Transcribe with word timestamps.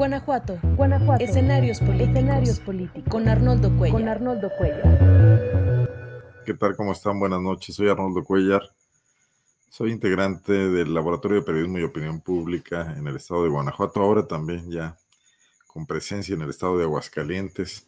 Guanajuato. 0.00 0.58
Guanajuato. 0.76 1.22
Escenarios 1.22 1.78
políticos. 1.78 2.08
Escenarios 2.08 2.60
políticos. 2.60 3.04
Con 3.10 3.28
Arnoldo 3.28 3.76
Cuellar. 3.76 4.00
Con 4.00 4.08
Arnoldo 4.08 4.50
Cuellar. 4.56 5.88
¿Qué 6.46 6.54
tal? 6.54 6.74
¿Cómo 6.74 6.92
están? 6.92 7.20
Buenas 7.20 7.42
noches. 7.42 7.74
Soy 7.74 7.90
Arnoldo 7.90 8.24
Cuellar. 8.24 8.62
Soy 9.68 9.92
integrante 9.92 10.54
del 10.54 10.94
Laboratorio 10.94 11.40
de 11.40 11.42
Periodismo 11.42 11.80
y 11.80 11.82
Opinión 11.82 12.22
Pública 12.22 12.94
en 12.96 13.06
el 13.08 13.16
estado 13.16 13.42
de 13.42 13.50
Guanajuato, 13.50 14.00
ahora 14.00 14.26
también 14.26 14.70
ya 14.70 14.96
con 15.66 15.84
presencia 15.84 16.34
en 16.34 16.40
el 16.40 16.48
estado 16.48 16.78
de 16.78 16.84
Aguascalientes. 16.84 17.86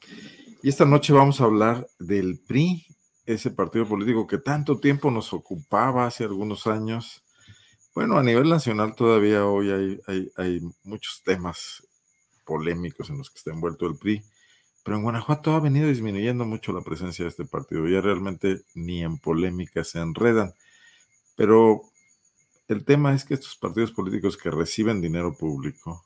Y 0.63 0.69
esta 0.69 0.85
noche 0.85 1.15
vamos 1.15 1.41
a 1.41 1.45
hablar 1.45 1.87
del 1.99 2.41
PRI, 2.47 2.89
ese 3.25 3.51
partido 3.53 3.89
político 3.89 4.27
que 4.27 4.37
tanto 4.37 4.79
tiempo 4.79 5.11
nos 5.11 5.33
ocupaba 5.33 6.05
hace 6.05 6.25
algunos 6.25 6.67
años. 6.67 7.25
Bueno, 7.95 8.19
a 8.19 8.23
nivel 8.23 8.51
nacional 8.51 8.95
todavía 8.95 9.47
hoy 9.47 9.71
hay, 9.71 10.01
hay, 10.07 10.31
hay 10.37 10.61
muchos 10.85 11.23
temas 11.25 11.83
polémicos 12.53 13.09
en 13.09 13.17
los 13.17 13.31
que 13.31 13.39
está 13.39 13.51
envuelto 13.51 13.87
el 13.87 13.97
PRI, 13.97 14.23
pero 14.85 14.99
en 14.99 15.05
Guanajuato 15.05 15.55
ha 15.55 15.61
venido 15.61 15.89
disminuyendo 15.89 16.45
mucho 16.45 16.73
la 16.75 16.83
presencia 16.83 17.25
de 17.25 17.31
este 17.31 17.47
partido. 17.47 17.89
Ya 17.89 18.03
realmente 18.03 18.61
ni 18.75 19.03
en 19.03 19.17
polémica 19.17 19.85
se 19.85 20.01
enredan. 20.01 20.53
Pero 21.35 21.83
el 22.69 22.85
tema 22.85 23.15
es 23.15 23.25
que 23.25 23.33
estos 23.33 23.57
partidos 23.57 23.93
políticos 23.93 24.37
que 24.37 24.51
reciben 24.51 25.01
dinero 25.01 25.35
público 25.35 26.03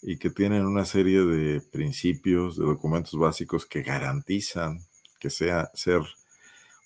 y 0.00 0.16
que 0.16 0.30
tienen 0.30 0.64
una 0.64 0.86
serie 0.86 1.20
de 1.20 1.60
principios, 1.60 2.56
de 2.56 2.64
documentos 2.64 3.18
básicos 3.18 3.66
que 3.66 3.82
garantizan 3.82 4.80
que 5.20 5.28
sea 5.28 5.70
ser 5.74 6.00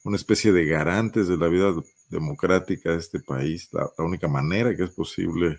una 0.02 0.16
especie 0.16 0.52
de 0.52 0.64
garantes 0.64 1.28
de 1.28 1.36
la 1.36 1.46
vida 1.46 1.72
democrática 2.08 2.90
de 2.90 2.98
este 2.98 3.20
país, 3.20 3.68
la, 3.72 3.88
la 3.96 4.04
única 4.04 4.26
manera 4.26 4.74
que 4.74 4.84
es 4.84 4.90
posible 4.90 5.58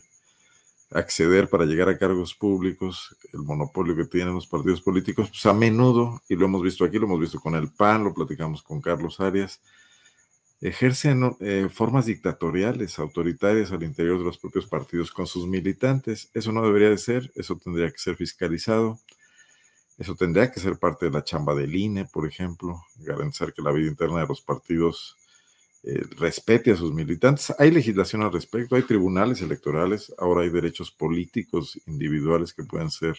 acceder 0.91 1.49
para 1.49 1.65
llegar 1.65 1.89
a 1.89 1.97
cargos 1.97 2.35
públicos, 2.35 3.15
el 3.33 3.41
monopolio 3.41 3.95
que 3.95 4.05
tienen 4.05 4.33
los 4.35 4.47
partidos 4.47 4.81
políticos, 4.81 5.29
pues 5.29 5.45
a 5.45 5.53
menudo, 5.53 6.21
y 6.27 6.35
lo 6.35 6.45
hemos 6.45 6.61
visto 6.61 6.83
aquí, 6.83 6.99
lo 6.99 7.05
hemos 7.05 7.19
visto 7.19 7.39
con 7.39 7.55
el 7.55 7.71
PAN, 7.71 8.03
lo 8.03 8.13
platicamos 8.13 8.61
con 8.61 8.81
Carlos 8.81 9.19
Arias, 9.19 9.61
ejercen 10.59 11.35
eh, 11.39 11.69
formas 11.71 12.05
dictatoriales, 12.05 12.99
autoritarias 12.99 13.71
al 13.71 13.83
interior 13.83 14.19
de 14.19 14.25
los 14.25 14.37
propios 14.37 14.67
partidos 14.67 15.11
con 15.11 15.25
sus 15.25 15.47
militantes. 15.47 16.29
Eso 16.33 16.51
no 16.51 16.61
debería 16.61 16.89
de 16.89 16.99
ser, 16.99 17.31
eso 17.35 17.57
tendría 17.57 17.89
que 17.89 17.97
ser 17.97 18.15
fiscalizado, 18.15 18.99
eso 19.97 20.15
tendría 20.15 20.51
que 20.51 20.59
ser 20.59 20.77
parte 20.77 21.05
de 21.05 21.11
la 21.11 21.23
chamba 21.23 21.55
del 21.55 21.75
INE, 21.75 22.05
por 22.05 22.27
ejemplo, 22.27 22.83
garantizar 22.97 23.53
que 23.53 23.61
la 23.61 23.71
vida 23.71 23.89
interna 23.89 24.21
de 24.21 24.27
los 24.27 24.41
partidos 24.41 25.17
eh, 25.83 26.03
respete 26.17 26.71
a 26.71 26.75
sus 26.75 26.93
militantes. 26.93 27.53
Hay 27.57 27.71
legislación 27.71 28.21
al 28.21 28.31
respecto, 28.31 28.75
hay 28.75 28.83
tribunales 28.83 29.41
electorales, 29.41 30.13
ahora 30.19 30.43
hay 30.43 30.49
derechos 30.49 30.91
políticos 30.91 31.79
individuales 31.87 32.53
que 32.53 32.63
pueden 32.63 32.91
ser 32.91 33.17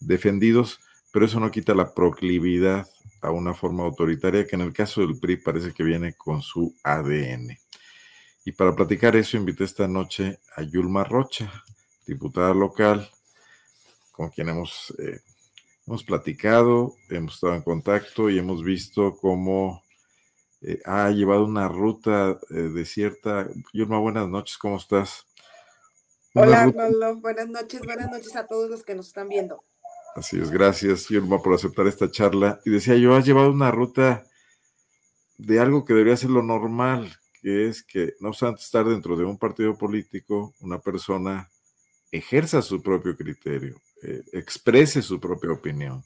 defendidos, 0.00 0.80
pero 1.12 1.26
eso 1.26 1.40
no 1.40 1.50
quita 1.50 1.74
la 1.74 1.92
proclividad 1.92 2.88
a 3.20 3.30
una 3.30 3.52
forma 3.52 3.84
autoritaria 3.84 4.46
que 4.46 4.56
en 4.56 4.62
el 4.62 4.72
caso 4.72 5.02
del 5.02 5.18
PRI 5.18 5.36
parece 5.36 5.74
que 5.74 5.84
viene 5.84 6.14
con 6.14 6.40
su 6.40 6.74
ADN. 6.82 7.58
Y 8.46 8.52
para 8.52 8.74
platicar 8.74 9.14
eso 9.16 9.36
invité 9.36 9.64
esta 9.64 9.86
noche 9.86 10.38
a 10.56 10.62
Yulma 10.62 11.04
Rocha, 11.04 11.52
diputada 12.06 12.54
local, 12.54 13.10
con 14.12 14.30
quien 14.30 14.48
hemos, 14.48 14.94
eh, 14.98 15.20
hemos 15.86 16.02
platicado, 16.02 16.94
hemos 17.10 17.34
estado 17.34 17.54
en 17.54 17.62
contacto 17.62 18.30
y 18.30 18.38
hemos 18.38 18.64
visto 18.64 19.16
cómo 19.20 19.82
eh, 20.62 20.80
ha 20.84 21.10
llevado 21.10 21.44
una 21.44 21.68
ruta 21.68 22.38
eh, 22.50 22.54
desierta. 22.54 23.48
Yulma, 23.72 23.98
buenas 23.98 24.28
noches, 24.28 24.58
¿cómo 24.58 24.76
estás? 24.76 25.26
Hola, 26.34 26.62
Arnoldo, 26.62 27.16
buenas 27.16 27.48
noches, 27.48 27.80
buenas 27.82 28.10
noches 28.10 28.36
a 28.36 28.46
todos 28.46 28.70
los 28.70 28.84
que 28.84 28.94
nos 28.94 29.08
están 29.08 29.28
viendo. 29.28 29.64
Así 30.14 30.38
es, 30.38 30.50
gracias, 30.50 31.08
Yulma, 31.08 31.42
por 31.42 31.54
aceptar 31.54 31.86
esta 31.86 32.10
charla. 32.10 32.60
Y 32.64 32.70
decía 32.70 32.96
yo, 32.96 33.14
has 33.14 33.24
llevado 33.24 33.50
una 33.50 33.70
ruta 33.70 34.24
de 35.38 35.58
algo 35.60 35.84
que 35.84 35.94
debería 35.94 36.16
ser 36.16 36.30
lo 36.30 36.42
normal, 36.42 37.10
que 37.40 37.68
es 37.68 37.82
que, 37.82 38.14
no 38.20 38.28
obstante 38.28 38.60
estar 38.60 38.84
dentro 38.84 39.16
de 39.16 39.24
un 39.24 39.38
partido 39.38 39.76
político, 39.78 40.54
una 40.60 40.78
persona 40.78 41.50
ejerza 42.12 42.60
su 42.60 42.82
propio 42.82 43.16
criterio, 43.16 43.80
eh, 44.02 44.22
exprese 44.32 45.00
su 45.00 45.18
propia 45.18 45.52
opinión 45.52 46.04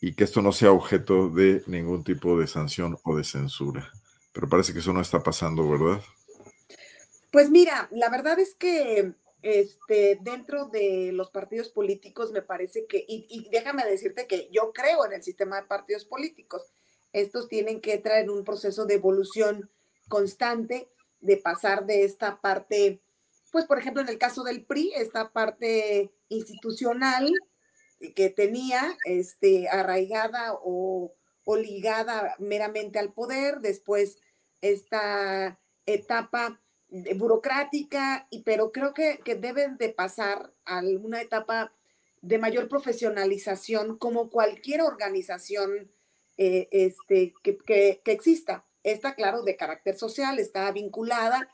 y 0.00 0.14
que 0.14 0.24
esto 0.24 0.40
no 0.40 0.52
sea 0.52 0.72
objeto 0.72 1.28
de 1.28 1.62
ningún 1.66 2.04
tipo 2.04 2.38
de 2.38 2.46
sanción 2.46 2.98
o 3.04 3.16
de 3.16 3.24
censura. 3.24 3.92
Pero 4.32 4.48
parece 4.48 4.72
que 4.72 4.78
eso 4.78 4.92
no 4.92 5.00
está 5.00 5.22
pasando, 5.22 5.68
¿verdad? 5.68 6.00
Pues 7.30 7.50
mira, 7.50 7.88
la 7.92 8.08
verdad 8.08 8.38
es 8.38 8.54
que 8.54 9.14
este, 9.42 10.18
dentro 10.22 10.66
de 10.66 11.12
los 11.12 11.30
partidos 11.30 11.68
políticos 11.68 12.32
me 12.32 12.42
parece 12.42 12.86
que, 12.86 13.04
y, 13.06 13.48
déjame 13.50 13.84
decirte 13.84 14.26
que 14.26 14.48
yo 14.52 14.72
creo 14.72 15.04
en 15.04 15.12
el 15.12 15.22
sistema 15.22 15.60
de 15.60 15.66
partidos 15.66 16.04
políticos. 16.04 16.62
Estos 17.12 17.48
tienen 17.48 17.80
que 17.80 17.98
traer 17.98 18.30
un 18.30 18.44
proceso 18.44 18.86
de 18.86 18.94
evolución 18.94 19.70
constante, 20.08 20.88
de 21.20 21.36
pasar 21.36 21.86
de 21.86 22.04
esta 22.04 22.40
parte, 22.40 23.00
pues 23.52 23.66
por 23.66 23.78
ejemplo 23.78 24.02
en 24.02 24.08
el 24.08 24.18
caso 24.18 24.42
del 24.44 24.64
PRI, 24.64 24.92
esta 24.94 25.30
parte 25.30 26.10
institucional 26.28 27.32
que 28.14 28.30
tenía 28.30 28.96
este, 29.04 29.68
arraigada 29.68 30.54
o, 30.62 31.14
ligada 31.58 32.36
meramente 32.38 33.00
al 33.00 33.12
poder, 33.12 33.58
después 33.58 34.18
esta 34.60 35.58
etapa 35.84 36.60
burocrática, 37.16 38.28
y, 38.30 38.44
pero 38.44 38.70
creo 38.70 38.94
que, 38.94 39.18
deben 39.34 39.76
de 39.76 39.88
pasar 39.88 40.52
a 40.64 40.78
una 40.78 41.20
etapa 41.20 41.72
de 42.22 42.38
mayor 42.38 42.68
profesionalización 42.68 43.98
como 43.98 44.30
cualquier 44.30 44.82
organización 44.82 45.90
eh, 46.36 46.68
este, 46.70 47.34
que, 47.42 47.58
que, 47.58 48.00
exista. 48.12 48.64
Está 48.84 49.16
claro 49.16 49.42
de 49.42 49.56
carácter 49.56 49.96
social, 49.96 50.38
está 50.38 50.70
vinculada 50.70 51.48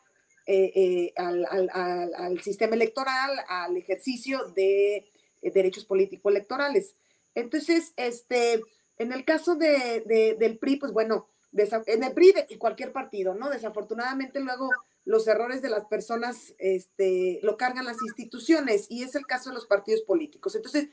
eh, 0.46 0.72
eh, 0.74 1.12
al, 1.16 1.46
al, 1.72 2.40
sistema 2.42 2.74
electoral, 2.74 3.30
al 3.48 3.76
ejercicio 3.76 4.44
de 4.50 5.10
eh, 5.46 5.50
derechos 5.52 5.84
político-electorales. 5.84 6.94
Entonces, 7.34 7.92
este, 7.96 8.62
en 8.98 9.12
el 9.12 9.24
caso 9.24 9.54
de, 9.54 10.36
del 10.38 10.58
PRI, 10.58 10.76
pues 10.76 10.92
bueno, 10.92 11.28
en 11.52 12.04
el 12.04 12.12
PRI 12.12 12.34
y 12.48 12.56
cualquier 12.56 12.92
partido, 12.92 13.34
¿no? 13.34 13.50
Desafortunadamente 13.50 14.40
luego 14.40 14.70
los 15.04 15.26
errores 15.28 15.62
de 15.62 15.70
las 15.70 15.84
personas 15.84 16.54
este, 16.58 17.38
lo 17.42 17.56
cargan 17.56 17.84
las 17.84 18.02
instituciones 18.02 18.86
y 18.90 19.04
es 19.04 19.14
el 19.14 19.26
caso 19.26 19.50
de 19.50 19.54
los 19.54 19.66
partidos 19.66 20.02
políticos. 20.02 20.54
Entonces, 20.56 20.88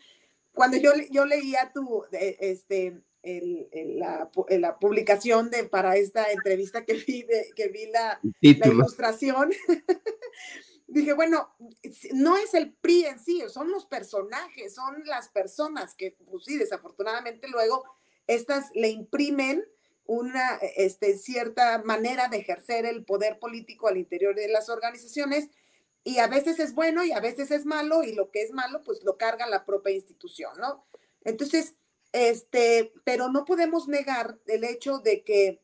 cuando 0.53 0.77
yo, 0.77 0.91
yo 1.09 1.25
leía 1.25 1.71
tu, 1.73 2.03
este, 2.11 3.01
el, 3.23 3.67
la, 3.97 4.29
la, 4.49 4.77
publicación 4.77 5.49
de, 5.49 5.63
para 5.63 5.95
esta 5.95 6.31
entrevista 6.31 6.85
que 6.85 6.93
vi, 6.93 7.25
que 7.55 7.69
vi 7.69 7.87
la, 7.87 8.19
la 8.41 8.67
ilustración, 8.67 9.51
dije, 10.93 11.13
bueno, 11.13 11.53
no 12.13 12.37
es 12.37 12.53
el 12.53 12.73
PRI 12.73 13.05
en 13.05 13.19
sí, 13.19 13.43
son 13.49 13.71
los 13.71 13.85
personajes, 13.85 14.75
son 14.75 15.03
las 15.05 15.29
personas 15.29 15.95
que, 15.95 16.15
pues 16.29 16.45
sí, 16.45 16.57
desafortunadamente 16.57 17.47
luego 17.47 17.83
estas 18.27 18.69
le 18.73 18.89
imprimen 18.89 19.65
una 20.05 20.55
este, 20.75 21.17
cierta 21.17 21.81
manera 21.83 22.27
de 22.27 22.37
ejercer 22.37 22.85
el 22.85 23.05
poder 23.05 23.39
político 23.39 23.87
al 23.87 23.97
interior 23.97 24.35
de 24.35 24.47
las 24.49 24.69
organizaciones 24.69 25.49
y 26.03 26.19
a 26.19 26.27
veces 26.27 26.59
es 26.59 26.73
bueno 26.73 27.03
y 27.03 27.11
a 27.11 27.19
veces 27.19 27.51
es 27.51 27.65
malo 27.65 28.03
y 28.03 28.13
lo 28.13 28.29
que 28.29 28.41
es 28.41 28.51
malo 28.51 28.83
pues 28.83 29.03
lo 29.03 29.17
carga 29.17 29.47
la 29.47 29.65
propia 29.65 29.93
institución, 29.93 30.51
¿no? 30.59 30.85
Entonces, 31.23 31.75
este, 32.11 32.93
pero 33.05 33.29
no 33.29 33.45
podemos 33.45 33.87
negar 33.87 34.37
el 34.47 34.65
hecho 34.65 34.99
de 34.99 35.23
que, 35.23 35.61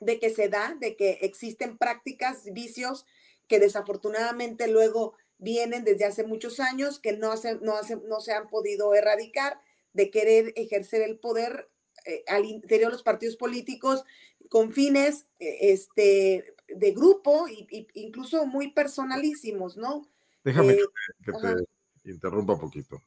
de 0.00 0.18
que 0.18 0.30
se 0.30 0.48
da, 0.48 0.76
de 0.78 0.96
que 0.96 1.18
existen 1.22 1.78
prácticas, 1.78 2.44
vicios 2.52 3.06
que 3.50 3.58
desafortunadamente 3.58 4.68
luego 4.68 5.14
vienen 5.38 5.82
desde 5.82 6.04
hace 6.04 6.24
muchos 6.24 6.60
años, 6.60 7.00
que 7.00 7.16
no, 7.16 7.34
no, 7.62 7.74
no 8.08 8.20
se 8.20 8.32
han 8.32 8.48
podido 8.48 8.94
erradicar, 8.94 9.60
de 9.92 10.08
querer 10.08 10.52
ejercer 10.54 11.02
el 11.02 11.18
poder 11.18 11.68
eh, 12.06 12.22
al 12.28 12.44
interior 12.44 12.90
de 12.90 12.92
los 12.92 13.02
partidos 13.02 13.34
políticos 13.34 14.04
con 14.48 14.72
fines 14.72 15.26
eh, 15.40 15.72
este, 15.72 16.54
de 16.68 16.92
grupo 16.92 17.48
e 17.48 17.88
incluso 17.94 18.46
muy 18.46 18.70
personalísimos, 18.70 19.76
¿no? 19.76 20.06
Déjame 20.44 20.76
que, 20.76 20.82
eh, 20.82 21.66
te, 22.04 22.10
interrumpa 22.12 22.52
un 22.52 22.60
poquito. 22.60 23.02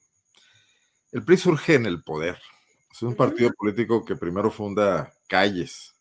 El 1.14 1.24
PRI 1.24 1.38
surge 1.38 1.76
en 1.76 1.86
el 1.86 2.04
poder. 2.04 2.38
Es 2.92 3.02
un 3.02 3.16
partido 3.16 3.54
político 3.54 4.04
que 4.04 4.18
primero 4.18 4.52
funda 4.52 5.14
calles, 5.28 5.93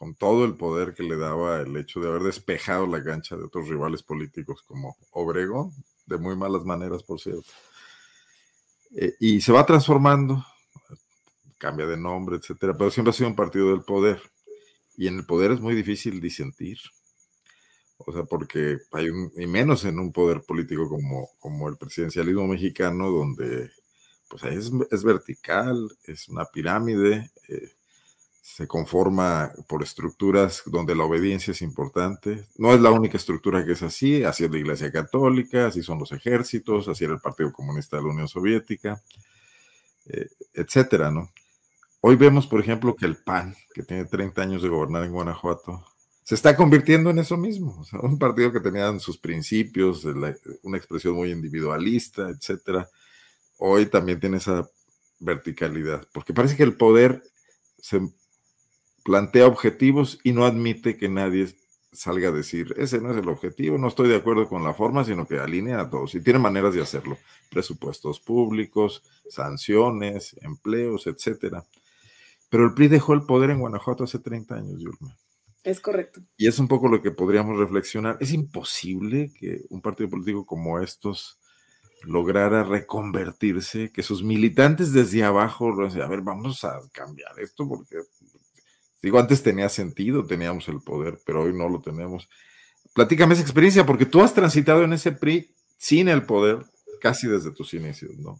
con 0.00 0.14
todo 0.14 0.46
el 0.46 0.56
poder 0.56 0.94
que 0.94 1.02
le 1.02 1.18
daba 1.18 1.60
el 1.60 1.76
hecho 1.76 2.00
de 2.00 2.08
haber 2.08 2.22
despejado 2.22 2.86
la 2.86 3.04
cancha 3.04 3.36
de 3.36 3.44
otros 3.44 3.68
rivales 3.68 4.02
políticos 4.02 4.62
como 4.62 4.96
Obregón, 5.10 5.72
de 6.06 6.16
muy 6.16 6.34
malas 6.36 6.64
maneras, 6.64 7.02
por 7.02 7.20
cierto. 7.20 7.52
Eh, 8.96 9.12
y 9.20 9.42
se 9.42 9.52
va 9.52 9.66
transformando, 9.66 10.42
cambia 11.58 11.86
de 11.86 11.98
nombre, 11.98 12.38
etcétera, 12.38 12.72
pero 12.78 12.90
siempre 12.90 13.10
ha 13.10 13.12
sido 13.12 13.28
un 13.28 13.36
partido 13.36 13.68
del 13.68 13.82
poder. 13.82 14.22
Y 14.96 15.06
en 15.06 15.18
el 15.18 15.26
poder 15.26 15.50
es 15.50 15.60
muy 15.60 15.74
difícil 15.74 16.18
disentir. 16.18 16.78
O 17.98 18.10
sea, 18.10 18.22
porque 18.24 18.78
hay 18.92 19.10
un, 19.10 19.30
y 19.36 19.46
menos 19.46 19.84
en 19.84 19.98
un 19.98 20.12
poder 20.12 20.40
político 20.48 20.88
como, 20.88 21.28
como 21.38 21.68
el 21.68 21.76
presidencialismo 21.76 22.46
mexicano, 22.46 23.10
donde 23.10 23.70
pues 24.30 24.44
es 24.44 25.04
vertical, 25.04 25.90
es 26.04 26.26
una 26.30 26.46
pirámide, 26.46 27.30
eh, 27.48 27.72
se 28.40 28.66
conforma 28.66 29.52
por 29.68 29.82
estructuras 29.82 30.62
donde 30.66 30.94
la 30.94 31.04
obediencia 31.04 31.52
es 31.52 31.62
importante. 31.62 32.46
No 32.56 32.72
es 32.72 32.80
la 32.80 32.90
única 32.90 33.16
estructura 33.16 33.64
que 33.64 33.72
es 33.72 33.82
así, 33.82 34.24
así 34.24 34.44
es 34.44 34.50
la 34.50 34.58
Iglesia 34.58 34.90
Católica, 34.90 35.66
así 35.66 35.82
son 35.82 35.98
los 35.98 36.12
ejércitos, 36.12 36.88
así 36.88 37.04
era 37.04 37.14
el 37.14 37.20
Partido 37.20 37.52
Comunista 37.52 37.96
de 37.96 38.02
la 38.02 38.10
Unión 38.10 38.28
Soviética, 38.28 39.02
eh, 40.06 40.28
etcétera, 40.54 41.10
¿no? 41.10 41.30
Hoy 42.00 42.16
vemos, 42.16 42.46
por 42.46 42.60
ejemplo, 42.60 42.96
que 42.96 43.04
el 43.04 43.16
PAN, 43.16 43.54
que 43.74 43.82
tiene 43.82 44.06
30 44.06 44.40
años 44.40 44.62
de 44.62 44.70
gobernar 44.70 45.04
en 45.04 45.12
Guanajuato, 45.12 45.84
se 46.22 46.34
está 46.34 46.56
convirtiendo 46.56 47.10
en 47.10 47.18
eso 47.18 47.36
mismo. 47.36 47.84
un 48.02 48.18
partido 48.18 48.52
que 48.52 48.60
tenía 48.60 48.98
sus 48.98 49.18
principios, 49.18 50.04
una 50.62 50.78
expresión 50.78 51.14
muy 51.14 51.30
individualista, 51.30 52.30
etcétera, 52.30 52.88
hoy 53.58 53.86
también 53.86 54.18
tiene 54.18 54.38
esa 54.38 54.68
verticalidad, 55.18 56.06
porque 56.12 56.32
parece 56.32 56.56
que 56.56 56.62
el 56.62 56.76
poder 56.76 57.22
se 57.78 58.00
plantea 59.04 59.46
objetivos 59.46 60.18
y 60.24 60.32
no 60.32 60.44
admite 60.44 60.96
que 60.96 61.08
nadie 61.08 61.48
salga 61.92 62.28
a 62.28 62.32
decir, 62.32 62.74
ese 62.76 63.00
no 63.00 63.10
es 63.10 63.16
el 63.16 63.28
objetivo, 63.28 63.76
no 63.76 63.88
estoy 63.88 64.08
de 64.08 64.16
acuerdo 64.16 64.48
con 64.48 64.62
la 64.62 64.74
forma, 64.74 65.04
sino 65.04 65.26
que 65.26 65.38
alinea 65.38 65.80
a 65.80 65.90
todos 65.90 66.14
y 66.14 66.20
tiene 66.20 66.38
maneras 66.38 66.74
de 66.74 66.82
hacerlo. 66.82 67.18
Presupuestos 67.50 68.20
públicos, 68.20 69.02
sanciones, 69.28 70.36
empleos, 70.42 71.06
etcétera. 71.06 71.66
Pero 72.48 72.64
el 72.64 72.74
PRI 72.74 72.88
dejó 72.88 73.14
el 73.14 73.22
poder 73.22 73.50
en 73.50 73.60
Guanajuato 73.60 74.04
hace 74.04 74.18
30 74.18 74.54
años, 74.54 74.80
Yulma. 74.80 75.16
Es 75.62 75.80
correcto. 75.80 76.20
Y 76.36 76.46
es 76.46 76.58
un 76.58 76.68
poco 76.68 76.88
lo 76.88 77.02
que 77.02 77.10
podríamos 77.10 77.58
reflexionar. 77.58 78.16
Es 78.20 78.32
imposible 78.32 79.32
que 79.38 79.62
un 79.68 79.82
partido 79.82 80.08
político 80.08 80.46
como 80.46 80.80
estos 80.80 81.38
lograra 82.02 82.64
reconvertirse, 82.64 83.92
que 83.92 84.02
sus 84.02 84.22
militantes 84.22 84.92
desde 84.92 85.22
abajo, 85.22 85.70
a 85.82 86.08
ver, 86.08 86.22
vamos 86.22 86.64
a 86.64 86.80
cambiar 86.92 87.38
esto 87.38 87.68
porque 87.68 87.96
Digo, 89.02 89.18
antes 89.18 89.42
tenía 89.42 89.68
sentido, 89.68 90.26
teníamos 90.26 90.68
el 90.68 90.80
poder, 90.80 91.18
pero 91.24 91.42
hoy 91.42 91.52
no 91.54 91.68
lo 91.68 91.80
tenemos. 91.80 92.28
Platícame 92.94 93.34
esa 93.34 93.42
experiencia, 93.42 93.86
porque 93.86 94.06
tú 94.06 94.20
has 94.20 94.34
transitado 94.34 94.82
en 94.84 94.92
ese 94.92 95.12
PRI 95.12 95.54
sin 95.78 96.08
el 96.08 96.26
poder 96.26 96.58
casi 97.00 97.26
desde 97.26 97.52
tus 97.52 97.72
inicios, 97.72 98.18
¿no? 98.18 98.38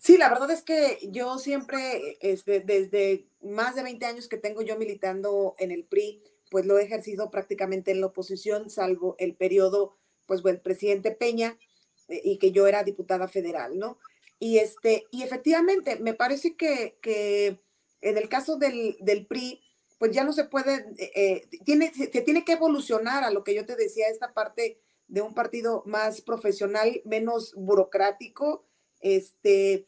Sí, 0.00 0.16
la 0.16 0.30
verdad 0.30 0.50
es 0.50 0.62
que 0.62 0.98
yo 1.10 1.38
siempre, 1.38 2.16
este, 2.22 2.60
desde 2.60 3.26
más 3.42 3.74
de 3.74 3.82
20 3.82 4.06
años 4.06 4.28
que 4.28 4.38
tengo 4.38 4.62
yo 4.62 4.78
militando 4.78 5.54
en 5.58 5.70
el 5.70 5.84
PRI, 5.84 6.22
pues 6.50 6.64
lo 6.64 6.78
he 6.78 6.84
ejercido 6.84 7.30
prácticamente 7.30 7.90
en 7.90 8.00
la 8.00 8.06
oposición, 8.06 8.70
salvo 8.70 9.14
el 9.18 9.34
periodo, 9.34 9.98
pues, 10.26 10.42
del 10.42 10.60
presidente 10.60 11.10
Peña 11.10 11.58
eh, 12.08 12.20
y 12.24 12.38
que 12.38 12.50
yo 12.50 12.66
era 12.66 12.82
diputada 12.82 13.28
federal, 13.28 13.78
¿no? 13.78 13.98
Y, 14.38 14.56
este, 14.56 15.04
y 15.10 15.22
efectivamente, 15.22 15.96
me 16.00 16.14
parece 16.14 16.56
que 16.56 17.60
en 18.00 18.18
el 18.18 18.28
caso 18.28 18.56
del, 18.56 19.26
PRI, 19.28 19.60
pues 19.98 20.12
ya 20.12 20.24
no 20.24 20.32
se 20.32 20.44
puede, 20.44 20.86
eh, 20.98 21.12
eh, 21.14 21.48
tiene, 21.64 21.92
se, 21.92 22.08
tiene 22.08 22.44
que 22.44 22.52
evolucionar 22.52 23.24
a 23.24 23.30
lo 23.30 23.44
que 23.44 23.54
yo 23.54 23.66
te 23.66 23.76
decía, 23.76 24.06
esta 24.08 24.32
parte 24.32 24.80
de 25.08 25.20
un 25.20 25.34
partido 25.34 25.82
más 25.86 26.20
profesional, 26.22 27.02
menos 27.04 27.52
burocrático, 27.54 28.64
este, 29.00 29.86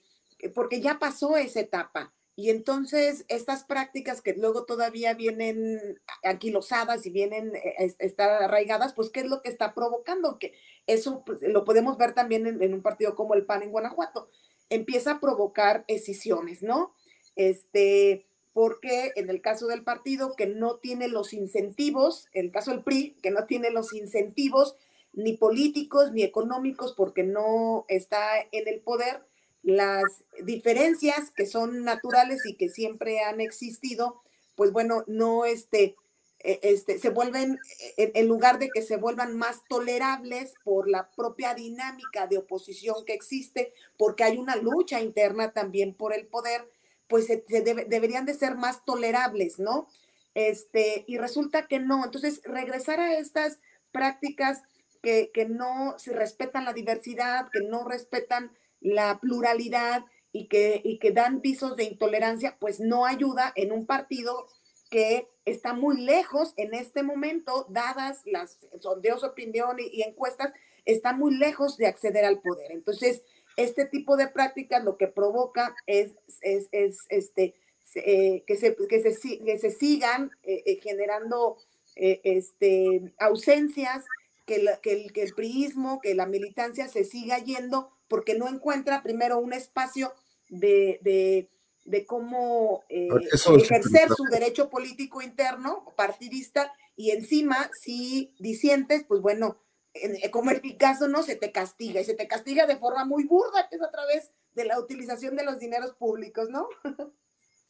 porque 0.54 0.80
ya 0.80 0.98
pasó 0.98 1.36
esa 1.36 1.60
etapa. 1.60 2.12
Y 2.34 2.48
entonces 2.48 3.26
estas 3.28 3.64
prácticas 3.64 4.22
que 4.22 4.34
luego 4.34 4.64
todavía 4.64 5.12
vienen 5.12 6.00
anquilosadas 6.24 7.04
y 7.04 7.10
vienen 7.10 7.54
eh, 7.54 7.94
estar 7.98 8.42
arraigadas, 8.42 8.94
pues 8.94 9.10
¿qué 9.10 9.20
es 9.20 9.26
lo 9.26 9.42
que 9.42 9.50
está 9.50 9.74
provocando? 9.74 10.38
Que 10.38 10.54
eso 10.86 11.24
pues, 11.24 11.40
lo 11.42 11.64
podemos 11.64 11.98
ver 11.98 12.14
también 12.14 12.46
en, 12.46 12.62
en, 12.62 12.74
un 12.74 12.82
partido 12.82 13.14
como 13.14 13.34
el 13.34 13.44
PAN 13.44 13.62
en 13.62 13.70
Guanajuato. 13.70 14.30
Empieza 14.70 15.12
a 15.12 15.20
provocar 15.20 15.84
escisiones, 15.88 16.62
¿no? 16.62 16.94
Este, 17.36 18.26
porque 18.52 19.12
en 19.16 19.30
el 19.30 19.40
caso 19.40 19.66
del 19.66 19.82
partido 19.82 20.34
que 20.36 20.46
no 20.46 20.76
tiene 20.76 21.08
los 21.08 21.32
incentivos, 21.32 22.28
en 22.32 22.46
el 22.46 22.52
caso 22.52 22.70
del 22.70 22.82
PRI, 22.82 23.16
que 23.22 23.30
no 23.30 23.46
tiene 23.46 23.70
los 23.70 23.92
incentivos 23.94 24.76
ni 25.12 25.36
políticos 25.36 26.12
ni 26.12 26.22
económicos 26.22 26.94
porque 26.94 27.22
no 27.22 27.84
está 27.88 28.40
en 28.50 28.68
el 28.68 28.80
poder, 28.80 29.24
las 29.62 30.02
diferencias 30.42 31.30
que 31.30 31.46
son 31.46 31.84
naturales 31.84 32.44
y 32.46 32.56
que 32.56 32.68
siempre 32.68 33.20
han 33.20 33.40
existido, 33.40 34.22
pues 34.56 34.72
bueno, 34.72 35.04
no 35.06 35.44
este, 35.44 35.94
e, 36.40 36.58
este, 36.62 36.98
se 36.98 37.10
vuelven, 37.10 37.58
e, 37.96 38.12
en 38.14 38.26
lugar 38.26 38.58
de 38.58 38.70
que 38.70 38.82
se 38.82 38.96
vuelvan 38.96 39.36
más 39.36 39.62
tolerables 39.68 40.54
por 40.64 40.88
la 40.88 41.10
propia 41.12 41.54
dinámica 41.54 42.26
de 42.26 42.38
oposición 42.38 43.04
que 43.06 43.14
existe, 43.14 43.72
porque 43.96 44.24
hay 44.24 44.36
una 44.36 44.56
lucha 44.56 45.00
interna 45.00 45.52
también 45.52 45.94
por 45.94 46.12
el 46.12 46.26
poder, 46.26 46.68
pues 47.12 47.28
deberían 47.28 48.24
de 48.24 48.32
ser 48.32 48.56
más 48.56 48.86
tolerables, 48.86 49.58
¿no? 49.58 49.86
Este, 50.32 51.04
y 51.06 51.18
resulta 51.18 51.68
que 51.68 51.78
no. 51.78 52.06
Entonces, 52.06 52.40
regresar 52.42 53.00
a 53.00 53.18
estas 53.18 53.60
prácticas 53.90 54.62
que, 55.02 55.30
no 55.46 55.94
se 55.98 56.14
respetan 56.14 56.64
la 56.64 56.72
diversidad, 56.72 57.50
que 57.52 57.60
no 57.60 57.86
respetan 57.86 58.50
la 58.80 59.20
pluralidad 59.20 60.06
y 60.32 60.48
que, 60.48 60.80
y 60.82 60.98
que 61.00 61.10
dan 61.10 61.42
visos 61.42 61.76
de 61.76 61.84
intolerancia, 61.84 62.56
pues 62.58 62.80
no 62.80 63.04
ayuda 63.04 63.52
en 63.56 63.72
un 63.72 63.84
partido 63.84 64.46
que 64.88 65.28
está 65.44 65.74
muy 65.74 66.00
lejos 66.00 66.54
en 66.56 66.72
este 66.72 67.02
momento, 67.02 67.66
dadas 67.68 68.22
las 68.24 68.58
sondeos 68.80 69.20
de 69.20 69.28
opinión 69.28 69.76
y 69.78 70.00
encuestas, 70.00 70.54
está 70.86 71.12
muy 71.12 71.36
lejos 71.36 71.76
de 71.76 71.88
acceder 71.88 72.24
al 72.24 72.40
poder. 72.40 72.72
Entonces, 72.72 73.22
este 73.56 73.84
tipo 73.84 74.16
de 74.16 74.28
prácticas 74.28 74.84
lo 74.84 74.96
que 74.96 75.08
provoca 75.08 75.74
es, 75.86 76.12
es, 76.40 76.68
este, 77.08 77.54
eh, 77.94 78.44
que, 78.46 78.56
se, 78.56 78.76
que, 78.76 79.58
se, 79.58 79.70
sigan 79.70 80.30
eh, 80.42 80.62
eh, 80.66 80.80
generando 80.82 81.58
este, 81.94 83.12
ausencias, 83.18 84.04
que, 84.46 84.56
el, 84.56 85.12
que 85.12 85.22
el 85.22 85.34
priismo, 85.34 86.00
que 86.00 86.14
la 86.14 86.26
militancia 86.26 86.88
se 86.88 87.04
siga 87.04 87.38
yendo 87.38 87.90
porque 88.08 88.34
no 88.34 88.48
encuentra 88.48 89.02
primero 89.02 89.38
un 89.38 89.52
espacio 89.52 90.12
de, 90.48 91.48
de, 91.84 92.06
cómo 92.06 92.82
ejercer 92.88 94.08
su 94.16 94.24
derecho 94.24 94.68
político 94.68 95.22
interno, 95.22 95.84
partidista, 95.96 96.72
y 96.96 97.10
encima, 97.10 97.70
si 97.78 98.34
disientes, 98.38 99.04
pues 99.06 99.20
bueno, 99.20 99.58
eh, 99.94 100.30
como 100.30 100.50
el 100.50 100.60
Picasso, 100.60 101.08
¿no? 101.08 101.22
Se 101.22 101.36
te 101.36 101.52
castiga 101.52 102.00
y 102.00 102.04
se 102.04 102.14
te 102.14 102.26
castiga 102.26 102.66
de 102.66 102.76
forma 102.76 103.04
muy 103.04 103.24
burda, 103.24 103.68
que 103.68 103.76
es 103.76 103.82
a 103.82 103.90
través 103.90 104.30
de 104.54 104.64
la 104.64 104.78
utilización 104.78 105.36
de 105.36 105.44
los 105.44 105.58
dineros 105.58 105.92
públicos, 105.94 106.48
¿no? 106.50 106.68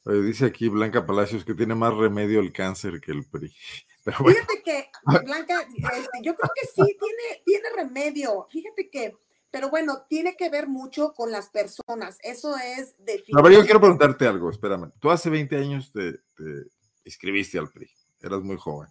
dice 0.05 0.47
aquí 0.47 0.69
Blanca 0.69 1.07
Palacios 1.07 1.45
que 1.45 1.55
tiene 1.55 1.75
más 1.75 1.95
remedio 1.95 2.41
el 2.41 2.53
cáncer 2.53 3.01
que 3.01 3.13
el 3.13 3.25
PRI. 3.25 3.55
Fíjate 4.05 4.63
que, 4.65 4.91
Blanca, 5.25 5.61
este, 5.61 6.19
yo 6.23 6.35
creo 6.35 6.51
que 6.55 6.67
sí 6.67 6.97
tiene, 6.99 7.43
tiene 7.45 7.69
remedio. 7.77 8.49
Fíjate 8.51 8.91
que, 8.91 9.17
pero 9.51 9.71
bueno, 9.71 10.07
tiene 10.09 10.37
que 10.37 10.51
ver 10.51 10.67
mucho 10.67 11.13
con 11.13 11.31
las 11.31 11.51
personas. 11.51 12.19
Eso 12.23 12.57
es 12.57 12.97
definitivo. 12.99 13.39
A 13.39 13.43
ver, 13.43 13.53
yo 13.53 13.65
quiero 13.65 13.81
preguntarte 13.81 14.27
algo, 14.27 14.51
espérame. 14.51 14.91
Tú 14.99 15.11
hace 15.11 15.31
20 15.31 15.57
años 15.57 15.93
te, 15.93 16.15
te 16.37 16.67
inscribiste 17.05 17.59
al 17.59 17.71
PRI, 17.71 17.89
eras 18.21 18.43
muy 18.43 18.57
joven. 18.57 18.89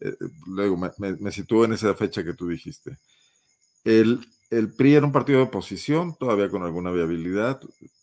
Eh, 0.00 0.14
luego 0.46 0.76
me, 0.76 0.90
me, 1.18 1.32
sitúo 1.32 1.64
en 1.64 1.72
esa 1.72 1.94
fecha 1.94 2.24
que 2.24 2.34
tú 2.34 2.48
dijiste. 2.48 2.98
El, 3.84 4.26
el, 4.50 4.72
PRI 4.74 4.94
era 4.94 5.06
un 5.06 5.12
partido 5.12 5.38
de 5.38 5.46
oposición, 5.46 6.16
todavía 6.16 6.50
con 6.50 6.62
alguna 6.62 6.90
viabilidad, 6.90 7.60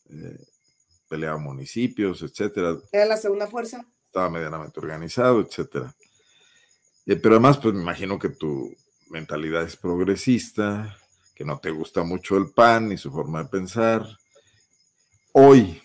eh, 0.09 0.45
peleaba 1.07 1.37
municipios, 1.37 2.21
etcétera. 2.21 2.77
Era 2.91 3.05
la 3.05 3.17
segunda 3.17 3.47
fuerza. 3.47 3.85
Estaba 4.05 4.29
medianamente 4.29 4.79
organizado, 4.79 5.41
etcétera. 5.41 5.93
Eh, 7.05 7.15
pero 7.15 7.35
además, 7.35 7.57
pues 7.57 7.73
me 7.73 7.81
imagino 7.81 8.17
que 8.19 8.29
tu 8.29 8.75
mentalidad 9.09 9.63
es 9.63 9.77
progresista, 9.77 10.97
que 11.35 11.45
no 11.45 11.59
te 11.59 11.69
gusta 11.69 12.03
mucho 12.03 12.37
el 12.37 12.51
PAN 12.51 12.91
y 12.91 12.97
su 12.97 13.11
forma 13.11 13.43
de 13.43 13.49
pensar. 13.49 14.05
Hoy, 15.33 15.81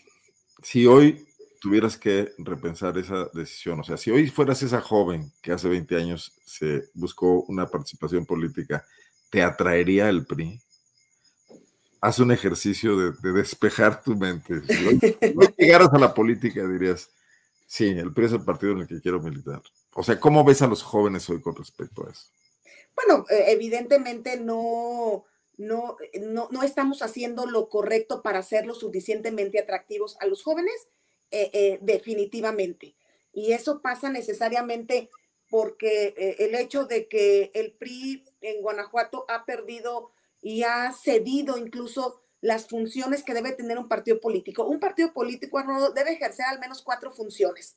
si 0.62 0.86
hoy 0.86 1.26
tuvieras 1.60 1.98
que 1.98 2.32
repensar 2.38 2.96
esa 2.96 3.28
decisión, 3.34 3.80
o 3.80 3.84
sea, 3.84 3.98
si 3.98 4.10
hoy 4.10 4.28
fueras 4.28 4.62
esa 4.62 4.80
joven 4.80 5.30
que 5.42 5.52
hace 5.52 5.68
20 5.68 5.94
años 5.94 6.32
se 6.44 6.88
buscó 6.94 7.42
una 7.42 7.66
participación 7.66 8.24
política, 8.24 8.84
¿te 9.30 9.42
atraería 9.42 10.08
el 10.08 10.26
PRI? 10.26 10.60
Haz 12.00 12.18
un 12.18 12.32
ejercicio 12.32 12.96
de, 12.96 13.32
despejar 13.32 14.02
tu 14.02 14.16
mente. 14.16 14.62
Si 14.62 14.86
hoy, 14.86 14.98
llegaras 15.58 15.92
a 15.92 15.98
la 15.98 16.14
política, 16.14 16.66
dirías, 16.66 17.10
sí, 17.66 17.90
el 17.90 18.14
PRI 18.14 18.26
es 18.26 18.32
el 18.32 18.44
partido 18.44 18.72
en 18.72 18.78
el 18.80 18.88
que 18.88 19.02
quiero 19.02 19.20
militar. 19.20 19.60
O 19.92 20.02
sea, 20.02 20.18
¿cómo 20.18 20.42
ves 20.44 20.62
a 20.62 20.66
los 20.66 20.82
jóvenes 20.82 21.28
hoy 21.28 21.42
con 21.42 21.54
respecto 21.54 22.06
a 22.06 22.10
eso? 22.10 22.24
Bueno, 22.96 23.26
e, 23.28 23.52
evidentemente 23.52 24.40
no, 24.40 25.26
no, 25.58 25.98
no, 26.22 26.48
no 26.50 26.62
estamos 26.62 27.02
haciendo 27.02 27.44
lo 27.44 27.68
correcto 27.68 28.22
para 28.22 28.38
hacerlo 28.38 28.74
suficientemente 28.74 29.58
atractivos 29.58 30.16
a 30.20 30.26
los 30.26 30.42
jóvenes 30.42 30.88
eh, 31.30 31.50
eh, 31.52 31.78
definitivamente. 31.80 32.94
Y 33.32 33.52
eso 33.52 33.80
pasa 33.80 34.10
necesariamente 34.10 35.10
porque 35.48 36.14
eh, 36.16 36.36
el 36.40 36.54
hecho 36.54 36.86
de 36.86 37.08
que 37.08 37.50
el 37.54 37.72
PRI 37.72 38.24
en 38.40 38.62
Guanajuato 38.62 39.26
ha 39.28 39.44
perdido 39.44 40.10
y 40.42 40.62
ha 40.62 40.92
cedido 40.92 41.58
incluso 41.58 42.22
las 42.40 42.68
funciones 42.68 43.22
que 43.22 43.34
debe 43.34 43.52
tener 43.52 43.78
un 43.78 43.88
partido 43.88 44.20
político. 44.20 44.64
Un 44.64 44.80
partido 44.80 45.12
político 45.12 45.62
debe 45.94 46.12
ejercer 46.12 46.46
al 46.46 46.58
menos 46.58 46.82
cuatro 46.82 47.12
funciones. 47.12 47.76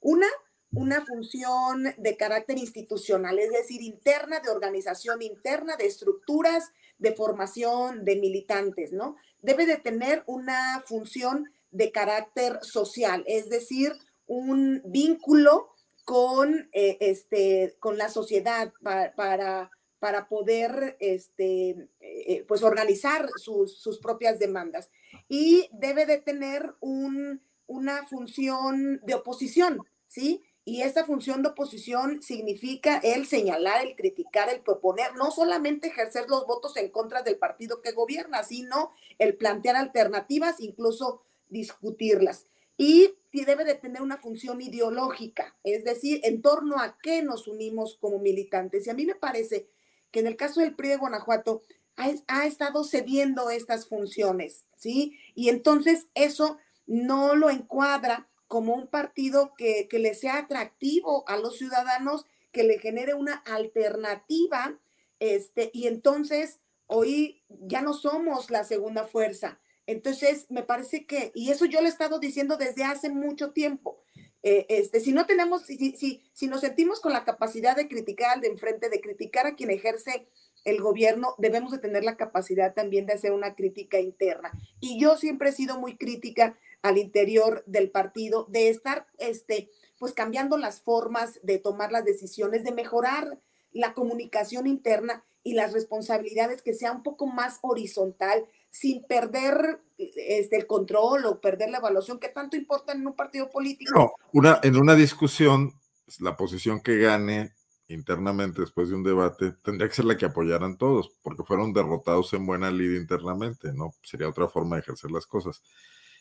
Una, 0.00 0.26
una 0.72 1.04
función 1.04 1.94
de 1.98 2.16
carácter 2.16 2.56
institucional, 2.58 3.38
es 3.38 3.50
decir, 3.50 3.82
interna, 3.82 4.40
de 4.40 4.50
organización 4.50 5.20
interna, 5.22 5.76
de 5.76 5.86
estructuras, 5.86 6.72
de 6.98 7.14
formación, 7.14 8.04
de 8.04 8.16
militantes, 8.16 8.92
¿no? 8.92 9.16
Debe 9.42 9.66
de 9.66 9.76
tener 9.76 10.24
una 10.26 10.82
función 10.86 11.52
de 11.70 11.92
carácter 11.92 12.58
social, 12.62 13.24
es 13.26 13.48
decir, 13.48 13.92
un 14.26 14.82
vínculo 14.84 15.70
con, 16.04 16.70
eh, 16.72 16.96
este, 17.00 17.76
con 17.80 17.98
la 17.98 18.08
sociedad 18.08 18.72
para, 18.82 19.70
para, 19.98 20.28
poder 20.28 20.96
este, 21.00 21.70
eh, 21.70 21.88
eh, 22.00 22.44
pues 22.48 22.62
organizar 22.62 23.28
sus, 23.36 23.98
propias 24.00 24.38
demandas. 24.38 24.90
Y 25.28 25.68
debe 25.72 26.06
de 26.06 26.18
tener 26.18 26.74
un, 26.80 27.42
una 27.66 28.06
función 28.06 29.00
de 29.04 29.14
oposición, 29.14 29.80
¿sí? 30.06 30.42
Y 30.64 30.82
esa 30.82 31.04
función 31.04 31.42
de 31.42 31.48
oposición 31.48 32.22
significa 32.22 32.98
el 33.02 33.26
señalar, 33.26 33.86
el 33.86 33.96
criticar, 33.96 34.50
el 34.50 34.60
proponer, 34.60 35.14
no 35.14 35.30
solamente 35.30 35.88
ejercer 35.88 36.26
los 36.28 36.46
votos 36.46 36.76
en 36.76 36.90
contra 36.90 37.22
del 37.22 37.38
partido 37.38 37.80
que 37.80 37.92
gobierna, 37.92 38.42
sino 38.44 38.92
el 39.18 39.36
plantear 39.36 39.76
alternativas, 39.76 40.60
incluso 40.60 41.22
discutirlas 41.50 42.46
y 42.76 43.14
debe 43.44 43.64
de 43.64 43.74
tener 43.74 44.02
una 44.02 44.18
función 44.18 44.60
ideológica, 44.60 45.56
es 45.64 45.84
decir, 45.84 46.20
en 46.24 46.42
torno 46.42 46.78
a 46.78 46.96
qué 47.02 47.22
nos 47.22 47.48
unimos 47.48 47.96
como 48.00 48.18
militantes. 48.18 48.86
Y 48.86 48.90
a 48.90 48.94
mí 48.94 49.06
me 49.06 49.14
parece 49.14 49.68
que 50.10 50.20
en 50.20 50.26
el 50.26 50.36
caso 50.36 50.60
del 50.60 50.74
PRI 50.74 50.88
de 50.90 50.96
Guanajuato 50.96 51.62
ha, 51.96 52.46
estado 52.46 52.84
cediendo 52.84 53.50
estas 53.50 53.88
funciones, 53.88 54.64
¿sí? 54.76 55.18
Y 55.34 55.48
entonces 55.48 56.06
eso 56.14 56.58
no 56.86 57.34
lo 57.34 57.50
encuadra 57.50 58.28
como 58.46 58.74
un 58.74 58.86
partido 58.86 59.52
que, 59.58 59.88
que 59.88 59.98
le 59.98 60.14
sea 60.14 60.38
atractivo 60.38 61.28
a 61.28 61.36
los 61.36 61.58
ciudadanos, 61.58 62.24
que 62.52 62.62
le 62.62 62.78
genere 62.78 63.14
una 63.14 63.34
alternativa, 63.34 64.78
este, 65.18 65.70
y 65.74 65.88
entonces 65.88 66.60
hoy 66.86 67.42
ya 67.48 67.82
no 67.82 67.92
somos 67.92 68.50
la 68.50 68.62
segunda 68.62 69.04
fuerza, 69.04 69.60
entonces, 69.88 70.44
me 70.50 70.62
parece 70.62 71.06
que, 71.06 71.32
y 71.34 71.50
eso 71.50 71.64
yo 71.64 71.80
lo 71.80 71.86
he 71.86 71.88
estado 71.88 72.18
diciendo 72.18 72.58
desde 72.58 72.84
hace 72.84 73.08
mucho 73.08 73.52
tiempo, 73.52 74.02
eh, 74.42 74.66
este, 74.68 75.00
si 75.00 75.12
no 75.12 75.24
tenemos, 75.24 75.62
si, 75.62 75.96
si, 75.96 76.22
si 76.34 76.46
nos 76.46 76.60
sentimos 76.60 77.00
con 77.00 77.14
la 77.14 77.24
capacidad 77.24 77.74
de 77.74 77.88
criticar 77.88 78.34
al 78.34 78.42
de 78.42 78.48
enfrente, 78.48 78.90
de 78.90 79.00
criticar 79.00 79.46
a 79.46 79.54
quien 79.54 79.70
ejerce 79.70 80.28
el 80.64 80.82
gobierno, 80.82 81.34
debemos 81.38 81.72
de 81.72 81.78
tener 81.78 82.04
la 82.04 82.18
capacidad 82.18 82.74
también 82.74 83.06
de 83.06 83.14
hacer 83.14 83.32
una 83.32 83.54
crítica 83.54 83.98
interna. 83.98 84.52
Y 84.78 85.00
yo 85.00 85.16
siempre 85.16 85.48
he 85.48 85.52
sido 85.52 85.80
muy 85.80 85.96
crítica 85.96 86.58
al 86.82 86.98
interior 86.98 87.64
del 87.66 87.90
partido, 87.90 88.44
de 88.50 88.68
estar, 88.68 89.06
este, 89.16 89.70
pues 89.98 90.12
cambiando 90.12 90.58
las 90.58 90.82
formas 90.82 91.40
de 91.42 91.58
tomar 91.58 91.92
las 91.92 92.04
decisiones, 92.04 92.62
de 92.62 92.72
mejorar 92.72 93.40
la 93.72 93.94
comunicación 93.94 94.66
interna 94.66 95.24
y 95.42 95.54
las 95.54 95.72
responsabilidades 95.72 96.60
que 96.60 96.74
sea 96.74 96.92
un 96.92 97.02
poco 97.02 97.26
más 97.26 97.58
horizontal, 97.62 98.46
sin 98.70 99.04
perder 99.04 99.80
este, 99.96 100.56
el 100.56 100.66
control 100.66 101.26
o 101.26 101.40
perder 101.40 101.70
la 101.70 101.78
evaluación 101.78 102.18
que 102.18 102.28
tanto 102.28 102.56
importa 102.56 102.92
en 102.92 103.06
un 103.06 103.16
partido 103.16 103.50
político. 103.50 103.92
No, 103.98 104.12
una, 104.32 104.60
en 104.62 104.76
una 104.76 104.94
discusión, 104.94 105.72
la 106.20 106.36
posición 106.36 106.80
que 106.80 106.98
gane 106.98 107.52
internamente 107.88 108.60
después 108.60 108.90
de 108.90 108.94
un 108.94 109.02
debate 109.02 109.52
tendría 109.64 109.88
que 109.88 109.94
ser 109.94 110.04
la 110.04 110.16
que 110.16 110.26
apoyaran 110.26 110.76
todos, 110.76 111.10
porque 111.22 111.42
fueron 111.42 111.72
derrotados 111.72 112.32
en 112.34 112.46
buena 112.46 112.70
lid 112.70 112.96
internamente, 112.96 113.72
¿no? 113.72 113.94
Sería 114.02 114.28
otra 114.28 114.48
forma 114.48 114.76
de 114.76 114.82
ejercer 114.82 115.10
las 115.10 115.26
cosas. 115.26 115.62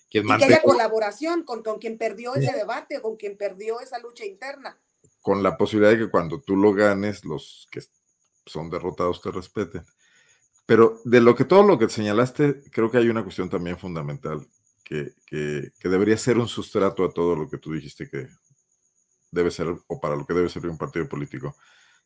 y 0.10 0.22
que 0.22 0.46
haya 0.46 0.62
colaboración 0.62 1.44
con, 1.44 1.64
con 1.64 1.80
quien 1.80 1.98
perdió 1.98 2.36
ese 2.36 2.54
debate, 2.54 3.02
con 3.02 3.18
quien 3.18 3.38
perdió 3.38 3.82
esa 3.82 4.00
lucha 4.00 4.26
interna. 4.26 4.80
Con 5.22 5.44
la 5.44 5.58
posibilidad 5.58 5.92
de 5.92 6.06
que 6.06 6.10
cuando 6.10 6.40
tú 6.40 6.56
lo 6.56 6.74
ganes, 6.74 7.26
los 7.26 7.68
que 7.70 7.82
son 8.46 8.70
derrotados 8.70 9.22
te 9.22 9.30
respeten. 9.32 9.84
Pero 10.68 11.00
de 11.06 11.22
lo 11.22 11.34
que 11.34 11.46
todo 11.46 11.64
lo 11.64 11.80
que 11.80 11.90
señalaste, 11.90 12.62
creo 12.72 12.92
que 12.92 12.98
hay 12.98 13.08
una 13.08 13.24
cuestión 13.24 13.50
también 13.50 13.80
fundamental 13.80 14.46
que, 14.84 15.14
que, 15.26 15.72
debería 15.90 16.18
ser 16.18 16.38
un 16.38 16.48
sustrato 16.48 17.06
a 17.06 17.12
todo 17.12 17.36
lo 17.36 17.50
que 17.50 17.58
tú 17.58 17.72
dijiste 17.72 18.10
que 18.10 18.28
debe 19.32 19.50
ser, 19.50 19.74
o 19.88 20.00
para 20.00 20.18
lo 20.18 20.26
que 20.26 20.34
debe 20.34 20.50
ser 20.50 20.68
un 20.68 20.78
partido 20.78 21.08
político, 21.08 21.56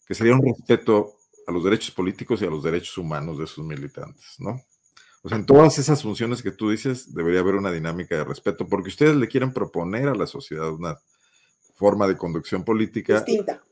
que 0.08 0.14
sería 0.14 0.36
un 0.36 0.46
respeto 0.46 1.16
a 1.48 1.52
los 1.52 1.64
derechos 1.64 1.90
políticos 1.92 2.40
y 2.42 2.46
a 2.46 2.52
los 2.52 2.64
derechos 2.64 2.98
humanos 3.00 3.40
de 3.40 3.48
sus 3.48 3.66
militantes, 3.66 4.36
¿no? 4.38 4.62
O 5.24 5.30
sea, 5.30 5.40
en 5.40 5.46
todas 5.48 5.80
esas 5.80 6.04
funciones 6.04 6.44
que 6.44 6.52
tú 6.52 6.70
dices, 6.70 7.14
debería 7.16 7.40
haber 7.40 7.56
una 7.56 7.72
dinámica 7.72 8.16
de 8.16 8.24
respeto, 8.24 8.68
porque 8.68 8.90
ustedes 8.90 9.16
le 9.16 9.28
quieren 9.28 9.54
proponer 9.54 10.08
a 10.08 10.16
la 10.16 10.28
sociedad 10.28 10.72
una 10.72 11.00
forma 11.82 12.08
de 12.08 12.16
conducción 12.16 12.64
política 12.64 13.26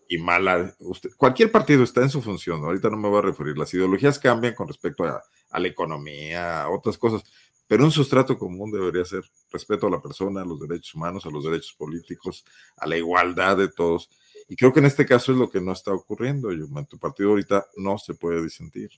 y 0.08 0.18
mala. 0.18 0.76
Usted, 0.80 1.12
cualquier 1.16 1.52
partido 1.52 1.84
está 1.84 2.02
en 2.02 2.10
su 2.10 2.24
función, 2.24 2.64
ahorita 2.64 2.90
no 2.90 2.98
me 2.98 3.08
voy 3.08 3.20
a 3.20 3.22
referir, 3.22 3.56
las 3.56 3.72
ideologías 3.72 4.18
cambian 4.18 4.56
con 4.56 4.68
respecto 4.68 5.04
a, 5.04 5.22
la 5.60 5.68
economía, 5.68 6.64
a 6.64 6.70
otras 6.72 6.98
cosas, 6.98 7.22
pero 7.68 7.84
un 7.84 7.92
sustrato 7.92 8.36
común 8.40 8.72
debería 8.72 9.06
ser 9.06 9.24
respeto 9.52 9.86
a 9.86 9.92
la 9.92 10.02
persona, 10.02 10.42
a 10.42 10.46
los 10.46 10.60
derechos 10.60 10.96
humanos, 10.96 11.24
a 11.28 11.30
los 11.30 11.44
derechos 11.44 11.76
políticos, 11.78 12.44
a 12.78 12.88
la 12.88 12.98
igualdad 12.98 13.58
de 13.58 13.68
todos. 13.68 14.10
Y 14.48 14.56
creo 14.56 14.74
que 14.74 14.80
en 14.80 14.88
este 14.88 15.06
caso 15.06 15.32
es 15.32 15.38
lo 15.38 15.52
que 15.52 15.62
no 15.62 15.72
está 15.72 15.94
ocurriendo. 15.94 16.50
En 16.50 16.86
tu 16.88 16.98
partido 16.98 17.30
ahorita 17.30 17.68
no 17.78 18.00
se 18.00 18.16
puede 18.16 18.42
disentir. 18.42 18.90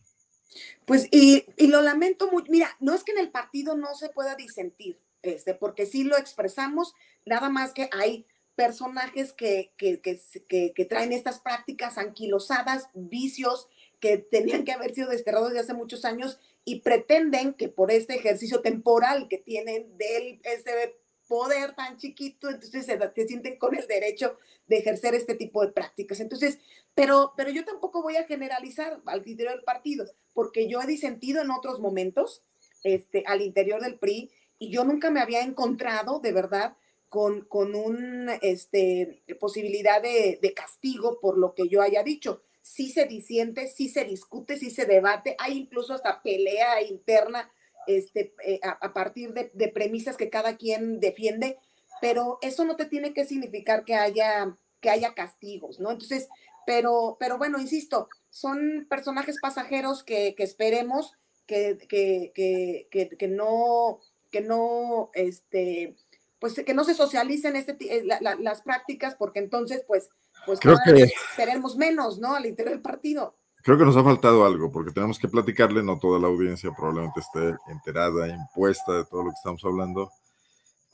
Pues, 0.86 1.10
y, 1.12 1.44
y 1.58 1.68
lo 1.68 1.82
lamento 1.82 2.32
mucho. 2.32 2.50
Mira, 2.50 2.70
no 2.80 2.94
es 2.94 3.04
que 3.04 3.12
en 3.12 3.18
el 3.18 3.30
partido 3.30 3.76
no 3.76 3.94
se 3.94 4.08
pueda 4.08 4.36
disentir, 4.36 5.02
este, 5.22 5.54
porque 5.54 5.86
sí 5.86 6.06
lo 6.06 6.18
expresamos, 6.18 6.94
nada 7.26 7.50
más 7.50 7.74
que 7.74 7.90
hay 7.92 8.26
personajes 8.56 9.34
que, 9.34 9.74
que, 9.78 10.86
traen 10.86 11.14
estas 11.14 11.40
prácticas 11.40 11.98
anquilosadas, 11.98 12.90
vicios 12.94 13.68
que 14.00 14.18
tenían 14.18 14.64
que 14.64 14.72
haber 14.72 14.94
sido 14.94 15.10
desterrados 15.10 15.50
desde 15.50 15.62
hace 15.62 15.74
muchos 15.74 16.06
años 16.06 16.40
y 16.66 16.82
pretenden 16.82 17.54
que 17.54 17.70
por 17.70 17.92
este 17.92 18.16
ejercicio 18.16 18.62
temporal 18.62 19.28
que 19.28 19.38
tienen 19.38 19.98
de 19.98 20.40
ese 20.44 20.96
poder 21.28 21.76
tan 21.76 21.98
chiquito, 21.98 22.50
entonces 22.50 22.86
se, 22.86 23.28
sienten 23.28 23.58
con 23.58 23.74
el 23.74 23.88
derecho 23.88 24.38
de 24.68 24.80
ejercer 24.80 25.16
este 25.16 25.36
tipo 25.36 25.66
de 25.66 25.72
prácticas. 25.72 26.20
Entonces, 26.20 26.60
pero, 26.94 27.34
pero 27.38 27.50
yo 27.52 27.64
tampoco 27.64 28.04
voy 28.04 28.18
a 28.18 28.26
generalizar 28.26 29.02
al 29.06 29.26
interior 29.26 29.56
del 29.56 29.64
partido, 29.64 30.06
porque 30.34 30.68
yo 30.68 30.82
he 30.82 30.88
disentido 30.88 31.42
en 31.42 31.52
otros 31.52 31.80
momentos 31.80 32.44
este, 32.84 33.24
al 33.28 33.42
interior 33.42 33.82
del 33.82 33.98
PRI 33.98 34.30
y 34.60 34.72
yo 34.72 34.84
nunca 34.84 35.10
me 35.10 35.22
había 35.22 35.42
encontrado 35.42 36.20
de 36.20 36.34
verdad 36.34 36.76
con, 37.12 37.42
con 37.42 37.76
una 37.76 38.36
este, 38.36 39.22
posibilidad 39.38 40.02
de, 40.02 40.54
castigo 40.56 41.20
por 41.20 41.38
lo 41.38 41.54
que 41.54 41.68
yo 41.68 41.82
haya 41.82 42.04
dicho. 42.04 42.42
Sí 42.62 42.90
se 42.90 43.04
disiente, 43.04 43.68
sí 43.68 43.90
se 43.90 44.06
discute, 44.06 44.56
sí 44.56 44.70
se 44.70 44.86
debate, 44.86 45.36
hay 45.38 45.58
incluso 45.58 45.94
hasta 45.94 46.24
pelea 46.24 46.82
interna 46.82 47.52
este, 47.86 48.34
eh, 48.46 48.62
a, 48.64 48.94
partir 48.94 49.34
de, 49.34 49.68
premisas 49.68 50.16
que 50.16 50.30
cada 50.30 50.56
quien 50.56 51.02
defiende, 51.02 51.58
pero 52.00 52.38
eso 52.42 52.64
no 52.64 52.78
te 52.78 52.86
tiene 52.86 53.14
que 53.14 53.26
significar 53.26 53.84
que 53.84 53.96
haya, 53.96 54.58
que 54.80 54.90
haya 54.90 55.14
castigos, 55.14 55.82
¿no? 55.82 55.92
Entonces, 55.92 56.30
pero, 56.66 57.18
pero 57.20 57.38
bueno, 57.38 57.60
insisto, 57.60 58.08
son 58.30 58.88
personajes 58.90 59.36
pasajeros 59.42 60.06
que, 60.06 60.34
esperemos 60.38 61.12
que, 61.46 61.78
que, 61.90 62.88
que, 62.90 63.28
no, 63.28 64.00
que 64.32 64.40
no, 64.40 65.12
este, 65.14 65.98
pues 66.42 66.56
que 66.56 66.74
no 66.74 66.84
se 66.84 66.96
socialicen 66.96 67.56
este, 67.56 67.76
eh, 67.80 68.04
las 68.04 68.62
prácticas, 68.64 69.16
porque 69.16 69.38
entonces, 69.38 69.84
pues, 69.88 70.10
pues 70.48 70.60
Creo 70.60 70.76
que, 70.84 71.08
seremos 71.36 71.78
menos, 71.78 72.18
¿no? 72.18 72.34
Al 72.34 72.48
interior 72.48 72.74
del 72.74 72.82
partido. 72.82 73.36
Creo 73.62 73.78
que 73.78 73.86
nos 73.86 73.96
ha 73.96 74.04
faltado 74.04 74.44
algo, 74.44 74.72
porque 74.72 74.92
tenemos 74.92 75.20
que 75.20 75.28
platicarle, 75.28 75.84
no 75.84 76.00
toda 76.00 76.20
la 76.20 76.26
audiencia 76.26 76.72
probablemente 76.76 77.20
esté 77.20 77.56
enterada, 77.72 78.28
impuesta 78.28 78.92
de 78.92 79.06
todo 79.06 79.26
lo 79.26 79.30
que 79.30 79.36
estamos 79.36 79.64
hablando. 79.64 80.12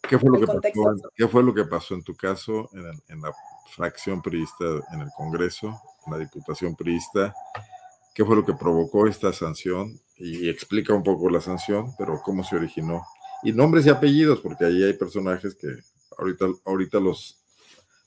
¿Qué 0.02 0.20
fue 0.20 0.30
lo, 0.30 0.40
que 0.40 0.48
pasó, 0.48 1.10
¿qué 1.16 1.28
fue 1.30 1.44
lo 1.44 1.54
que 1.54 1.64
pasó 1.64 1.94
en 1.94 2.04
tu 2.04 2.14
caso 2.14 2.70
en, 2.74 2.86
en 3.08 3.22
la 3.22 3.32
fracción 3.74 4.22
priista 4.22 4.66
en 4.92 5.00
el 5.00 5.10
Congreso, 5.16 5.82
en 6.06 6.12
la 6.12 6.20
Diputación 6.20 6.76
priista? 6.76 7.34
¿Qué 8.14 8.26
fue 8.26 8.36
lo 8.36 8.46
que 8.46 8.54
provocó 8.54 9.08
esta 9.08 9.32
sanción? 9.32 9.98
Y 10.18 10.50
explica 10.50 10.94
un 10.94 11.04
poco 11.04 11.30
la 11.30 11.40
sanción, 11.40 11.94
pero 11.98 12.22
cómo 12.22 12.44
se 12.44 12.58
originó 12.58 13.06
y 13.44 13.52
nombres 13.52 13.86
y 13.86 13.90
apellidos, 13.90 14.40
porque 14.40 14.66
ahí 14.66 14.84
hay 14.84 14.94
personajes 14.94 15.56
que 15.56 15.68
ahorita, 16.18 16.46
ahorita 16.66 17.00
los 17.00 17.44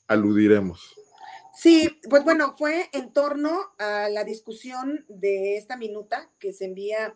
aludiremos. 0.07 0.95
Sí, 1.55 2.01
pues 2.09 2.25
bueno, 2.25 2.55
fue 2.57 2.89
en 2.93 3.13
torno 3.13 3.61
a 3.79 4.09
la 4.09 4.25
discusión 4.25 5.05
de 5.09 5.57
esta 5.57 5.77
minuta 5.77 6.31
que 6.39 6.53
se 6.53 6.65
envía 6.65 7.15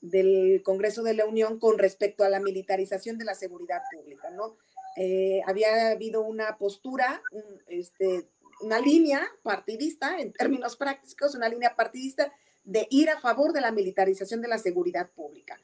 del 0.00 0.62
Congreso 0.64 1.02
de 1.02 1.14
la 1.14 1.26
Unión 1.26 1.58
con 1.58 1.78
respecto 1.78 2.24
a 2.24 2.28
la 2.28 2.40
militarización 2.40 3.18
de 3.18 3.24
la 3.24 3.34
seguridad 3.34 3.82
pública, 3.92 4.30
¿no? 4.30 4.56
Eh, 4.96 5.40
había 5.46 5.90
habido 5.90 6.22
una 6.22 6.56
postura 6.58 7.22
este, 7.68 8.28
una 8.60 8.80
línea 8.80 9.26
partidista, 9.42 10.18
en 10.18 10.32
términos 10.32 10.76
prácticos, 10.76 11.34
una 11.34 11.48
línea 11.48 11.74
partidista 11.74 12.32
de 12.64 12.86
ir 12.90 13.10
a 13.10 13.20
favor 13.20 13.52
de 13.52 13.60
la 13.60 13.72
militarización 13.72 14.40
de 14.40 14.48
la 14.48 14.58
seguridad 14.58 15.10
pública. 15.10 15.60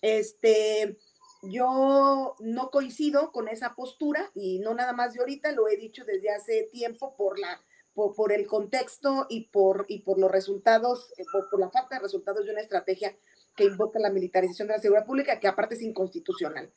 Este, 0.00 0.96
yo 1.42 2.34
no 2.40 2.70
coincido 2.70 3.32
con 3.32 3.48
esa 3.48 3.74
postura 3.74 4.30
y 4.34 4.58
no 4.58 4.74
nada 4.74 4.92
más 4.92 5.14
de 5.14 5.20
ahorita, 5.20 5.52
lo 5.52 5.68
he 5.68 5.76
dicho 5.76 6.04
desde 6.04 6.30
hace 6.30 6.68
tiempo 6.72 7.14
por 7.16 7.38
la 7.38 7.60
por, 8.16 8.32
el 8.32 8.46
contexto 8.46 9.26
y 9.28 9.48
por, 9.48 9.84
y 9.88 10.00
por 10.00 10.18
los 10.18 10.30
resultados, 10.30 11.12
eh, 11.18 11.24
por, 11.50 11.58
la 11.58 11.70
falta 11.70 11.96
de 11.96 12.02
resultados 12.02 12.44
de 12.44 12.52
una 12.52 12.60
estrategia 12.60 13.16
que 13.56 13.64
invoca 13.64 13.98
la 13.98 14.10
militarización 14.10 14.68
de 14.68 14.74
la 14.74 14.80
seguridad 14.80 15.06
pública, 15.06 15.40
que 15.40 15.48
aparte 15.48 15.74
es 15.74 15.82
inconstitucional. 15.82 16.70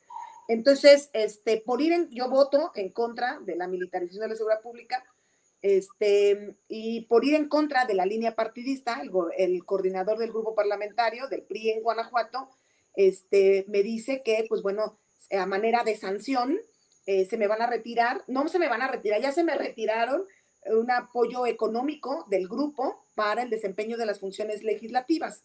Entonces, 0.48 1.10
este, 1.12 1.62
por 1.64 1.80
ir 1.80 1.92
en, 1.92 2.10
yo 2.10 2.28
voto 2.28 2.72
en 2.74 2.90
contra 2.90 3.38
de 3.40 3.54
la 3.54 3.68
militarización 3.68 4.22
de 4.22 4.28
la 4.30 4.34
seguridad 4.34 4.62
pública, 4.62 5.04
este, 5.60 6.56
y 6.66 7.02
por 7.02 7.24
ir 7.24 7.36
en 7.36 7.48
contra 7.48 7.84
de 7.84 7.94
la 7.94 8.04
línea 8.04 8.34
partidista, 8.34 9.00
el, 9.00 9.12
el 9.36 9.64
coordinador 9.64 10.18
del 10.18 10.32
grupo 10.32 10.56
parlamentario 10.56 11.28
del 11.28 11.42
PRI 11.42 11.70
en 11.70 11.82
Guanajuato, 11.82 12.48
este, 12.94 13.64
me 13.68 13.82
dice 13.82 14.22
que, 14.24 14.44
pues 14.48 14.62
bueno, 14.62 14.98
a 15.30 15.46
manera 15.46 15.82
de 15.84 15.96
sanción, 15.96 16.58
eh, 17.06 17.26
se 17.26 17.36
me 17.36 17.48
van 17.48 17.62
a 17.62 17.66
retirar, 17.66 18.22
no 18.28 18.46
se 18.48 18.58
me 18.58 18.68
van 18.68 18.82
a 18.82 18.88
retirar, 18.88 19.20
ya 19.20 19.32
se 19.32 19.44
me 19.44 19.56
retiraron 19.56 20.24
un 20.66 20.90
apoyo 20.90 21.46
económico 21.46 22.26
del 22.30 22.46
grupo 22.46 23.04
para 23.14 23.42
el 23.42 23.50
desempeño 23.50 23.96
de 23.96 24.06
las 24.06 24.20
funciones 24.20 24.62
legislativas. 24.62 25.42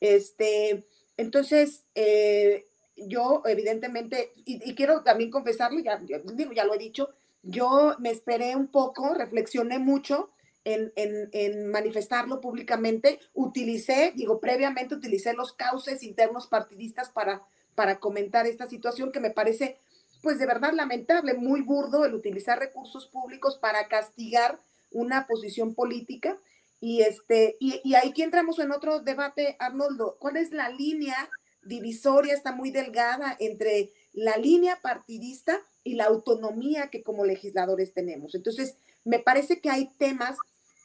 Este, 0.00 0.84
entonces, 1.16 1.84
eh, 1.94 2.66
yo 2.96 3.42
evidentemente, 3.46 4.32
y, 4.44 4.74
quiero 4.74 5.02
también 5.02 5.30
confesarlo, 5.30 5.80
ya, 5.80 5.98
digo, 5.98 6.52
ya 6.52 6.64
lo 6.64 6.74
he 6.74 6.78
dicho, 6.78 7.10
yo 7.42 7.94
me 7.98 8.10
esperé 8.10 8.56
un 8.56 8.68
poco, 8.68 9.14
reflexioné 9.14 9.78
mucho 9.78 10.30
en, 10.66 11.30
en, 11.32 11.70
manifestarlo 11.70 12.40
públicamente, 12.40 13.20
utilicé, 13.34 14.12
digo, 14.16 14.40
previamente 14.40 14.96
utilicé 14.96 15.32
los 15.32 15.52
cauces 15.52 16.02
internos 16.02 16.48
partidistas 16.48 17.08
para, 17.08 17.42
para 17.76 18.00
comentar 18.00 18.46
esta 18.46 18.66
situación 18.66 19.12
que 19.12 19.20
me 19.20 19.30
parece 19.30 19.78
pues 20.22 20.40
de 20.40 20.46
verdad 20.46 20.72
lamentable, 20.72 21.34
muy 21.34 21.60
burdo 21.60 22.04
el 22.04 22.14
utilizar 22.14 22.58
recursos 22.58 23.06
públicos 23.06 23.58
para 23.58 23.86
castigar 23.86 24.58
una 24.90 25.26
posición 25.28 25.74
política. 25.74 26.36
Y, 26.80 27.02
este, 27.02 27.56
y, 27.60 27.80
y 27.84 27.94
ahí 27.94 28.12
que 28.12 28.24
entramos 28.24 28.58
en 28.58 28.72
otro 28.72 29.00
debate, 29.00 29.56
Arnoldo, 29.60 30.16
¿cuál 30.18 30.36
es 30.36 30.50
la 30.50 30.68
línea 30.68 31.30
divisoria? 31.62 32.34
Está 32.34 32.50
muy 32.50 32.70
delgada 32.72 33.36
entre 33.38 33.92
la 34.14 34.36
línea 34.36 34.80
partidista 34.82 35.60
y 35.84 35.94
la 35.94 36.06
autonomía 36.06 36.88
que 36.88 37.04
como 37.04 37.24
legisladores 37.24 37.92
tenemos. 37.92 38.34
Entonces, 38.34 38.76
me 39.04 39.20
parece 39.20 39.60
que 39.60 39.70
hay 39.70 39.88
temas 39.98 40.36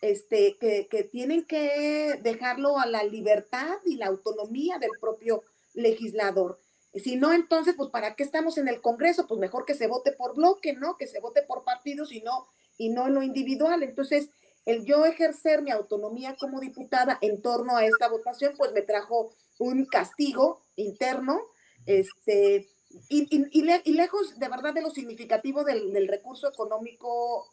este, 0.02 0.58
que, 0.58 1.10
tienen 1.12 1.46
que 1.46 2.20
dejarlo 2.22 2.80
a 2.80 2.86
la 2.88 3.04
libertad 3.04 3.78
y 3.86 3.96
la 3.96 4.08
autonomía 4.08 4.80
del 4.80 4.92
propio 5.00 5.44
legislador. 5.74 6.60
Si 6.94 7.16
no, 7.16 7.32
entonces, 7.32 7.76
pues, 7.76 7.90
¿para 7.90 8.16
qué 8.16 8.24
estamos 8.24 8.58
en 8.58 8.68
el 8.68 8.82
Congreso? 8.82 9.28
Pues 9.28 9.40
mejor 9.40 9.66
que 9.66 9.76
se 9.76 9.88
vote 9.88 10.12
por 10.12 10.36
bloque, 10.36 10.74
¿no? 10.74 10.98
Que 10.98 11.08
se 11.08 11.20
vote 11.20 11.44
por 11.44 11.64
partidos 11.64 12.12
y 12.12 12.22
no, 12.22 12.48
y 12.78 12.90
no 12.90 13.08
en 13.08 13.14
lo 13.14 13.24
individual. 13.24 13.84
Entonces, 13.84 14.30
el 14.66 14.86
yo 14.86 15.06
ejercer 15.06 15.62
mi 15.62 15.72
autonomía 15.72 16.36
como 16.40 16.60
diputada 16.60 17.18
en 17.22 17.42
torno 17.42 17.78
a 17.78 17.86
esta 17.86 18.10
votación, 18.10 18.54
pues 18.58 18.74
me 18.74 18.82
trajo 18.82 19.34
un 19.60 19.86
castigo 19.86 20.62
interno, 20.76 21.40
este, 21.86 22.68
y, 23.10 23.28
y, 23.30 23.92
lejos 23.94 24.38
de 24.38 24.50
verdad 24.50 24.74
de 24.74 24.82
lo 24.82 24.90
significativo 24.90 25.64
del, 25.64 26.08
recurso 26.08 26.50
económico, 26.50 27.52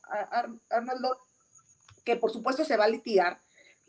Arnoldo, 0.70 1.16
que 2.08 2.16
por 2.16 2.30
supuesto 2.30 2.64
se 2.64 2.78
va 2.78 2.84
a 2.84 2.88
litigar, 2.88 3.38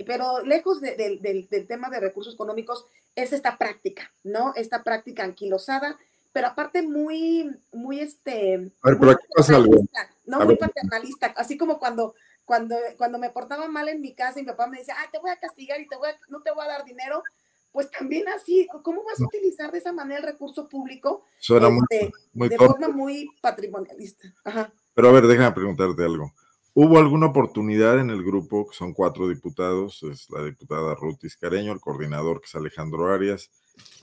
pero 0.06 0.44
lejos 0.44 0.82
del, 0.82 1.22
del 1.22 1.68
tema 1.68 1.90
de 1.90 2.02
recursos 2.02 2.34
económicos, 2.34 2.86
es 3.16 3.32
esta 3.32 3.58
práctica, 3.58 4.12
¿no? 4.26 4.54
Esta 4.58 4.84
práctica 4.84 5.24
anquilosada, 5.24 5.98
pero 6.34 6.48
aparte 6.48 6.82
muy, 6.82 7.50
muy 7.72 8.02
este... 8.02 8.56
A 8.82 8.89
ver, 8.89 9.00
pero 9.00 9.12
aquí 9.12 9.26
pasa 9.34 9.56
algo. 9.56 9.82
No, 10.26 10.41
muy 10.41 10.58
paternalista, 10.58 11.28
así 11.38 11.58
como 11.58 11.80
cuando, 11.80 12.13
cuando, 12.43 12.76
cuando 12.98 13.20
me 13.20 13.30
portaba 13.30 13.70
mal 13.70 13.88
en 13.88 14.02
mi 14.02 14.13
casa 14.13 14.38
y 14.38 14.43
mi 14.43 14.50
papá 14.50 14.67
me 14.67 14.80
decía, 14.80 14.96
ah, 14.98 15.08
te 15.10 15.20
voy 15.20 15.32
a 15.32 15.38
castigar 15.38 15.80
y 15.80 15.88
te 15.88 15.96
voy 15.96 16.10
no 16.28 16.41
te 16.41 16.52
voy 16.52 16.65
a 16.65 16.67
dar 16.67 16.84
dinero, 16.84 17.24
pues 17.72 17.89
también 17.89 18.28
así, 18.28 18.67
¿cómo 18.84 19.06
vas 19.06 19.22
a 19.22 19.24
utilizar 19.24 19.72
de 19.72 19.78
esa 19.78 19.93
manera 19.93 20.20
el 20.20 20.26
recurso 20.26 20.67
público? 20.67 21.24
Suena 21.39 21.70
muy, 21.70 21.86
este, 21.89 22.12
de 22.34 22.58
forma 22.58 22.89
muy 22.89 23.30
patrimonialista. 23.41 24.34
Ajá. 24.43 24.74
Pero 24.93 25.08
a 25.08 25.12
ver, 25.13 25.26
déjame 25.26 25.54
preguntarte 25.54 26.04
algo. 26.04 26.34
¿Hubo 26.73 26.97
alguna 26.99 27.27
oportunidad 27.27 27.99
en 27.99 28.10
el 28.10 28.23
grupo, 28.23 28.67
que 28.67 28.75
son 28.75 28.93
cuatro 28.93 29.27
diputados, 29.27 30.03
es 30.03 30.29
la 30.29 30.43
diputada 30.43 30.95
Ruth 30.95 31.23
Iscareño, 31.23 31.71
el 31.71 31.79
coordinador 31.79 32.41
que 32.41 32.47
es 32.47 32.55
Alejandro 32.55 33.12
Arias, 33.12 33.49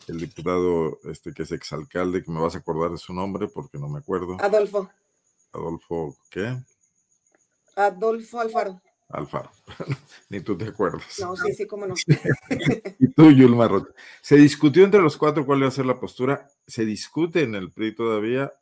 el 0.09 0.19
diputado 0.19 0.99
este 1.05 1.33
que 1.33 1.45
es 1.45 1.53
exalcalde, 1.53 2.25
que 2.25 2.31
me 2.31 2.41
vas 2.41 2.55
a 2.55 2.59
acordar 2.59 2.91
de 2.91 2.99
su 2.99 3.13
nombre 3.13 3.49
porque 3.49 3.79
no 3.79 3.89
me 3.89 3.99
acuerdo. 3.99 4.37
Adolfo. 4.41 4.91
Adolfo, 5.53 6.17
¿qué? 6.31 6.57
Adolfo 7.77 8.41
Alfaro. 8.41 8.81
Alfaro, 9.09 9.51
ni 10.31 10.41
tú 10.41 10.59
te 10.59 10.67
acuerdas. 10.67 11.21
No, 11.21 11.37
sí, 11.37 11.53
sí, 11.53 11.67
cómo 11.67 11.87
no. 11.87 11.95
y 12.99 13.09
tú, 13.09 13.31
Yulma 13.31 13.69
Roth. 13.69 13.89
Se 14.21 14.37
discutió 14.37 14.85
entre 14.85 15.01
los 15.01 15.17
cuatro 15.17 15.47
cuál 15.47 15.61
iba 15.61 15.69
a 15.69 15.73
ser 15.73 15.87
la 15.87 16.01
postura. 16.01 16.51
Se 16.67 16.85
discute 16.85 17.43
en 17.43 17.55
el 17.55 17.71
PRI 17.71 17.95
todavía 17.95 18.53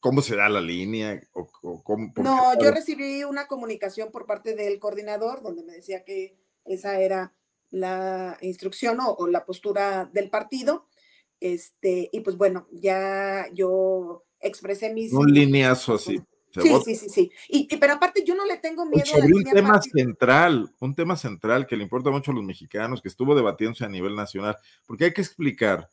cómo 0.00 0.22
se 0.22 0.36
da 0.36 0.48
la 0.48 0.60
línea 0.60 1.20
o, 1.32 1.82
cómo, 1.82 2.12
No, 2.16 2.58
yo 2.60 2.70
recibí 2.70 3.24
una 3.24 3.46
comunicación 3.46 4.10
por 4.10 4.26
parte 4.26 4.54
del 4.54 4.78
coordinador 4.78 5.42
donde 5.42 5.64
me 5.64 5.74
decía 5.74 6.04
que 6.04 6.36
esa 6.64 7.00
era 7.00 7.34
la 7.70 8.38
instrucción 8.40 8.98
o, 9.00 9.26
la 9.26 9.44
postura 9.44 10.08
del 10.12 10.30
partido. 10.30 10.86
Este, 11.40 12.08
y 12.12 12.20
pues 12.20 12.36
bueno, 12.36 12.66
ya 12.72 13.46
yo 13.52 14.24
expresé 14.40 14.92
mis... 14.92 15.12
Un 15.12 15.32
lineazo 15.32 15.94
así. 15.94 16.20
Sí, 16.62 16.70
sí, 16.84 16.94
sí, 16.94 17.08
sí. 17.10 17.30
Y, 17.48 17.76
pero 17.76 17.94
aparte 17.94 18.24
yo 18.24 18.34
no 18.34 18.46
le 18.46 18.56
tengo 18.56 18.86
miedo 18.86 19.04
a 19.14 19.26
un 19.26 19.44
tema 19.44 19.80
central, 19.82 20.74
un 20.80 20.94
tema 20.94 21.16
central 21.16 21.66
que 21.66 21.76
le 21.76 21.82
importa 21.82 22.10
mucho 22.10 22.30
a 22.30 22.34
los 22.34 22.44
mexicanos, 22.44 23.02
que 23.02 23.08
estuvo 23.08 23.34
debatiéndose 23.34 23.84
a 23.84 23.90
nivel 23.90 24.16
nacional, 24.16 24.56
porque 24.86 25.04
hay 25.04 25.12
que 25.12 25.20
explicar 25.20 25.90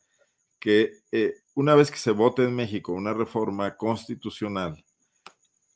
que 0.64 1.02
eh, 1.12 1.34
una 1.56 1.74
vez 1.74 1.90
que 1.90 1.98
se 1.98 2.10
vote 2.10 2.42
en 2.42 2.56
México 2.56 2.92
una 2.92 3.12
reforma 3.12 3.76
constitucional, 3.76 4.82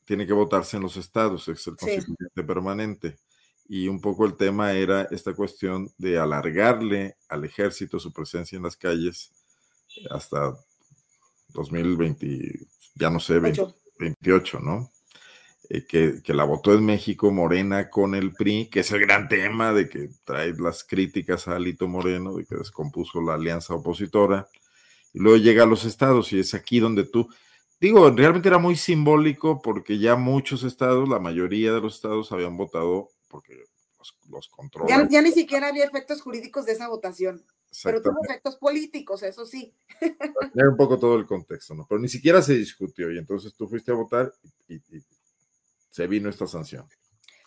tiene 0.07 0.27
que 0.27 0.33
votarse 0.33 0.79
en 0.79 0.83
los 0.83 0.97
estados, 0.97 1.47
es 1.49 1.67
el 1.67 1.77
constituyente 1.77 2.43
permanente. 2.43 3.19
Y 3.69 3.87
un 3.87 4.01
poco 4.01 4.25
el 4.25 4.39
tema 4.39 4.73
era 4.73 5.03
esta 5.11 5.35
cuestión 5.35 5.93
de 5.99 6.19
alargarle 6.19 7.17
al 7.29 7.45
ejército 7.45 8.01
su 8.01 8.15
presencia 8.15 8.57
en 8.57 8.63
las 8.63 8.79
calles 8.79 9.31
hasta 10.11 10.57
2020, 11.49 12.67
ya 12.95 13.11
no 13.11 13.21
sé, 13.21 13.41
28, 13.99 14.61
¿no? 14.61 14.91
Eh, 15.69 15.85
que, 15.87 16.23
que, 16.25 16.33
la 16.33 16.45
votó 16.45 16.73
en 16.73 16.87
México 16.87 17.31
Morena 17.31 17.91
con 17.91 18.15
el 18.15 18.33
PRI, 18.33 18.71
que 18.71 18.81
es 18.81 18.91
el 18.91 19.01
gran 19.01 19.29
tema 19.29 19.75
de 19.75 19.87
que 19.87 20.09
trae 20.25 20.55
las 20.55 20.83
críticas 20.83 21.47
a 21.47 21.57
Alito 21.57 21.89
Moreno, 21.89 22.37
de 22.37 22.47
que 22.47 22.57
descompuso 22.57 23.21
la 23.21 23.35
alianza 23.35 23.75
opositora 23.75 24.49
y 25.13 25.19
luego 25.21 25.39
llega 25.39 25.63
a 25.63 25.67
los 25.67 25.85
estados 25.85 26.33
y 26.33 26.39
es 26.39 26.55
aquí 26.55 26.81
donde 26.81 27.05
tú, 27.05 27.29
digo, 27.81 28.11
realmente 28.11 28.49
era 28.49 28.59
muy 28.59 28.77
simbólico 28.77 29.63
porque 29.63 29.99
ya 29.99 30.17
muchos 30.17 30.63
estados, 30.65 31.09
la 31.09 31.19
mayoría 31.19 31.73
de 31.73 31.81
los 31.81 31.97
estados 31.97 32.33
habían 32.33 32.57
votado 32.57 33.11
porque 33.29 33.65
los, 34.29 34.49
controlan. 34.49 35.09
Ya, 35.09 35.23
ni 35.23 35.33
siquiera 35.33 35.69
había 35.69 35.85
efectos 35.85 36.21
jurídicos 36.21 36.67
de 36.67 36.73
esa 36.73 36.89
votación, 36.89 37.45
pero 37.83 38.01
tuvo 38.01 38.19
efectos 38.25 38.57
políticos, 38.57 39.23
eso 39.23 39.45
sí. 39.45 39.75
Era 40.55 40.69
un 40.69 40.77
poco 40.77 40.99
todo 40.99 41.17
el 41.17 41.27
contexto, 41.27 41.75
¿no? 41.75 41.87
Pero 41.89 42.01
ni 42.01 42.09
siquiera 42.09 42.41
se 42.43 42.55
discutió 42.55 43.11
y 43.11 43.19
entonces 43.19 43.55
tú 43.55 43.69
fuiste 43.69 43.91
a 43.91 43.95
votar 43.95 44.33
y, 44.69 44.77
y 44.77 45.03
se 45.91 46.07
vino 46.07 46.31
esta 46.31 46.47
sanción. 46.47 46.87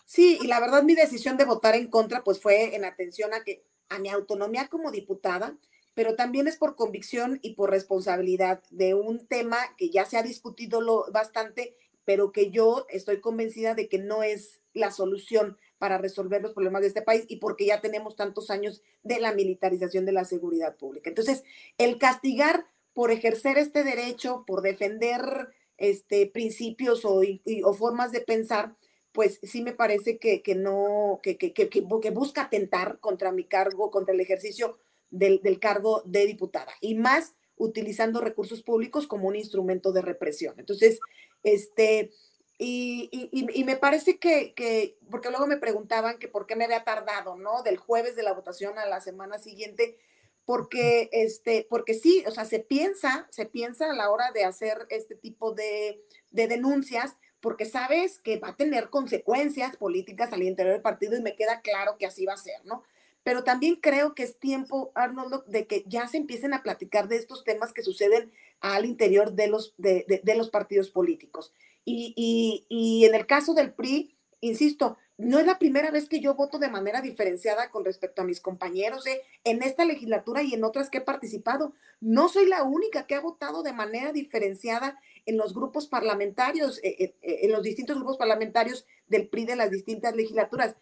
Sí, 0.04 0.38
y 0.42 0.46
la 0.46 0.60
verdad 0.60 0.82
mi 0.82 0.94
decisión 0.94 1.36
de 1.36 1.46
votar 1.46 1.74
en 1.74 1.88
contra 1.88 2.22
pues 2.22 2.38
fue 2.38 2.76
en 2.76 2.84
atención 2.84 3.32
a 3.32 3.42
que 3.42 3.64
a 3.88 3.98
mi 3.98 4.10
autonomía 4.10 4.68
como 4.68 4.90
diputada 4.90 5.56
pero 5.94 6.16
también 6.16 6.48
es 6.48 6.56
por 6.56 6.76
convicción 6.76 7.38
y 7.42 7.54
por 7.54 7.70
responsabilidad 7.70 8.62
de 8.70 8.94
un 8.94 9.26
tema 9.26 9.58
que 9.76 9.90
ya 9.90 10.04
se 10.04 10.16
ha 10.16 10.22
discutido 10.22 10.80
lo, 10.80 11.10
bastante, 11.12 11.76
pero 12.04 12.32
que 12.32 12.50
yo 12.50 12.86
estoy 12.88 13.20
convencida 13.20 13.74
de 13.74 13.88
que 13.88 13.98
no 13.98 14.22
es 14.22 14.60
la 14.72 14.90
solución 14.90 15.58
para 15.78 15.98
resolver 15.98 16.40
los 16.42 16.54
problemas 16.54 16.82
de 16.82 16.88
este 16.88 17.02
país 17.02 17.24
y 17.28 17.36
porque 17.36 17.66
ya 17.66 17.80
tenemos 17.80 18.16
tantos 18.16 18.50
años 18.50 18.82
de 19.02 19.20
la 19.20 19.32
militarización 19.32 20.06
de 20.06 20.12
la 20.12 20.24
seguridad 20.24 20.76
pública. 20.76 21.10
Entonces, 21.10 21.44
el 21.76 21.98
castigar 21.98 22.66
por 22.94 23.10
ejercer 23.10 23.58
este 23.58 23.84
derecho, 23.84 24.44
por 24.46 24.62
defender 24.62 25.48
este, 25.76 26.26
principios 26.26 27.04
o, 27.04 27.20
o 27.64 27.74
formas 27.74 28.12
de 28.12 28.20
pensar, 28.20 28.76
pues 29.12 29.40
sí 29.42 29.62
me 29.62 29.72
parece 29.72 30.18
que, 30.18 30.42
que 30.42 30.54
no, 30.54 31.20
que, 31.22 31.36
que, 31.36 31.52
que, 31.52 31.68
que 31.68 32.10
busca 32.10 32.42
atentar 32.42 32.98
contra 33.00 33.32
mi 33.32 33.44
cargo, 33.44 33.90
contra 33.90 34.14
el 34.14 34.20
ejercicio 34.20 34.78
del, 35.12 35.60
cargo 35.60 36.02
de 36.04 36.26
diputada 36.26 36.72
y 36.80 36.94
más 36.94 37.34
utilizando 37.56 38.20
recursos 38.20 38.62
públicos 38.62 39.06
como 39.06 39.28
un 39.28 39.36
instrumento 39.36 39.92
de 39.92 40.02
represión. 40.02 40.54
Entonces, 40.58 40.98
este, 41.44 42.10
y, 42.58 43.62
me 43.64 43.76
parece 43.76 44.18
que, 44.18 44.54
que, 44.54 44.98
porque 45.10 45.30
luego 45.30 45.46
me 45.46 45.58
preguntaban 45.58 46.18
que 46.18 46.28
por 46.28 46.46
qué 46.46 46.56
me 46.56 46.64
había 46.64 46.84
tardado, 46.84 47.36
¿no? 47.36 47.62
Del 47.62 47.76
jueves 47.76 48.16
de 48.16 48.22
la 48.22 48.32
votación 48.32 48.78
a 48.78 48.86
la 48.86 49.00
semana 49.00 49.38
siguiente, 49.38 49.98
porque, 50.44 51.08
este, 51.12 51.66
porque 51.68 51.94
sí, 51.94 52.24
o 52.26 52.30
sea, 52.30 52.44
se 52.44 52.58
piensa, 52.58 53.28
se 53.30 53.46
piensa 53.46 53.90
a 53.90 53.94
la 53.94 54.10
hora 54.10 54.32
de 54.32 54.44
hacer 54.44 54.86
este 54.88 55.14
tipo 55.14 55.52
de, 55.52 56.02
de 56.30 56.48
denuncias, 56.48 57.16
porque 57.40 57.64
sabes 57.64 58.20
que 58.20 58.38
va 58.38 58.50
a 58.50 58.56
tener 58.56 58.88
consecuencias 58.88 59.76
políticas 59.76 60.32
al 60.32 60.42
interior 60.42 60.74
del 60.74 60.82
partido 60.82 61.16
y 61.16 61.22
me 61.22 61.36
queda 61.36 61.60
claro 61.60 61.96
que 61.98 62.06
así 62.06 62.24
va 62.24 62.34
a 62.34 62.38
ser, 62.38 62.64
¿no? 62.64 62.82
Pero 63.24 63.44
también 63.44 63.76
creo 63.76 64.14
que 64.14 64.24
es 64.24 64.38
tiempo, 64.38 64.92
Arnoldo, 64.94 65.44
de 65.46 65.66
que 65.66 65.84
ya 65.86 66.08
se 66.08 66.16
empiecen 66.16 66.54
a 66.54 66.62
platicar 66.62 67.08
de 67.08 67.16
estos 67.16 67.44
temas 67.44 67.72
que 67.72 67.82
suceden 67.82 68.32
al 68.60 68.84
interior 68.84 69.32
de 69.32 69.48
los, 69.48 69.74
de, 69.78 70.20
de 70.22 70.34
los 70.34 70.50
partidos 70.50 70.90
políticos. 70.90 71.52
Y, 71.84 73.04
en 73.04 73.14
el 73.14 73.26
caso 73.26 73.54
del 73.54 73.72
PRI, 73.72 74.14
insisto, 74.40 74.98
no 75.18 75.38
es 75.38 75.46
la 75.46 75.58
primera 75.58 75.90
vez 75.90 76.08
que 76.08 76.20
yo 76.20 76.34
voto 76.34 76.58
de 76.58 76.70
manera 76.70 77.00
diferenciada 77.00 77.70
con 77.70 77.84
respecto 77.84 78.22
a 78.22 78.24
mis 78.24 78.40
compañeros 78.40 79.06
¿eh? 79.06 79.22
en 79.44 79.62
esta 79.62 79.84
legislatura 79.84 80.42
y 80.42 80.54
en 80.54 80.64
otras 80.64 80.90
que 80.90 80.98
he 80.98 81.02
participado. 81.02 81.74
No 82.00 82.28
soy 82.28 82.46
la 82.46 82.62
única 82.62 83.06
que 83.06 83.14
ha 83.14 83.20
votado 83.20 83.62
de 83.62 83.72
manera 83.72 84.12
diferenciada 84.12 84.98
en 85.26 85.36
los 85.36 85.54
grupos 85.54 85.86
parlamentarios, 85.86 86.80
eh, 86.82 87.14
eh, 87.22 87.38
en 87.42 87.52
los 87.52 87.62
distintos 87.62 87.96
grupos 87.96 88.16
parlamentarios 88.16 88.86
del 89.06 89.28
PRI 89.28 89.44
de 89.44 89.56
las 89.56 89.70
distintas 89.70 90.16
legislaturas. 90.16 90.74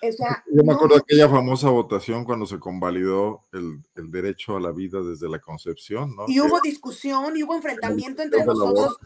Yo 0.00 0.64
me 0.64 0.72
acuerdo 0.72 0.96
de 0.96 1.00
aquella 1.00 1.28
famosa 1.28 1.70
votación 1.70 2.24
cuando 2.24 2.46
se 2.46 2.58
convalidó 2.58 3.42
el, 3.52 3.82
derecho 4.10 4.56
a 4.56 4.60
la 4.60 4.72
vida 4.72 5.00
desde 5.02 5.28
la 5.28 5.38
concepción, 5.38 6.14
¿no? 6.16 6.24
Y 6.28 6.40
hubo 6.40 6.60
discusión 6.60 7.36
y 7.36 7.42
hubo 7.42 7.54
enfrentamiento 7.54 8.22
entre 8.22 8.44
nosotros 8.44 8.98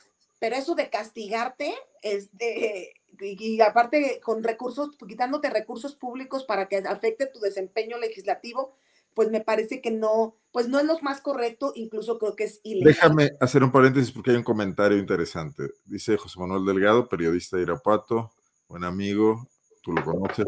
pero 0.43 0.57
eso 0.57 0.75
de 0.75 0.91
castigarte 0.91 1.73
es 2.03 2.37
de, 2.37 2.95
y, 3.21 3.61
aparte 3.61 4.21
con 4.25 4.43
recursos, 4.43 4.91
quitándote 5.07 5.49
recursos 5.51 5.95
públicos 5.95 6.43
para 6.43 6.67
que 6.67 6.79
afecte 6.79 7.27
tu 7.27 7.39
desempeño 7.39 7.97
legislativo, 7.97 8.75
pues 9.15 9.31
me 9.31 9.41
parece 9.41 9.81
que 9.81 9.93
no, 9.93 10.35
pues 10.51 10.69
no 10.69 10.81
es 10.81 10.87
lo 10.87 10.99
más 10.99 11.21
correcto, 11.21 11.71
incluso 11.77 12.19
creo 12.19 12.35
que 12.35 12.43
es 12.43 12.61
ilegal. 12.65 12.93
Déjame 12.93 13.31
hacer 13.39 13.63
un 13.63 13.71
paréntesis 13.71 14.11
porque 14.11 14.33
hay 14.33 14.37
un 14.37 14.43
comentario 14.43 14.99
interesante. 14.99 15.71
Dice 15.85 16.17
José 16.17 16.41
Manuel 16.41 16.65
Delgado, 16.65 17.09
periodista 17.09 17.57
de 17.57 17.63
Irapuato, 17.63 18.33
buen 18.67 18.83
amigo, 18.83 19.47
tú 19.81 19.93
lo 19.93 20.05
conoces, 20.05 20.47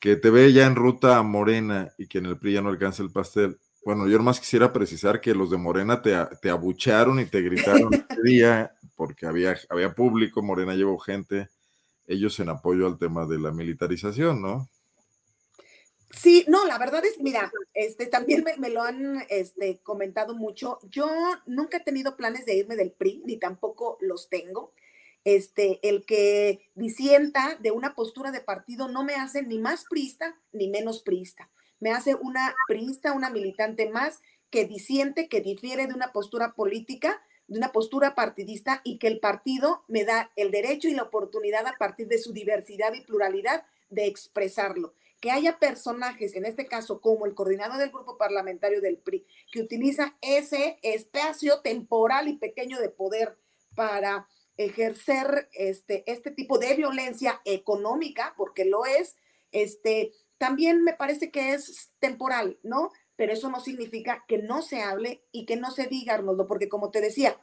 que 0.00 0.16
te 0.16 0.30
ve 0.30 0.52
ya 0.52 0.66
en 0.66 0.74
ruta 0.74 1.18
a 1.18 1.22
Morena 1.22 1.92
y 1.98 2.06
que 2.08 2.18
en 2.18 2.26
el 2.26 2.38
PRI 2.38 2.54
ya 2.54 2.62
no 2.62 2.70
alcanza 2.70 3.02
el 3.02 3.12
pastel. 3.12 3.58
Bueno, 3.84 4.08
yo 4.08 4.18
más 4.20 4.40
quisiera 4.40 4.72
precisar 4.72 5.20
que 5.20 5.34
los 5.34 5.50
de 5.50 5.58
Morena 5.58 6.02
te, 6.02 6.16
te 6.40 6.50
abucharon 6.50 7.20
y 7.20 7.26
te 7.26 7.42
gritaron 7.42 7.92
ese 8.10 8.22
día 8.22 8.74
porque 8.96 9.26
había, 9.26 9.56
había 9.68 9.94
público, 9.94 10.42
Morena 10.42 10.74
llevó 10.74 10.98
gente, 10.98 11.48
ellos 12.06 12.38
en 12.40 12.48
apoyo 12.48 12.86
al 12.86 12.98
tema 12.98 13.26
de 13.26 13.38
la 13.38 13.52
militarización, 13.52 14.42
¿no? 14.42 14.68
Sí, 16.10 16.44
no, 16.48 16.66
la 16.66 16.76
verdad 16.76 17.04
es, 17.04 17.20
mira, 17.20 17.52
este, 17.72 18.06
también 18.06 18.44
me, 18.58 18.68
lo 18.68 18.82
han 18.82 19.24
este, 19.28 19.78
comentado 19.82 20.34
mucho. 20.34 20.80
Yo 20.90 21.08
nunca 21.46 21.76
he 21.78 21.84
tenido 21.84 22.16
planes 22.16 22.44
de 22.46 22.56
irme 22.56 22.74
del 22.74 22.90
PRI, 22.90 23.22
ni 23.24 23.38
tampoco 23.38 23.96
los 24.00 24.28
tengo. 24.28 24.72
Este, 25.24 25.86
el 25.86 26.06
que 26.06 26.70
disienta 26.74 27.56
de 27.60 27.70
una 27.70 27.94
postura 27.94 28.30
de 28.30 28.40
partido 28.40 28.88
no 28.88 29.04
me 29.04 29.14
hace 29.14 29.42
ni 29.42 29.58
más 29.58 29.84
priista 29.88 30.34
ni 30.52 30.68
menos 30.68 31.02
priista 31.02 31.50
me 31.80 31.90
hace 31.90 32.14
una 32.14 32.54
priista, 32.68 33.12
una 33.12 33.30
militante 33.30 33.90
más 33.90 34.20
que 34.50 34.66
disiente, 34.66 35.28
que 35.28 35.40
difiere 35.40 35.86
de 35.86 35.94
una 35.94 36.12
postura 36.12 36.52
política, 36.52 37.22
de 37.48 37.58
una 37.58 37.72
postura 37.72 38.14
partidista 38.14 38.80
y 38.84 38.98
que 38.98 39.08
el 39.08 39.18
partido 39.18 39.82
me 39.88 40.04
da 40.04 40.30
el 40.36 40.50
derecho 40.50 40.88
y 40.88 40.94
la 40.94 41.04
oportunidad 41.04 41.66
a 41.66 41.76
partir 41.78 42.06
de 42.06 42.18
su 42.18 42.32
diversidad 42.32 42.92
y 42.94 43.00
pluralidad 43.00 43.64
de 43.88 44.06
expresarlo. 44.06 44.94
Que 45.20 45.30
haya 45.30 45.58
personajes, 45.58 46.34
en 46.34 46.46
este 46.46 46.66
caso 46.66 47.00
como 47.00 47.26
el 47.26 47.34
coordinador 47.34 47.78
del 47.78 47.90
grupo 47.90 48.16
parlamentario 48.16 48.80
del 48.80 48.96
PRI, 48.96 49.26
que 49.52 49.60
utiliza 49.60 50.16
ese 50.22 50.78
espacio 50.82 51.60
temporal 51.60 52.28
y 52.28 52.36
pequeño 52.36 52.78
de 52.78 52.88
poder 52.88 53.36
para 53.74 54.26
ejercer 54.64 55.48
este, 55.52 56.04
este 56.10 56.30
tipo 56.30 56.58
de 56.58 56.74
violencia 56.74 57.40
económica, 57.44 58.34
porque 58.36 58.64
lo 58.64 58.84
es, 58.84 59.16
este, 59.52 60.12
también 60.38 60.82
me 60.84 60.94
parece 60.94 61.30
que 61.30 61.54
es 61.54 61.92
temporal, 61.98 62.58
¿no? 62.62 62.90
Pero 63.16 63.32
eso 63.32 63.50
no 63.50 63.60
significa 63.60 64.24
que 64.28 64.38
no 64.38 64.62
se 64.62 64.82
hable 64.82 65.22
y 65.32 65.46
que 65.46 65.56
no 65.56 65.70
se 65.70 65.86
diga, 65.86 66.14
Arnoldo, 66.14 66.46
porque 66.46 66.68
como 66.68 66.90
te 66.90 67.00
decía, 67.00 67.38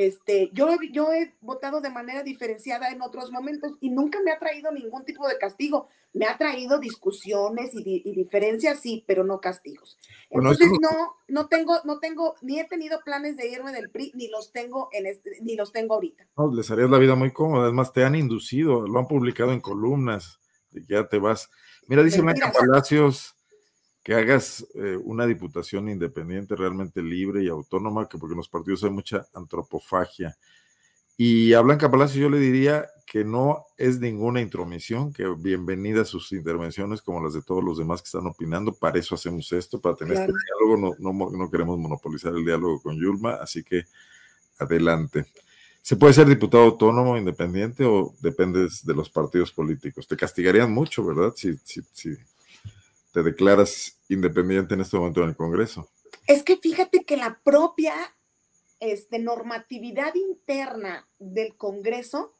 este, 0.00 0.48
yo, 0.54 0.78
yo 0.92 1.12
he 1.12 1.34
votado 1.42 1.82
de 1.82 1.90
manera 1.90 2.22
diferenciada 2.22 2.88
en 2.88 3.02
otros 3.02 3.30
momentos 3.30 3.72
y 3.82 3.90
nunca 3.90 4.18
me 4.24 4.32
ha 4.32 4.38
traído 4.38 4.72
ningún 4.72 5.04
tipo 5.04 5.28
de 5.28 5.36
castigo. 5.36 5.88
Me 6.14 6.24
ha 6.24 6.38
traído 6.38 6.80
discusiones 6.80 7.72
y, 7.74 8.14
diferencias, 8.14 8.80
sí, 8.80 9.04
pero 9.06 9.24
no 9.24 9.42
castigos. 9.42 9.98
Entonces 10.30 10.68
no, 10.80 11.16
no 11.28 11.48
tengo, 11.48 11.80
no 11.84 11.98
tengo, 11.98 12.34
ni 12.40 12.58
he 12.58 12.64
tenido 12.64 13.00
planes 13.04 13.36
de 13.36 13.48
irme 13.48 13.72
del 13.72 13.90
PRI, 13.90 14.12
ni 14.14 14.28
los 14.28 14.52
tengo 14.52 14.88
en 14.92 15.04
este, 15.04 15.32
ni 15.42 15.54
los 15.54 15.70
tengo 15.70 15.96
ahorita. 15.96 16.26
No, 16.34 16.50
les 16.50 16.70
harías 16.70 16.88
la 16.88 16.96
vida 16.96 17.14
muy 17.14 17.30
cómoda. 17.30 17.64
Además, 17.64 17.92
te 17.92 18.02
han 18.02 18.14
inducido, 18.14 18.88
lo 18.88 18.98
han 19.00 19.06
publicado 19.06 19.52
en 19.52 19.60
columnas, 19.60 20.40
ya 20.88 21.08
te 21.08 21.18
vas. 21.18 21.50
Mira, 21.88 22.02
dice 22.02 22.22
Blanca 22.22 22.52
Palacios 22.52 23.36
que 24.02 24.14
hagas 24.14 24.66
eh, 24.74 24.96
una 25.02 25.26
diputación 25.26 25.88
independiente, 25.88 26.56
realmente 26.56 27.02
libre 27.02 27.44
y 27.44 27.48
autónoma, 27.48 28.08
que 28.08 28.18
porque 28.18 28.32
en 28.32 28.38
los 28.38 28.48
partidos 28.48 28.84
hay 28.84 28.90
mucha 28.90 29.26
antropofagia. 29.34 30.36
Y 31.16 31.52
a 31.52 31.60
Blanca 31.60 31.90
Palacios 31.90 32.22
yo 32.22 32.30
le 32.30 32.38
diría 32.38 32.88
que 33.04 33.24
no 33.24 33.66
es 33.76 34.00
ninguna 34.00 34.40
intromisión, 34.40 35.12
que 35.12 35.26
bienvenidas 35.36 36.08
sus 36.08 36.32
intervenciones 36.32 37.02
como 37.02 37.22
las 37.22 37.34
de 37.34 37.42
todos 37.42 37.62
los 37.62 37.76
demás 37.76 38.00
que 38.00 38.06
están 38.06 38.26
opinando. 38.26 38.72
Para 38.72 38.98
eso 38.98 39.16
hacemos 39.16 39.52
esto, 39.52 39.80
para 39.80 39.96
tener 39.96 40.14
este 40.14 40.32
diálogo. 40.32 40.96
No, 40.98 41.12
no, 41.12 41.30
no 41.30 41.50
queremos 41.50 41.78
monopolizar 41.78 42.34
el 42.34 42.44
diálogo 42.44 42.80
con 42.80 42.96
Yulma, 42.96 43.34
así 43.34 43.62
que 43.62 43.82
adelante. 44.58 45.26
¿Se 45.82 45.96
puede 45.96 46.14
ser 46.14 46.26
diputado 46.26 46.64
autónomo, 46.64 47.18
independiente 47.18 47.84
o 47.84 48.14
dependes 48.20 48.84
de 48.86 48.94
los 48.94 49.10
partidos 49.10 49.52
políticos? 49.52 50.06
Te 50.06 50.16
castigarían 50.16 50.72
mucho, 50.72 51.04
¿verdad? 51.04 51.32
Si, 51.34 51.56
si, 51.64 51.82
si 51.92 52.16
te 53.12 53.22
declaras 53.22 53.98
independiente 54.08 54.74
en 54.74 54.80
este 54.80 54.96
momento 54.96 55.22
en 55.22 55.30
el 55.30 55.36
Congreso. 55.36 55.88
Es 56.26 56.42
que 56.42 56.56
fíjate 56.56 57.04
que 57.04 57.16
la 57.16 57.40
propia 57.42 57.94
este, 58.78 59.18
normatividad 59.18 60.14
interna 60.14 61.08
del 61.18 61.56
Congreso 61.56 62.34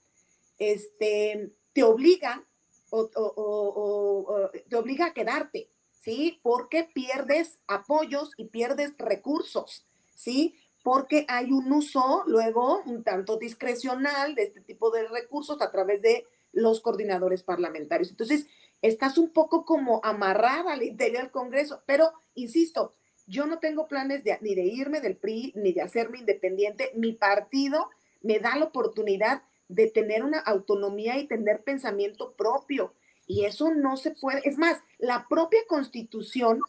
este, 0.59 1.53
te 1.73 1.83
obliga 1.83 2.45
o, 2.91 4.51
te 4.69 4.77
obliga 4.77 5.07
a 5.07 5.15
quedarte, 5.15 5.69
¿sí? 6.01 6.41
Porque 6.43 6.89
pierdes 6.93 7.61
apoyos 7.69 8.33
y 8.37 8.47
pierdes 8.47 8.95
recursos, 8.99 9.87
¿sí? 10.17 10.57
porque 10.83 11.27
hay 11.29 11.53
un 11.53 11.73
uso 11.73 12.25
luego 12.27 12.83
un 12.85 13.05
tanto 13.05 13.37
discrecional 13.37 14.35
de 14.35 14.45
este 14.45 14.61
tipo 14.61 14.91
de 14.91 15.07
recursos 15.09 15.61
a 15.61 15.71
través 15.71 16.01
de 16.01 16.27
los 16.53 16.81
coordinadores 16.81 17.43
parlamentarios. 17.43 18.11
Entonces, 18.11 18.47
estás 18.83 19.19
un 19.19 19.31
poco 19.31 19.65
como 19.65 20.01
amarrada 20.05 20.73
al 20.73 20.83
interior 20.83 21.23
del 21.23 21.31
Congreso, 21.31 21.83
pero 21.87 22.13
insisto, 22.35 22.95
yo 23.27 23.47
no 23.47 23.59
tengo 23.59 23.87
planes 23.87 24.25
de, 24.25 24.39
ni 24.41 24.55
de 24.55 24.65
irme 24.65 25.01
del 25.01 25.17
PRI 25.17 25.53
ni 25.55 25.73
de 25.73 25.83
hacerme 25.83 26.19
independiente. 26.19 26.91
Mi 26.95 27.13
partido 27.13 27.89
me 28.23 28.39
da 28.41 28.57
la 28.57 28.67
oportunidad 28.67 29.43
de 29.69 29.89
tener 29.89 30.25
una 30.25 30.41
autonomía 30.41 31.17
y 31.19 31.29
tener 31.29 31.63
pensamiento 31.63 32.33
propio. 32.33 32.93
Y 33.27 33.45
eso 33.45 33.73
no 33.73 33.97
se 33.97 34.11
puede. 34.11 34.43
Es 34.45 34.59
más, 34.59 34.83
la 34.99 35.27
propia 35.29 35.61
constitución 35.69 36.61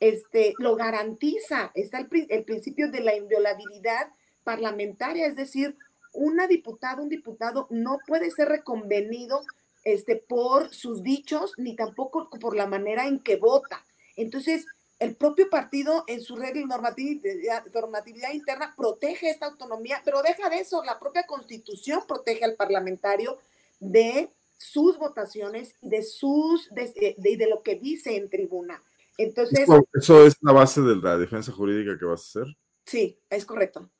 este, 0.00 0.54
lo 0.58 0.76
garantiza, 0.76 1.72
está 1.74 1.98
el, 1.98 2.44
principio 2.44 2.90
de 2.90 3.00
la 3.00 3.16
inviolabilidad 3.16 4.12
parlamentaria, 4.44 5.26
es 5.26 5.36
decir, 5.36 5.76
una 6.12 6.46
diputada, 6.46 7.02
un 7.02 7.08
diputado 7.08 7.66
no 7.70 7.98
puede 8.06 8.30
ser 8.30 8.48
reconvenido 8.48 9.42
este, 9.84 10.16
por 10.16 10.72
sus 10.74 11.02
dichos 11.02 11.52
ni 11.56 11.76
tampoco 11.76 12.28
por 12.40 12.56
la 12.56 12.66
manera 12.66 13.06
en 13.06 13.20
que 13.20 13.36
vota. 13.36 13.84
Entonces, 14.16 14.66
el 14.98 15.16
propio 15.16 15.48
partido 15.48 16.04
en 16.06 16.20
su 16.20 16.36
regla 16.36 16.60
y 16.60 16.66
normatividad, 16.66 17.64
normatividad, 17.72 18.32
interna 18.32 18.74
protege 18.76 19.30
esta 19.30 19.46
autonomía, 19.46 20.02
pero 20.04 20.22
deja 20.22 20.50
de 20.50 20.58
eso, 20.58 20.84
la 20.84 20.98
propia 20.98 21.26
constitución 21.26 22.02
protege 22.06 22.44
al 22.44 22.54
parlamentario 22.54 23.38
de 23.78 24.28
sus 24.58 24.98
votaciones 24.98 25.74
y 25.80 25.88
de, 25.88 26.02
sus, 26.02 26.68
de, 26.70 27.14
de 27.16 27.48
lo 27.48 27.62
que 27.62 27.76
dice 27.76 28.16
en 28.16 28.28
tribuna. 28.28 28.82
Entonces. 29.16 29.66
Eso, 29.92 30.24
es 30.24 30.36
la 30.40 30.52
base 30.52 30.80
de 30.80 30.96
la 30.96 31.18
defensa 31.18 31.52
jurídica 31.52 31.98
que 31.98 32.04
vas 32.04 32.20
a 32.20 32.40
hacer. 32.40 32.56
Sí, 32.86 33.18
es 33.28 33.44
correcto. 33.44 33.90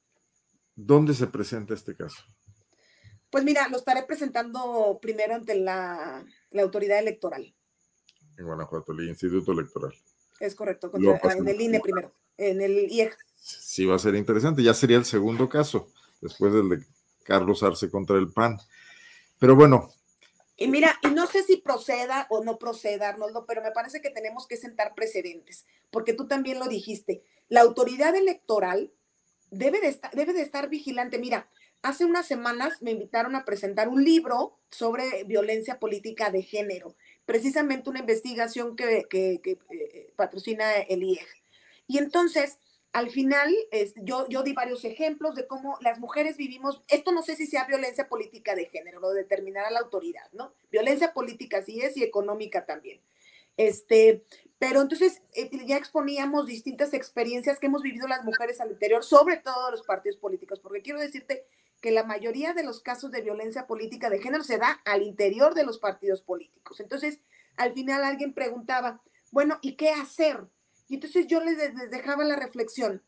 ¿Dónde 0.74 1.12
se 1.12 1.26
presenta 1.26 1.74
este 1.74 1.94
caso? 1.94 2.22
Pues 3.30 3.44
mira, 3.44 3.68
lo 3.68 3.76
estaré 3.76 4.02
presentando 4.02 4.98
primero 5.00 5.34
ante 5.34 5.54
la, 5.54 6.24
autoridad 6.60 6.98
electoral. 6.98 7.54
En 8.36 8.46
Guanajuato, 8.46 8.92
el 8.92 9.08
Instituto 9.08 9.52
Electoral. 9.52 9.94
Es 10.40 10.54
correcto, 10.54 10.90
en 10.94 11.48
el 11.48 11.60
INE 11.60 11.80
primero, 11.80 12.12
en 12.36 12.60
el 12.60 12.90
IEG. 12.90 13.16
Sí, 13.36 13.86
va 13.86 13.96
a 13.96 13.98
ser 13.98 14.14
interesante. 14.14 14.62
Ya 14.62 14.74
sería 14.74 14.96
el 14.96 15.04
segundo 15.04 15.48
caso, 15.48 15.88
después 16.20 16.52
del 16.52 16.68
de 16.68 16.84
Carlos 17.22 17.62
Arce 17.62 17.90
contra 17.90 18.18
el 18.18 18.32
PAN. 18.32 18.58
Pero 19.38 19.54
bueno. 19.54 19.90
Y 20.56 20.68
mira, 20.68 20.98
y 21.02 21.08
no 21.08 21.26
sé 21.26 21.42
si 21.42 21.56
proceda 21.56 22.26
o 22.30 22.42
no 22.44 22.58
proceda, 22.58 23.08
Arnoldo, 23.08 23.46
pero 23.46 23.62
me 23.62 23.70
parece 23.70 24.02
que 24.02 24.10
tenemos 24.10 24.46
que 24.46 24.56
sentar 24.56 24.94
precedentes, 24.94 25.64
porque 25.90 26.12
tú 26.12 26.26
también 26.26 26.58
lo 26.58 26.68
dijiste. 26.68 27.22
La 27.48 27.62
autoridad 27.62 28.14
electoral 28.14 28.92
debe 29.50 29.80
de 29.80 29.88
estar, 29.88 30.10
debe 30.12 30.32
de 30.32 30.42
estar 30.42 30.68
vigilante. 30.68 31.18
Mira, 31.18 31.48
hace 31.82 32.04
unas 32.04 32.26
semanas 32.26 32.82
me 32.82 32.90
invitaron 32.90 33.34
a 33.34 33.44
presentar 33.44 33.88
un 33.88 34.04
libro 34.04 34.58
sobre 34.70 35.24
violencia 35.24 35.78
política 35.78 36.30
de 36.30 36.42
género, 36.42 36.94
precisamente 37.24 37.90
una 37.90 38.00
investigación 38.00 38.76
que, 38.76 39.06
que, 39.08 39.40
eh, 39.44 40.12
patrocina 40.16 40.72
el 40.72 41.02
IEG. 41.02 41.26
Y 41.86 41.98
entonces, 41.98 42.58
al 42.92 43.10
final, 43.10 43.54
yo, 43.96 44.28
yo 44.28 44.42
di 44.42 44.52
varios 44.52 44.84
ejemplos 44.84 45.34
de 45.34 45.46
cómo 45.46 45.78
las 45.80 45.98
mujeres 45.98 46.36
vivimos, 46.36 46.82
esto 46.88 47.12
no 47.12 47.22
sé 47.22 47.36
si 47.36 47.46
sea 47.46 47.64
violencia 47.64 48.08
política 48.08 48.54
de 48.54 48.66
género, 48.66 49.00
lo 49.00 49.10
determinará 49.10 49.70
la 49.70 49.80
autoridad, 49.80 50.30
¿no? 50.32 50.52
Violencia 50.70 51.12
política 51.12 51.62
sí 51.62 51.80
es 51.80 51.96
y 51.96 52.02
económica 52.02 52.66
también. 52.66 53.00
Este, 53.56 54.24
pero 54.58 54.80
entonces 54.80 55.22
eh, 55.34 55.50
ya 55.66 55.76
exponíamos 55.76 56.46
distintas 56.46 56.94
experiencias 56.94 57.58
que 57.58 57.66
hemos 57.66 57.82
vivido 57.82 58.08
las 58.08 58.24
mujeres 58.24 58.60
al 58.60 58.70
interior, 58.70 59.04
sobre 59.04 59.36
todo 59.36 59.70
los 59.70 59.82
partidos 59.82 60.18
políticos, 60.18 60.60
porque 60.60 60.82
quiero 60.82 61.00
decirte 61.00 61.44
que 61.80 61.90
la 61.90 62.04
mayoría 62.04 62.52
de 62.52 62.62
los 62.62 62.80
casos 62.80 63.10
de 63.10 63.22
violencia 63.22 63.66
política 63.66 64.10
de 64.10 64.20
género 64.20 64.44
se 64.44 64.58
da 64.58 64.80
al 64.84 65.02
interior 65.02 65.54
de 65.54 65.64
los 65.64 65.78
partidos 65.78 66.22
políticos. 66.22 66.80
Entonces, 66.80 67.20
al 67.56 67.72
final 67.72 68.04
alguien 68.04 68.34
preguntaba, 68.34 69.02
bueno, 69.30 69.58
¿y 69.62 69.76
qué 69.76 69.90
hacer? 69.90 70.46
Y 70.88 70.94
entonces 70.94 71.26
yo 71.26 71.40
les, 71.40 71.56
dejaba 71.90 72.24
la 72.24 72.36
reflexión 72.36 73.02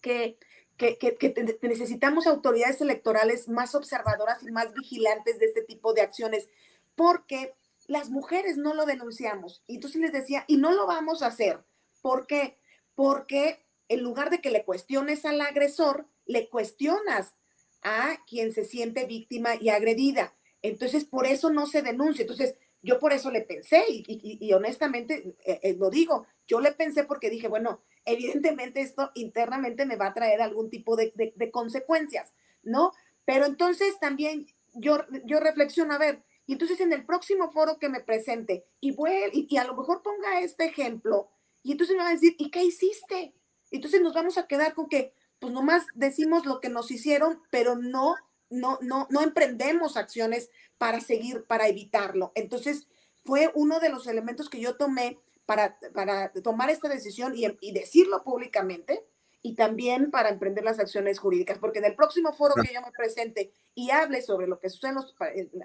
que, 0.00 0.38
que, 0.76 0.96
que, 0.98 1.58
necesitamos 1.62 2.26
autoridades 2.26 2.80
electorales 2.80 3.48
más 3.48 3.74
observadoras 3.74 4.42
y 4.42 4.50
más 4.50 4.72
vigilantes 4.72 5.38
de 5.38 5.46
este 5.46 5.62
tipo 5.62 5.92
de 5.92 6.02
acciones, 6.02 6.48
porque 6.94 7.54
las 7.88 8.10
mujeres 8.10 8.56
no 8.56 8.74
lo 8.74 8.86
denunciamos. 8.86 9.62
Y 9.66 9.76
entonces 9.76 10.00
les 10.00 10.12
decía, 10.12 10.44
y 10.46 10.56
no 10.56 10.72
lo 10.72 10.86
vamos 10.86 11.22
a 11.22 11.26
hacer. 11.26 11.62
¿Por 12.00 12.26
qué? 12.26 12.58
Porque 12.94 13.64
en 13.88 14.02
lugar 14.02 14.30
de 14.30 14.40
que 14.40 14.50
le 14.50 14.64
cuestiones 14.64 15.24
al 15.24 15.40
agresor, 15.40 16.06
le 16.24 16.48
cuestionas 16.48 17.34
a 17.82 18.16
quien 18.26 18.52
se 18.52 18.64
siente 18.64 19.06
víctima 19.06 19.56
y 19.60 19.68
agredida. 19.68 20.34
Entonces, 20.62 21.04
por 21.04 21.26
eso 21.26 21.50
no 21.50 21.66
se 21.66 21.82
denuncia. 21.82 22.22
Entonces, 22.22 22.56
yo 22.82 22.98
por 22.98 23.12
eso 23.12 23.30
le 23.30 23.42
pensé 23.42 23.84
y, 23.88 24.52
honestamente 24.52 25.36
eh, 25.44 25.60
eh, 25.62 25.76
lo 25.78 25.88
digo, 25.88 26.26
yo 26.48 26.60
le 26.60 26.72
pensé 26.72 27.04
porque 27.04 27.30
dije, 27.30 27.48
bueno, 27.48 27.80
evidentemente 28.04 28.80
esto 28.80 29.12
internamente 29.14 29.86
me 29.86 29.96
va 29.96 30.08
a 30.08 30.14
traer 30.14 30.42
algún 30.42 30.68
tipo 30.68 30.96
de, 30.96 31.12
consecuencias, 31.52 32.32
¿no? 32.62 32.92
Pero 33.24 33.46
entonces 33.46 33.98
también 34.00 34.46
yo, 34.74 34.98
yo 35.24 35.38
reflexiono, 35.38 35.94
a 35.94 35.98
ver, 35.98 36.24
y 36.44 36.54
entonces 36.54 36.80
en 36.80 36.92
el 36.92 37.06
próximo 37.06 37.52
foro 37.52 37.78
que 37.78 37.88
me 37.88 38.00
presente 38.00 38.66
y, 38.80 38.90
y, 38.90 39.46
y 39.48 39.56
a 39.58 39.64
lo 39.64 39.76
mejor 39.76 40.02
ponga 40.02 40.40
este 40.40 40.64
ejemplo, 40.64 41.30
y 41.62 41.72
entonces 41.72 41.96
me 41.96 42.02
va 42.02 42.08
a 42.08 42.14
decir, 42.14 42.34
¿y 42.38 42.50
qué 42.50 42.64
hiciste? 42.64 43.32
Entonces 43.70 44.00
nos 44.00 44.12
vamos 44.12 44.36
a 44.38 44.48
quedar 44.48 44.74
con 44.74 44.88
que, 44.88 45.14
pues 45.42 45.52
nomás 45.52 45.86
decimos 45.94 46.46
lo 46.46 46.60
que 46.60 46.68
nos 46.68 46.92
hicieron, 46.92 47.42
pero 47.50 47.74
no, 47.74 48.14
no, 48.48 48.78
no, 48.80 49.08
no 49.10 49.22
emprendemos 49.22 49.96
acciones 49.96 50.50
para 50.78 51.00
seguir, 51.00 51.44
para 51.46 51.66
evitarlo. 51.66 52.30
Entonces 52.36 52.86
fue 53.24 53.50
uno 53.56 53.80
de 53.80 53.88
los 53.88 54.06
elementos 54.06 54.48
que 54.48 54.60
yo 54.60 54.76
tomé 54.76 55.18
para, 55.44 55.80
para 55.92 56.32
tomar 56.44 56.70
esta 56.70 56.88
decisión 56.88 57.34
y, 57.36 57.44
y 57.60 57.72
decirlo 57.72 58.22
públicamente, 58.22 59.04
y 59.42 59.56
también 59.56 60.12
para 60.12 60.28
emprender 60.28 60.62
las 60.62 60.78
acciones 60.78 61.18
jurídicas, 61.18 61.58
porque 61.58 61.80
en 61.80 61.86
el 61.86 61.96
próximo 61.96 62.32
foro 62.32 62.54
que 62.54 62.72
yo 62.72 62.80
me 62.80 62.92
presente 62.92 63.52
y 63.74 63.90
hable 63.90 64.22
sobre 64.22 64.46
lo 64.46 64.60
que 64.60 64.70
sucede 64.70 64.94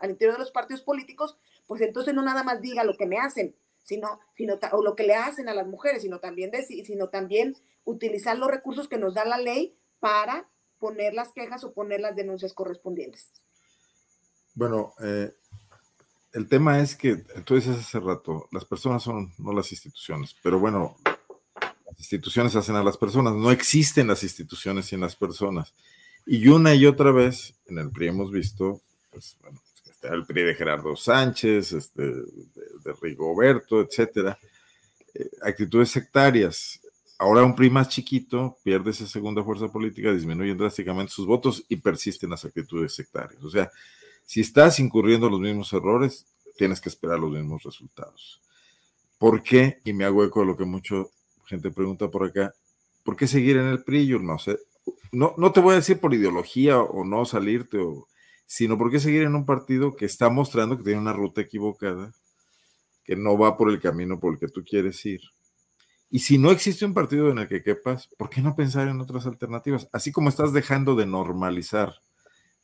al 0.02 0.10
interior 0.10 0.34
de 0.34 0.40
los 0.40 0.50
partidos 0.50 0.82
políticos, 0.82 1.38
pues 1.68 1.82
entonces 1.82 2.16
no 2.16 2.24
nada 2.24 2.42
más 2.42 2.62
diga 2.62 2.84
lo 2.84 2.98
que 2.98 3.06
me 3.06 3.20
hacen, 3.20 3.56
sino, 3.88 4.20
sino 4.36 4.60
o 4.74 4.84
lo 4.84 4.96
que 4.96 5.08
le 5.08 5.16
hacen 5.16 5.48
a 5.48 5.54
las 5.54 5.66
mujeres, 5.66 6.02
sino 6.02 6.20
también, 6.20 6.52
sino 6.68 7.08
también 7.08 7.56
utilizar 7.86 8.38
los 8.38 8.52
recursos 8.52 8.90
que 8.90 8.98
nos 8.98 9.14
da 9.14 9.24
la 9.24 9.38
ley 9.38 9.78
para 10.00 10.50
poner 10.78 11.14
las 11.14 11.32
quejas 11.32 11.64
o 11.64 11.74
poner 11.74 12.02
las 12.02 12.16
denuncias 12.16 12.54
correspondientes. 12.54 13.32
Bueno, 14.54 14.94
eh, 15.02 15.32
el 16.34 16.50
tema 16.50 16.82
es 16.82 16.96
que, 16.96 17.16
tú 17.46 17.56
dices 17.56 17.78
hace 17.78 18.00
rato, 18.00 18.50
las 18.52 18.66
personas 18.66 19.04
son 19.04 19.32
no 19.38 19.54
las 19.54 19.72
instituciones, 19.72 20.36
pero 20.44 20.60
bueno, 20.60 20.98
instituciones 21.98 22.56
hacen 22.58 22.76
a 22.76 22.84
las 22.84 22.98
personas, 22.98 23.34
no 23.36 23.52
existen 23.52 24.08
las 24.08 24.22
instituciones 24.22 24.88
sin 24.88 25.00
las 25.00 25.16
personas. 25.16 25.74
Y 26.26 26.50
una 26.50 26.76
y 26.76 26.86
otra 26.86 27.12
vez 27.12 27.56
en 27.68 27.78
el 27.78 27.90
PRI 27.90 28.10
hemos 28.10 28.32
visto, 28.32 28.82
pues, 29.12 29.38
bueno, 29.42 29.62
el 30.02 30.26
PRI 30.26 30.44
de 30.44 30.56
Gerardo 30.56 30.96
Sánchez, 30.96 31.74
este, 31.74 32.04
de, 32.04 32.94
Rigoberto, 33.02 33.82
etcétera, 33.82 34.38
eh, 35.14 35.30
actitudes 35.42 35.90
sectarias. 35.90 36.80
Ahora 37.18 37.44
un 37.44 37.56
PRI 37.56 37.70
más 37.70 37.90
chiquito 37.90 38.58
pierde 38.64 38.92
esa 38.92 39.08
segunda 39.08 39.44
fuerza 39.44 39.68
política, 39.68 40.14
disminuyen 40.14 40.58
drásticamente 40.58 41.12
sus 41.12 41.26
votos 41.26 41.66
y 41.68 41.78
persisten 41.78 42.30
las 42.30 42.46
actitudes 42.46 42.94
sectarias. 42.94 43.44
O 43.44 43.50
sea, 43.50 43.72
si 44.26 44.42
estás 44.42 44.80
incurriendo 44.80 45.30
los 45.30 45.40
mismos 45.40 45.72
errores, 45.74 46.26
tienes 46.58 46.80
que 46.80 46.90
esperar 46.90 47.20
los 47.20 47.32
mismos 47.32 47.64
resultados. 47.64 48.42
¿Por 49.18 49.42
qué? 49.42 49.80
Y 49.84 49.94
me 49.94 50.06
hago 50.06 50.24
eco 50.24 50.42
de 50.42 50.46
lo 50.46 50.58
que 50.58 50.66
mucho 50.66 51.12
gente 51.46 51.72
pregunta 51.72 52.10
por 52.10 52.26
acá, 52.26 52.54
¿por 53.04 53.16
qué 53.16 53.26
seguir 53.26 53.58
en 53.58 53.68
el 53.68 53.84
PRI? 53.84 54.20
no 54.20 54.38
sé, 54.38 54.60
no, 55.12 55.34
no 55.38 55.52
te 55.52 55.62
voy 55.62 55.74
a 55.74 55.78
decir 55.78 56.00
por 56.00 56.14
ideología 56.14 56.80
o 56.80 57.04
no 57.04 57.26
salirte, 57.26 57.78
o, 57.78 58.08
sino 58.48 58.78
por 58.78 58.90
qué 58.90 59.00
seguir 59.00 59.24
en 59.24 59.36
un 59.36 59.46
partido 59.46 59.96
que 59.96 60.06
está 60.06 60.30
mostrando 60.30 60.78
que 60.78 60.84
tiene 60.84 61.00
una 61.00 61.14
ruta 61.14 61.42
equivocada, 61.42 62.14
que 63.04 63.16
no 63.16 63.38
va 63.38 63.58
por 63.58 63.70
el 63.70 63.80
camino 63.80 64.20
por 64.20 64.34
el 64.34 64.40
que 64.40 64.48
tú 64.48 64.64
quieres 64.64 65.06
ir. 65.06 65.22
Y 66.10 66.20
si 66.20 66.38
no 66.38 66.52
existe 66.52 66.86
un 66.86 66.94
partido 66.94 67.30
en 67.30 67.40
el 67.40 67.50
que 67.50 67.62
quepas, 67.62 68.08
¿por 68.18 68.30
qué 68.30 68.42
no 68.42 68.56
pensar 68.56 68.88
en 68.88 69.02
otras 69.02 69.28
alternativas? 69.28 69.90
Así 69.92 70.14
como 70.14 70.30
estás 70.30 70.54
dejando 70.54 70.96
de 70.96 71.06
normalizar 71.06 71.96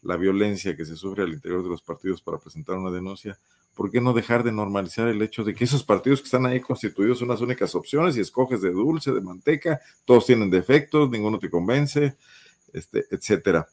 la 0.02 0.15
violencia 0.15 0.76
que 0.78 0.86
se 0.86 0.96
sufre 0.96 1.24
al 1.24 1.34
interior 1.34 1.63
de 1.63 1.69
los 1.69 1.82
partidos 1.82 2.22
para 2.22 2.39
presentar 2.39 2.78
una 2.78 2.91
denuncia, 2.91 3.38
¿por 3.76 3.91
qué 3.91 4.00
no 4.00 4.13
dejar 4.13 4.43
de 4.43 4.54
normalizar 4.54 5.10
el 5.10 5.22
hecho 5.22 5.43
de 5.43 5.54
que 5.54 5.65
esos 5.65 5.84
partidos 5.84 6.22
que 6.22 6.26
están 6.26 6.46
ahí 6.46 6.62
constituidos 6.62 7.19
son 7.19 7.28
las 7.28 7.41
únicas 7.41 7.76
opciones 7.76 8.15
y 8.15 8.22
escoges 8.22 8.62
de 8.62 8.72
dulce, 8.72 9.12
de 9.12 9.22
manteca, 9.22 9.82
todos 10.06 10.26
tienen 10.26 10.50
defectos, 10.50 11.10
ninguno 11.10 11.39
te 11.39 11.50
convence, 11.50 12.15
este, 12.72 13.06
etcétera? 13.12 13.67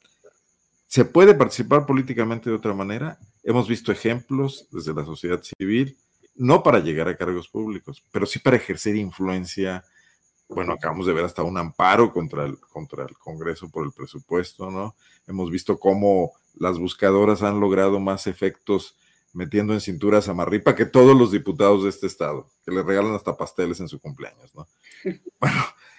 ¿Se 0.90 1.04
puede 1.04 1.34
participar 1.34 1.86
políticamente 1.86 2.50
de 2.50 2.56
otra 2.56 2.74
manera? 2.74 3.16
Hemos 3.44 3.68
visto 3.68 3.92
ejemplos 3.92 4.66
desde 4.72 4.92
la 4.92 5.04
sociedad 5.04 5.40
civil, 5.40 5.96
no 6.34 6.64
para 6.64 6.80
llegar 6.80 7.06
a 7.06 7.16
cargos 7.16 7.48
públicos, 7.48 8.02
pero 8.10 8.26
sí 8.26 8.40
para 8.40 8.56
ejercer 8.56 8.96
influencia. 8.96 9.84
Bueno, 10.48 10.72
acabamos 10.72 11.06
de 11.06 11.12
ver 11.12 11.24
hasta 11.24 11.44
un 11.44 11.56
amparo 11.58 12.12
contra 12.12 12.44
el, 12.44 12.58
contra 12.58 13.04
el 13.04 13.16
Congreso 13.16 13.70
por 13.70 13.86
el 13.86 13.92
presupuesto, 13.92 14.68
¿no? 14.68 14.96
Hemos 15.28 15.48
visto 15.52 15.78
cómo 15.78 16.32
las 16.56 16.76
buscadoras 16.76 17.44
han 17.44 17.60
logrado 17.60 18.00
más 18.00 18.26
efectos 18.26 18.96
metiendo 19.32 19.72
en 19.74 19.80
cinturas 19.80 20.28
a 20.28 20.34
Marripa 20.34 20.74
que 20.74 20.86
todos 20.86 21.16
los 21.16 21.30
diputados 21.30 21.84
de 21.84 21.90
este 21.90 22.08
estado, 22.08 22.50
que 22.64 22.72
le 22.72 22.82
regalan 22.82 23.14
hasta 23.14 23.36
pasteles 23.36 23.78
en 23.78 23.86
su 23.86 24.00
cumpleaños, 24.00 24.52
¿no? 24.56 24.66
Bueno, 25.38 25.64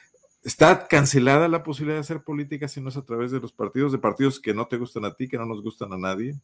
está 0.43 0.87
cancelada 0.87 1.47
la 1.47 1.63
posibilidad 1.63 1.97
de 1.97 2.01
hacer 2.01 2.23
política 2.23 2.67
si 2.67 2.81
no 2.81 2.89
es 2.89 2.97
a 2.97 3.05
través 3.05 3.31
de 3.31 3.39
los 3.39 3.51
partidos, 3.51 3.91
de 3.91 3.99
partidos 3.99 4.39
que 4.39 4.53
no 4.53 4.67
te 4.67 4.77
gustan 4.77 5.05
a 5.05 5.15
ti, 5.15 5.27
que 5.27 5.37
no 5.37 5.45
nos 5.45 5.61
gustan 5.61 5.93
a 5.93 5.97
nadie. 5.97 6.35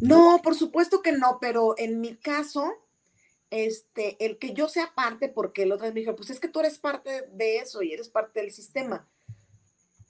No, 0.00 0.40
por 0.42 0.54
supuesto 0.54 1.02
que 1.02 1.12
no, 1.12 1.38
pero 1.40 1.74
en 1.78 2.00
mi 2.00 2.16
caso, 2.16 2.72
este, 3.50 4.16
el 4.24 4.38
que 4.38 4.52
yo 4.52 4.68
sea 4.68 4.92
parte, 4.94 5.28
porque 5.28 5.62
el 5.62 5.72
otro 5.72 5.86
me 5.86 6.00
dijo, 6.00 6.16
pues 6.16 6.30
es 6.30 6.40
que 6.40 6.48
tú 6.48 6.60
eres 6.60 6.78
parte 6.78 7.28
de 7.32 7.58
eso 7.58 7.82
y 7.82 7.92
eres 7.92 8.08
parte 8.08 8.40
del 8.40 8.50
sistema. 8.50 9.08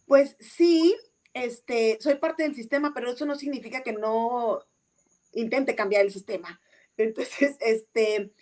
Pues 0.07 0.37
sí, 0.41 0.97
este, 1.35 1.99
soy 2.01 2.15
parte 2.15 2.45
del 2.45 2.55
sistema, 2.55 2.93
pero 2.95 3.11
eso 3.11 3.27
no 3.27 3.35
significa 3.35 3.83
que 3.83 3.93
no 3.93 4.61
intente 5.33 5.75
cambiar 5.75 6.03
el 6.03 6.13
sistema. 6.13 6.61
Entonces, 6.97 7.57
este, 7.61 8.33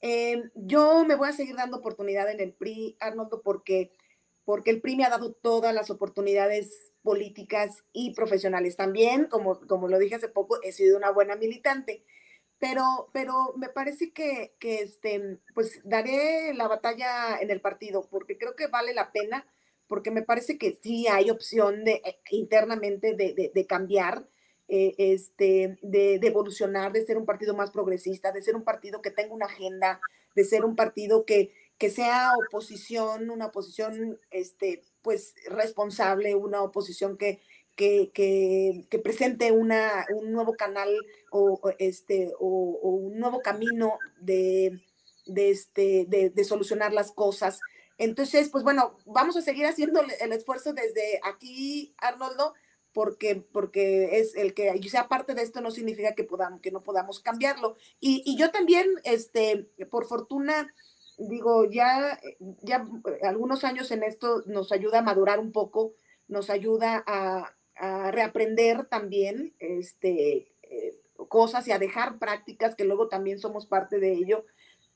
em, 0.00 0.50
yo 0.54 1.04
me 1.04 1.16
voy 1.16 1.28
a 1.28 1.32
seguir 1.32 1.56
dando 1.56 1.78
oportunidad 1.78 2.30
en 2.30 2.40
el 2.40 2.52
PRI, 2.52 2.96
Arnoldo, 3.00 3.42
porque, 3.42 3.92
porque 4.44 4.70
el 4.70 4.80
PRI 4.80 4.96
me 4.96 5.04
ha 5.04 5.10
dado 5.10 5.32
todas 5.34 5.74
las 5.74 5.90
oportunidades 5.90 6.92
políticas 7.02 7.84
y 7.92 8.14
profesionales. 8.14 8.76
También, 8.76 9.26
como, 9.26 9.60
como 9.66 9.88
lo 9.88 9.98
dije 9.98 10.16
hace 10.16 10.28
poco, 10.28 10.60
he 10.62 10.72
sido 10.72 10.96
una 10.96 11.10
buena 11.10 11.36
militante. 11.36 12.04
Pero, 12.58 13.10
pero 13.12 13.52
me 13.56 13.68
parece 13.68 14.12
que, 14.12 14.54
que 14.58 14.80
este, 14.80 15.40
pues 15.54 15.80
daré 15.84 16.54
la 16.54 16.68
batalla 16.68 17.38
en 17.40 17.50
el 17.50 17.60
partido, 17.60 18.08
porque 18.10 18.38
creo 18.38 18.56
que 18.56 18.66
vale 18.66 18.94
la 18.94 19.12
pena, 19.12 19.46
porque 19.86 20.10
me 20.10 20.22
parece 20.22 20.56
que 20.58 20.78
sí 20.82 21.06
hay 21.06 21.30
opción 21.30 21.84
de, 21.84 22.00
eh, 22.04 22.18
internamente 22.30 23.14
de, 23.14 23.34
de, 23.34 23.52
de 23.54 23.66
cambiar 23.66 24.26
eh, 24.68 24.94
este, 24.98 25.78
de, 25.80 26.14
evolucionar, 26.16 26.92
de 26.92 27.06
ser 27.06 27.16
un 27.18 27.24
partido 27.24 27.54
más 27.54 27.70
progresista, 27.70 28.32
de 28.32 28.42
ser 28.42 28.56
un 28.56 28.64
partido 28.64 29.00
que 29.00 29.12
tenga 29.12 29.32
una 29.32 29.46
agenda, 29.46 30.00
de 30.34 30.44
ser 30.44 30.64
un 30.64 30.74
partido 30.74 31.24
que, 31.24 31.54
que 31.78 31.88
sea 31.88 32.32
oposición, 32.48 33.30
una 33.30 33.46
oposición 33.46 34.18
este, 34.32 34.82
pues, 35.02 35.34
responsable, 35.48 36.34
una 36.34 36.62
oposición 36.62 37.16
que, 37.16 37.40
que, 37.76 38.10
que, 38.12 38.98
presente 38.98 39.52
una, 39.52 40.04
un 40.12 40.32
nuevo 40.32 40.54
canal 40.54 40.92
o, 41.30 41.60
este, 41.78 42.32
o, 42.40 42.46
un 42.48 43.20
nuevo 43.20 43.42
camino 43.42 43.98
de, 44.18 44.80
de, 45.26 45.50
este, 45.50 46.06
de, 46.08 46.30
de, 46.30 46.44
solucionar 46.44 46.92
las 46.92 47.12
cosas. 47.12 47.60
Entonces, 47.98 48.48
pues 48.48 48.64
bueno, 48.64 48.98
vamos 49.06 49.36
a 49.36 49.42
seguir 49.42 49.66
haciendo 49.66 50.00
el 50.20 50.32
esfuerzo 50.32 50.72
desde 50.72 51.20
aquí, 51.22 51.94
Arnoldo, 51.98 52.54
porque, 52.96 53.44
porque 53.52 54.20
es 54.20 54.34
el 54.36 54.54
que 54.54 54.72
sea 54.88 55.06
parte 55.06 55.34
de 55.34 55.42
esto 55.42 55.60
no 55.60 55.70
significa 55.70 56.14
que, 56.14 56.24
podamos, 56.24 56.62
que 56.62 56.70
no 56.70 56.82
podamos 56.82 57.20
cambiarlo. 57.20 57.76
Y, 58.00 58.38
yo 58.38 58.50
también, 58.50 58.86
este, 59.04 59.68
por 59.90 60.06
fortuna, 60.06 60.72
digo, 61.18 61.66
ya, 61.70 62.18
ya 62.62 62.88
algunos 63.22 63.64
años 63.64 63.90
en 63.90 64.02
esto 64.02 64.44
nos 64.46 64.72
ayuda 64.72 65.00
a 65.00 65.02
madurar 65.02 65.40
un 65.40 65.52
poco, 65.52 65.92
nos 66.26 66.48
ayuda 66.48 67.04
a, 67.06 67.54
a 67.74 68.10
reaprender 68.12 68.86
también 68.86 69.54
este, 69.58 70.54
eh, 70.62 70.98
cosas 71.28 71.68
y 71.68 71.72
a 71.72 71.78
dejar 71.78 72.18
prácticas 72.18 72.76
que 72.76 72.86
luego 72.86 73.08
también 73.08 73.38
somos 73.38 73.66
parte 73.66 74.00
de 74.00 74.14
ello, 74.14 74.46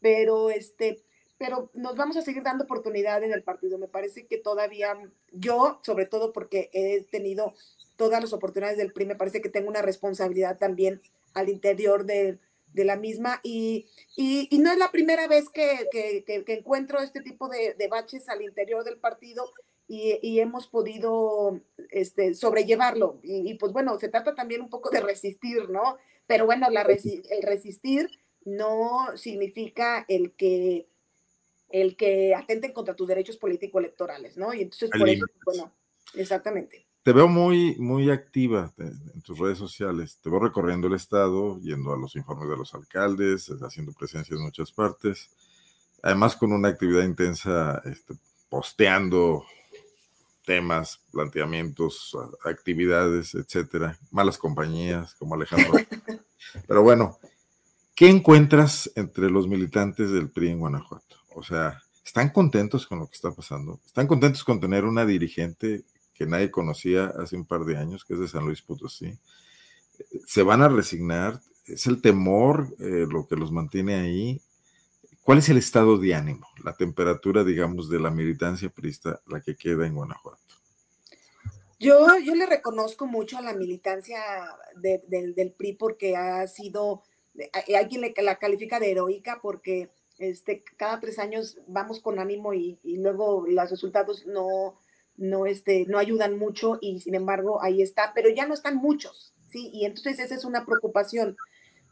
pero 0.01 0.49
este, 0.49 1.05
pero 1.41 1.71
nos 1.73 1.97
vamos 1.97 2.19
a 2.19 2.21
seguir 2.21 2.43
dando 2.43 2.65
oportunidad 2.65 3.23
en 3.23 3.33
el 3.33 3.43
partido. 3.43 3.79
Me 3.79 3.89
parece 3.89 4.27
que 4.27 4.37
todavía 4.37 4.95
yo, 5.33 5.81
sobre 5.83 6.05
todo 6.05 6.35
porque 6.35 6.69
he 6.75 7.03
tenido 7.05 7.55
todas 8.01 8.23
las 8.23 8.33
oportunidades 8.33 8.79
del 8.79 8.95
PRI, 8.95 9.05
me 9.05 9.15
parece 9.15 9.43
que 9.43 9.51
tengo 9.51 9.69
una 9.69 9.83
responsabilidad 9.83 10.57
también 10.57 11.03
al 11.35 11.51
interior 11.51 12.07
de, 12.07 12.39
de 12.73 12.85
la 12.87 12.97
misma 12.97 13.41
y, 13.43 13.89
y, 14.17 14.49
y, 14.51 14.59
no 14.59 14.73
es 14.73 14.79
la 14.79 14.91
primera 14.91 15.29
vez 15.29 15.51
que, 15.51 15.87
que, 15.93 16.25
que, 16.25 16.55
encuentro 16.55 16.99
este 17.01 17.21
tipo 17.21 17.51
de, 17.51 17.75
de, 17.75 17.89
baches 17.89 18.31
al 18.31 18.41
interior 18.41 18.85
del 18.85 18.97
partido 18.97 19.53
y, 19.87 20.41
hemos 20.41 20.67
podido 20.67 21.61
este, 21.91 22.33
sobrellevarlo. 22.33 23.21
Y, 23.23 23.53
pues 23.55 23.75
bueno, 23.75 23.99
se 23.99 24.09
trata 24.09 24.35
también 24.35 24.63
un 24.63 24.71
poco 24.71 24.89
de 24.89 25.01
resistir, 25.01 25.69
¿no? 25.69 25.99
Pero 26.27 26.47
bueno, 26.47 26.71
la 26.71 26.83
el 26.83 27.43
resistir 27.43 28.09
no 28.47 29.15
significa 29.17 30.07
el 30.09 30.33
que 30.33 30.87
el 31.69 31.97
que 31.97 32.35
atenten 32.35 32.73
contra 32.73 32.97
tus 32.97 33.09
derechos 33.09 33.37
político-electorales, 33.37 34.39
¿no? 34.39 34.55
Y 34.55 34.63
entonces, 34.63 34.91
por 34.91 35.09
eso, 35.09 35.27
bueno, 35.45 35.71
exactamente. 36.15 36.87
Te 37.03 37.13
veo 37.13 37.29
muy, 37.29 37.77
muy 37.77 38.11
activa 38.11 38.73
en 38.77 39.23
tus 39.23 39.39
redes 39.39 39.57
sociales. 39.57 40.19
Te 40.23 40.29
veo 40.29 40.39
recorriendo 40.39 40.87
el 40.87 40.95
estado, 40.95 41.59
yendo 41.61 41.95
a 41.95 41.97
los 41.97 42.15
informes 42.15 42.51
de 42.51 42.57
los 42.59 42.75
alcaldes, 42.75 43.51
haciendo 43.63 43.93
presencia 43.93 44.37
en 44.37 44.43
muchas 44.43 44.71
partes. 44.71 45.31
Además, 46.03 46.37
con 46.37 46.53
una 46.53 46.69
actividad 46.69 47.03
intensa, 47.03 47.81
este, 47.87 48.15
posteando 48.51 49.45
temas, 50.45 51.01
planteamientos, 51.11 52.17
actividades, 52.45 53.35
etcétera, 53.35 53.99
malas 54.11 54.37
compañías 54.37 55.15
como 55.15 55.37
Alejandro. 55.37 55.73
Pero 56.67 56.83
bueno, 56.83 57.19
¿qué 57.95 58.11
encuentras 58.11 58.91
entre 58.95 59.31
los 59.31 59.49
militantes 59.49 60.11
del 60.11 60.29
PRI 60.29 60.51
en 60.51 60.59
Guanajuato? 60.59 61.17
O 61.35 61.43
sea, 61.43 61.81
¿están 62.05 62.31
contentos 62.31 62.87
con 62.87 62.99
lo 62.99 63.07
que 63.07 63.15
está 63.15 63.31
pasando? 63.31 63.81
¿Están 63.87 64.07
contentos 64.07 64.45
con 64.45 64.61
tener 64.61 64.85
una 64.85 65.07
dirigente 65.07 65.85
que 66.21 66.27
nadie 66.27 66.51
conocía 66.51 67.15
hace 67.19 67.35
un 67.35 67.47
par 67.47 67.65
de 67.65 67.79
años, 67.79 68.05
que 68.05 68.13
es 68.13 68.21
de 68.21 68.29
San 68.29 68.45
Luis 68.45 68.61
Potosí? 68.61 69.19
¿Se 70.27 70.43
van 70.43 70.61
a 70.61 70.69
resignar? 70.69 71.41
¿Es 71.65 71.87
el 71.87 72.03
temor 72.03 72.69
eh, 72.79 73.07
lo 73.09 73.27
que 73.27 73.37
los 73.37 73.51
mantiene 73.51 73.95
ahí? 73.95 74.43
¿Cuál 75.23 75.39
es 75.39 75.49
el 75.49 75.57
estado 75.57 75.97
de 75.97 76.15
ánimo, 76.15 76.47
la 76.63 76.75
temperatura, 76.75 77.43
digamos, 77.43 77.89
de 77.89 78.01
la 78.01 78.11
militancia 78.11 78.69
prista, 78.69 79.23
la 79.29 79.41
que 79.41 79.57
queda 79.57 79.87
en 79.87 79.95
Guanajuato? 79.95 80.43
Yo, 81.79 82.19
yo 82.23 82.35
le 82.35 82.45
reconozco 82.45 83.07
mucho 83.07 83.39
a 83.39 83.43
la 83.43 83.55
militancia 83.55 84.21
del 84.77 85.55
PRI 85.57 85.73
porque 85.73 86.17
ha 86.17 86.47
sido, 86.49 87.03
hay 87.75 87.87
quien 87.87 88.03
le, 88.03 88.13
la 88.19 88.37
califica 88.37 88.79
de 88.79 88.91
heroica 88.91 89.41
porque 89.41 89.89
este, 90.19 90.63
cada 90.77 91.01
tres 91.01 91.19
años 91.19 91.57
vamos 91.67 91.99
con 92.01 92.19
ánimo 92.19 92.53
y 92.53 92.79
luego 92.85 93.47
los 93.49 93.71
resultados 93.71 94.27
no, 94.27 94.77
no, 95.21 95.47
este, 95.47 95.85
no 95.87 95.99
ayudan 95.99 96.39
mucho 96.39 96.79
y 96.81 97.01
sin 97.01 97.15
embargo 97.15 97.63
ahí 97.63 97.83
está, 97.83 98.13
pero 98.15 98.31
ya 98.31 98.47
no 98.47 98.55
están 98.55 98.77
muchos, 98.77 99.35
¿sí? 99.51 99.71
Y 99.73 99.85
entonces 99.85 100.19
esa 100.19 100.35
es 100.35 100.45
una 100.45 100.65
preocupación 100.65 101.37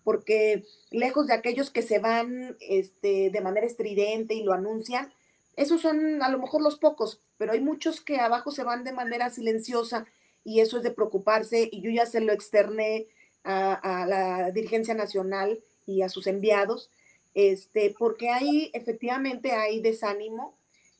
porque 0.02 0.64
lejos 0.90 1.26
de 1.26 1.34
aquellos 1.34 1.70
que 1.70 1.82
se 1.82 1.98
van 1.98 2.56
este, 2.60 3.28
de 3.30 3.40
manera 3.42 3.66
estridente 3.66 4.34
y 4.34 4.42
lo 4.42 4.54
anuncian, 4.54 5.12
esos 5.56 5.82
son 5.82 6.22
a 6.22 6.30
lo 6.30 6.38
mejor 6.38 6.62
los 6.62 6.78
pocos, 6.78 7.20
pero 7.36 7.52
hay 7.52 7.60
muchos 7.60 8.00
que 8.00 8.18
abajo 8.18 8.50
se 8.50 8.64
van 8.64 8.84
de 8.84 8.92
manera 8.92 9.28
silenciosa 9.28 10.06
y 10.44 10.60
eso 10.60 10.78
es 10.78 10.82
de 10.82 10.92
preocuparse 10.92 11.68
y 11.70 11.82
yo 11.82 11.90
ya 11.90 12.06
se 12.06 12.20
lo 12.20 12.32
externé 12.32 13.06
a, 13.44 14.06
la 14.06 14.50
dirigencia 14.50 14.94
nacional 14.94 15.60
y 15.86 16.02
a 16.02 16.08
sus 16.08 16.26
enviados, 16.26 16.90
este, 17.34 17.94
porque 17.98 18.30
ahí 18.30 18.70
efectivamente 18.74 19.52
hay 19.52 19.80
desánimo 19.80 20.57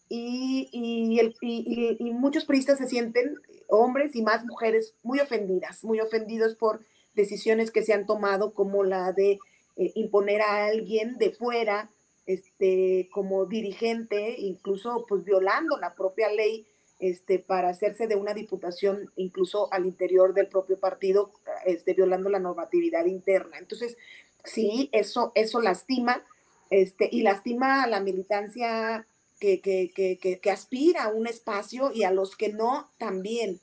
y, 0.09 1.19
el, 1.21 1.35
y, 1.41 2.13
muchos 2.13 2.45
periodistas 2.45 2.79
se 2.79 2.89
sienten, 2.89 3.35
hombres 3.69 4.17
y 4.17 4.23
más 4.23 4.45
mujeres, 4.45 4.95
muy 5.03 5.21
ofendidas, 5.21 5.85
muy 5.85 6.01
ofendidos 6.01 6.55
por 6.55 6.81
decisiones 7.15 7.71
que 7.71 7.83
se 7.83 7.93
han 7.93 8.07
tomado 8.07 8.55
como 8.55 8.85
la 8.85 9.13
de 9.13 9.39
eh, 9.77 9.93
imponer 9.95 10.41
a 10.41 10.67
alguien 10.67 11.19
de 11.19 11.33
fuera 11.33 11.91
este, 12.27 13.09
como 13.13 13.47
dirigente, 13.47 14.37
incluso 14.39 15.05
pues 15.09 15.25
violando 15.25 15.79
la 15.79 15.95
propia 15.95 16.31
ley 16.31 16.67
este, 17.01 17.39
para 17.39 17.69
hacerse 17.69 18.07
de 18.07 18.17
una 18.17 18.35
diputación 18.35 19.11
incluso 19.17 19.73
al 19.73 19.87
interior 19.87 20.35
del 20.35 20.49
propio 20.49 20.79
partido, 20.79 21.31
este, 21.65 21.95
violando 21.95 22.29
la 22.29 22.39
normatividad 22.39 23.07
interna. 23.07 23.59
Entonces, 23.59 23.97
sí, 24.45 24.89
eso, 24.93 25.33
eso 25.35 25.61
lastima 25.61 26.23
este, 26.71 27.09
y 27.11 27.23
lastima 27.23 27.83
a 27.83 27.87
la 27.87 28.01
militancia 28.01 29.07
que, 29.39 29.61
que, 29.61 29.91
que, 29.95 30.41
que, 30.41 30.51
aspira 30.51 31.05
a 31.05 31.09
un 31.09 31.27
espacio 31.27 31.93
y 31.93 32.05
a 32.05 32.11
los 32.11 32.37
que 32.37 32.53
no 32.53 32.91
también. 32.99 33.61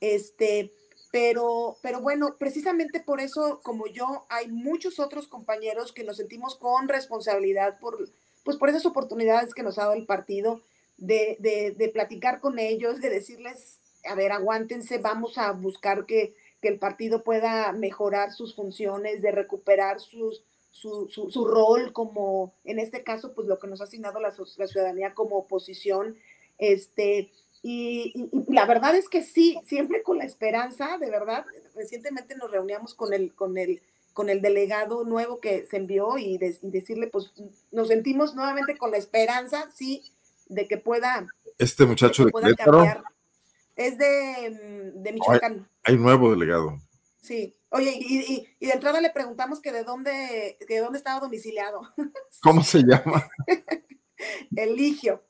Este, 0.00 0.72
pero, 1.10 1.76
pero 1.82 2.00
bueno, 2.00 2.36
precisamente 2.38 3.00
por 3.00 3.20
eso, 3.20 3.60
como 3.62 3.86
yo, 3.86 4.26
hay 4.28 4.48
muchos 4.48 4.98
otros 4.98 5.28
compañeros 5.28 5.92
que 5.92 6.04
nos 6.04 6.18
sentimos 6.18 6.56
con 6.56 6.88
responsabilidad 6.88 7.78
por, 7.80 8.08
pues 8.44 8.56
por 8.56 8.68
esas 8.68 8.86
oportunidades 8.86 9.54
que 9.54 9.62
nos 9.62 9.78
ha 9.78 9.82
dado 9.82 9.94
el 9.94 10.06
partido, 10.06 10.60
de, 10.98 11.74
de, 11.76 11.88
platicar 11.88 12.40
con 12.40 12.58
ellos, 12.58 13.00
de 13.00 13.10
decirles, 13.10 13.78
a 14.04 14.14
ver, 14.14 14.32
aguántense, 14.32 14.98
vamos 14.98 15.36
a 15.36 15.52
buscar 15.52 16.06
que, 16.06 16.34
que 16.62 16.68
el 16.68 16.78
partido 16.78 17.22
pueda 17.22 17.70
mejorar 17.72 18.32
sus 18.32 18.54
funciones, 18.54 19.20
de 19.20 19.30
recuperar 19.30 20.00
sus, 20.00 20.42
su, 20.80 21.08
su, 21.10 21.30
su, 21.30 21.44
rol 21.46 21.92
como, 21.92 22.54
en 22.64 22.78
este 22.78 23.02
caso, 23.02 23.34
pues 23.34 23.48
lo 23.48 23.58
que 23.58 23.66
nos 23.66 23.80
ha 23.80 23.84
asignado 23.84 24.20
la, 24.20 24.32
la 24.56 24.66
ciudadanía 24.66 25.14
como 25.14 25.36
oposición, 25.36 26.16
este, 26.58 27.32
y, 27.62 28.28
la 28.48 28.66
verdad 28.66 28.94
es 28.94 29.08
que 29.08 29.22
sí, 29.22 29.58
siempre 29.64 30.02
con 30.02 30.18
la 30.18 30.24
esperanza, 30.24 30.98
de 30.98 31.10
verdad, 31.10 31.44
recientemente 31.74 32.36
nos 32.36 32.50
reuníamos 32.50 32.94
con 32.94 33.12
el, 33.12 33.34
con 33.34 33.56
el, 33.58 33.82
con 34.12 34.28
el 34.28 34.42
delegado 34.42 35.04
nuevo 35.04 35.40
que 35.40 35.66
se 35.66 35.78
envió 35.78 36.18
y, 36.18 36.38
decirle, 36.38 37.08
pues 37.08 37.32
nos 37.72 37.88
sentimos 37.88 38.34
nuevamente 38.34 38.76
con 38.76 38.90
la 38.90 38.98
esperanza, 38.98 39.70
sí, 39.74 40.12
de 40.48 40.68
que 40.68 40.76
pueda... 40.76 41.26
Este 41.58 41.86
muchacho 41.86 42.26
de, 42.26 42.32
Es 43.76 43.96
de, 43.98 44.92
de 44.94 45.12
Michoacán. 45.12 45.68
Hay, 45.84 45.96
nuevo 45.96 46.30
delegado. 46.30 46.78
Sí. 47.22 47.55
Oye, 47.70 47.98
y, 47.98 48.46
y, 48.60 48.66
de 48.66 48.72
entrada 48.72 49.00
le 49.00 49.10
preguntamos 49.10 49.60
que 49.60 49.72
de 49.72 49.84
dónde, 49.84 50.56
de 50.68 50.78
dónde 50.78 50.98
estaba 50.98 51.20
domiciliado. 51.20 51.80
¿Cómo 52.42 52.62
se 52.62 52.82
llama? 52.82 53.28
Eligio. 54.54 55.22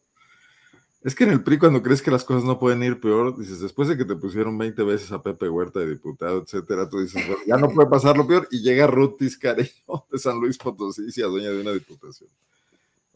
Es 1.03 1.15
que 1.15 1.25
en 1.25 1.31
el 1.31 1.45
PRI 1.45 1.59
cuando 1.59 1.83
crees 1.83 2.03
que 2.03 2.11
las 2.11 2.25
cosas 2.25 2.43
no 2.43 2.59
pueden 2.59 2.83
ir 2.83 3.01
peor, 3.01 3.39
dices, 3.39 3.61
después 3.61 3.89
de 3.89 3.97
que 3.97 4.05
te 4.05 4.17
pusieron 4.17 4.59
20 4.59 4.83
veces 4.83 5.13
a 5.13 5.23
Pepe 5.23 5.49
Huerta 5.49 5.79
de 5.79 5.91
diputado, 5.91 6.43
etcétera, 6.43 6.89
tú 6.89 6.99
dices, 6.99 7.25
ya 7.47 7.57
no 7.57 7.69
puede 7.69 7.89
pasar 7.89 8.17
lo 8.17 8.27
peor, 8.27 8.49
y 8.51 8.61
llega 8.61 8.89
Ruth 8.89 9.17
Tiscareño 9.19 10.07
de 10.11 10.19
San 10.19 10.41
Luis 10.41 10.59
Potosí, 10.59 11.23
a 11.23 11.27
dueña 11.27 11.51
de 11.51 11.61
una 11.61 11.73
diputación. 11.73 12.29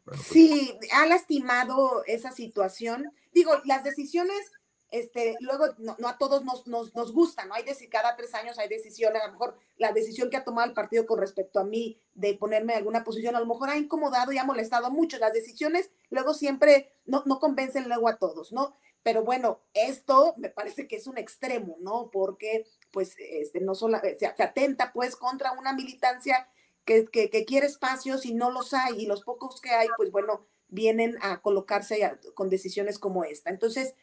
Pues 0.05 0.21
sí, 0.21 0.73
ha 0.93 1.07
lastimado 1.07 2.05
esa 2.07 2.31
situación. 2.31 3.11
Digo, 3.33 3.53
las 3.64 3.83
decisiones 3.83 4.53
este, 4.91 5.36
luego 5.41 5.66
no, 5.78 5.97
a 6.09 6.18
todos 6.18 6.45
nos, 6.45 6.66
nos, 6.66 6.95
nos, 6.95 7.12
gusta, 7.12 7.45
¿no? 7.45 7.55
Hay 7.55 7.64
cada 7.91 8.16
tres 8.16 8.34
años 8.34 8.59
hay 8.59 8.68
decisiones, 8.68 9.22
a 9.22 9.26
lo 9.26 9.32
mejor 9.32 9.57
la 9.76 9.93
decisión 9.93 10.30
que 10.30 10.36
ha 10.36 10.45
tomado 10.45 10.66
el 10.68 10.74
partido 10.74 11.07
con 11.07 11.20
respecto 11.20 11.61
a 11.61 11.64
mí 11.64 12.01
de 12.14 12.34
ponerme 12.34 12.72
en 12.72 12.78
alguna 12.78 13.05
posición, 13.05 13.36
a 13.36 13.41
lo 13.41 13.47
mejor 13.47 13.70
ha 13.70 13.76
incomodado 13.76 14.32
y 14.32 14.38
ha 14.38 14.45
molestado 14.45 14.91
mucho. 14.91 15.18
Las 15.18 15.32
decisiones 15.32 15.91
luego 16.11 16.34
siempre 16.34 16.93
no, 17.07 17.22
no 17.26 17.38
convencen 17.38 17.88
luego 17.88 18.09
a 18.09 18.16
todos, 18.16 18.53
¿no? 18.53 18.74
Pero 19.03 19.24
bueno, 19.24 19.61
esto 19.74 20.34
me 20.36 20.51
parece 20.51 20.86
que 20.86 20.97
es 20.97 21.07
un 21.07 21.18
extremo, 21.18 21.76
¿no? 21.80 22.11
Porque 22.12 22.66
pues 22.91 23.14
este, 23.18 23.61
no 23.61 23.74
solo 23.74 23.99
se, 24.18 24.26
atenta 24.26 24.93
pues 24.93 25.16
contra 25.16 25.53
una 25.53 25.72
militancia 25.72 26.49
que, 26.84 27.07
que, 27.07 27.30
que, 27.30 27.45
quiere 27.45 27.66
espacios 27.66 28.26
y 28.26 28.34
no 28.34 28.51
los 28.51 28.74
hay 28.74 29.03
y 29.03 29.07
los 29.07 29.22
pocos 29.22 29.61
que 29.61 29.70
hay, 29.70 29.88
pues 29.97 30.11
bueno, 30.11 30.45
vienen 30.70 31.16
a 31.22 31.41
colocarse 31.41 32.18
con 32.34 32.49
decisiones 32.49 32.99
como 32.99 33.24
esta. 33.24 33.51
Entonces, 33.51 33.95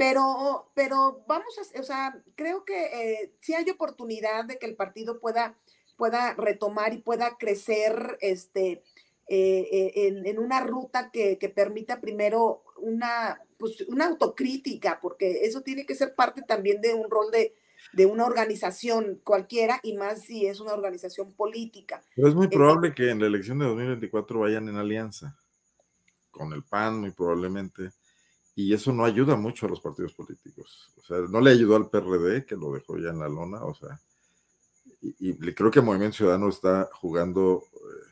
Pero, 0.00 0.70
pero 0.72 1.26
vamos 1.28 1.58
a, 1.58 1.78
o 1.78 1.82
sea, 1.82 2.18
creo 2.34 2.64
que 2.64 2.84
eh, 2.84 3.34
sí 3.40 3.52
hay 3.52 3.68
oportunidad 3.68 4.46
de 4.46 4.56
que 4.56 4.64
el 4.64 4.74
partido 4.74 5.20
pueda, 5.20 5.58
pueda 5.98 6.32
retomar 6.32 6.94
y 6.94 7.02
pueda 7.02 7.36
crecer 7.36 8.16
este, 8.22 8.82
eh, 9.28 9.68
eh, 9.70 10.22
en, 10.24 10.38
una 10.38 10.60
ruta 10.60 11.10
que, 11.10 11.36
que, 11.36 11.50
permita 11.50 12.00
primero 12.00 12.62
una, 12.78 13.42
pues, 13.58 13.82
una 13.88 14.06
autocrítica, 14.06 15.00
porque 15.02 15.44
eso 15.44 15.60
tiene 15.60 15.84
que 15.84 15.94
ser 15.94 16.14
parte 16.14 16.40
también 16.40 16.80
de 16.80 16.94
un 16.94 17.10
rol 17.10 17.30
de, 17.30 17.54
de 17.92 18.06
una 18.06 18.24
organización 18.24 19.20
cualquiera 19.22 19.80
y 19.82 19.98
más 19.98 20.22
si 20.22 20.46
es 20.46 20.60
una 20.60 20.72
organización 20.72 21.34
política. 21.34 22.02
Pero 22.16 22.26
es 22.26 22.34
muy 22.34 22.48
probable 22.48 22.94
que 22.94 23.10
en 23.10 23.20
la 23.20 23.26
elección 23.26 23.58
de 23.58 23.66
2024 23.66 24.40
vayan 24.40 24.66
en 24.66 24.76
alianza 24.76 25.36
con 26.30 26.54
el 26.54 26.62
PAN, 26.62 27.00
muy 27.00 27.10
probablemente, 27.10 27.90
y 28.54 28.74
eso 28.74 28.92
no 28.92 29.04
ayuda 29.04 29.36
mucho 29.36 29.66
a 29.66 29.68
los 29.68 29.80
partidos 29.80 30.12
políticos. 30.14 30.92
O 30.98 31.02
sea, 31.02 31.18
no 31.28 31.40
le 31.40 31.50
ayudó 31.50 31.76
al 31.76 31.88
PRD, 31.88 32.44
que 32.44 32.56
lo 32.56 32.72
dejó 32.72 32.98
ya 32.98 33.10
en 33.10 33.20
la 33.20 33.28
lona, 33.28 33.62
o 33.64 33.74
sea, 33.74 34.00
y, 35.02 35.34
creo 35.54 35.70
que 35.70 35.80
Movimiento 35.80 36.18
Ciudadano 36.18 36.48
está 36.48 36.88
jugando 36.92 37.64
eh, 37.74 38.10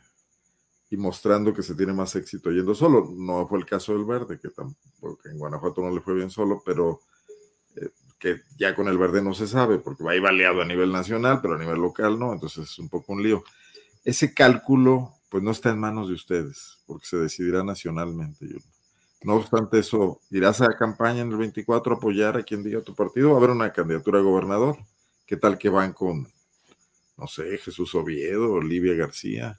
y 0.91 0.97
mostrando 0.97 1.53
que 1.53 1.63
se 1.63 1.75
tiene 1.75 1.93
más 1.93 2.17
éxito 2.17 2.51
yendo 2.51 2.75
solo. 2.75 3.13
No 3.15 3.47
fue 3.47 3.59
el 3.59 3.67
caso 3.67 3.93
del 3.93 4.05
Verde, 4.05 4.39
que 4.41 4.49
tampoco 4.49 5.19
en 5.27 5.39
Guanajuato 5.39 5.83
no 5.83 5.95
le 5.95 6.01
fue 6.01 6.15
bien 6.15 6.31
solo, 6.31 6.63
pero 6.65 7.01
eh, 7.77 7.91
que 8.19 8.43
ya 8.57 8.75
con 8.75 8.89
el 8.89 8.99
verde 8.99 9.23
no 9.23 9.35
se 9.35 9.47
sabe, 9.47 9.79
porque 9.79 10.03
va 10.03 10.13
ahí 10.13 10.21
baleado 10.21 10.63
a 10.63 10.65
nivel 10.65 10.91
nacional, 10.91 11.41
pero 11.41 11.55
a 11.55 11.59
nivel 11.59 11.77
local 11.77 12.19
no, 12.19 12.33
entonces 12.33 12.71
es 12.71 12.79
un 12.79 12.89
poco 12.89 13.13
un 13.13 13.23
lío. 13.23 13.45
Ese 14.05 14.35
cálculo, 14.35 15.15
pues 15.29 15.43
no 15.43 15.51
está 15.51 15.71
en 15.71 15.79
manos 15.79 16.09
de 16.09 16.15
ustedes, 16.15 16.79
porque 16.87 17.07
se 17.07 17.17
decidirá 17.19 17.63
nacionalmente. 17.63 18.47
No 19.23 19.35
obstante 19.35 19.81
eso, 19.81 20.21
¿irás 20.31 20.61
a 20.61 20.69
la 20.69 20.77
campaña 20.77 21.23
en 21.23 21.33
el 21.33 21.39
24 21.39 21.95
a 21.95 21.97
apoyar 21.97 22.37
a 22.37 22.43
quien 22.43 22.63
diga 22.63 22.83
tu 22.83 22.95
partido? 22.95 23.31
¿Va 23.31 23.35
a 23.35 23.39
haber 23.39 23.51
una 23.51 23.73
candidatura 23.73 24.21
a 24.21 24.23
gobernador? 24.23 24.79
¿Qué 25.27 25.37
tal 25.37 25.59
que 25.59 25.69
van 25.69 25.93
con, 25.93 26.29
no 27.17 27.27
sé, 27.27 27.59
Jesús 27.59 27.95
Oviedo, 27.95 28.53
Olivia 28.53 28.95
García? 28.95 29.59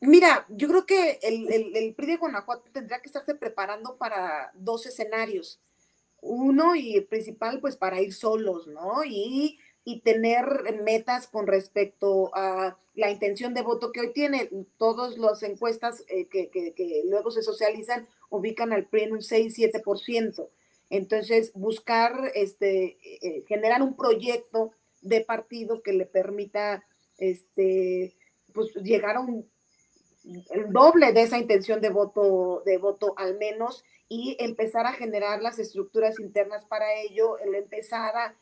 Mira, 0.00 0.44
yo 0.48 0.68
creo 0.68 0.84
que 0.84 1.20
el, 1.22 1.52
el, 1.52 1.76
el 1.76 1.94
PRI 1.94 2.06
de 2.06 2.16
Guanajuato 2.16 2.68
tendrá 2.72 3.00
que 3.00 3.06
estarse 3.06 3.34
preparando 3.36 3.96
para 3.96 4.50
dos 4.54 4.86
escenarios 4.86 5.60
uno 6.22 6.74
y 6.76 7.00
principal, 7.02 7.60
pues 7.60 7.76
para 7.76 8.00
ir 8.00 8.14
solos, 8.14 8.68
¿no? 8.68 9.04
Y, 9.04 9.58
tener 10.02 10.44
metas 10.82 11.26
con 11.26 11.46
respecto 11.46 12.30
a 12.34 12.78
la 12.94 13.10
intención 13.10 13.54
de 13.54 13.62
voto 13.62 13.92
que 13.92 14.00
hoy 14.00 14.12
tiene. 14.12 14.50
Todas 14.76 15.18
las 15.18 15.42
encuestas 15.42 16.04
eh, 16.08 16.26
que, 16.28 17.02
luego 17.06 17.30
se 17.30 17.42
socializan 17.42 18.06
ubican 18.30 18.72
al 18.72 18.86
PRI 18.86 19.04
en 19.04 19.12
un 19.12 19.20
6-7%. 19.20 20.48
Entonces, 20.90 21.52
buscar, 21.54 22.32
este, 22.34 22.98
eh, 23.22 23.44
generar 23.48 23.82
un 23.82 23.96
proyecto 23.96 24.72
de 25.00 25.22
partido 25.22 25.82
que 25.82 25.92
le 25.92 26.06
permita, 26.06 26.84
este, 27.18 28.14
pues 28.52 28.74
llegar 28.76 29.16
a 29.16 29.20
un 29.20 29.50
el 30.50 30.72
doble 30.72 31.12
de 31.12 31.22
esa 31.22 31.38
intención 31.38 31.80
de 31.80 31.90
voto, 31.90 32.62
de 32.64 32.78
voto 32.78 33.14
al 33.16 33.38
menos, 33.38 33.84
y 34.08 34.36
empezar 34.38 34.86
a 34.86 34.92
generar 34.92 35.42
las 35.42 35.58
estructuras 35.58 36.20
internas 36.20 36.64
para 36.66 36.94
ello, 37.00 37.38
el 37.38 37.54
empezar 37.54 38.16
a, 38.16 38.36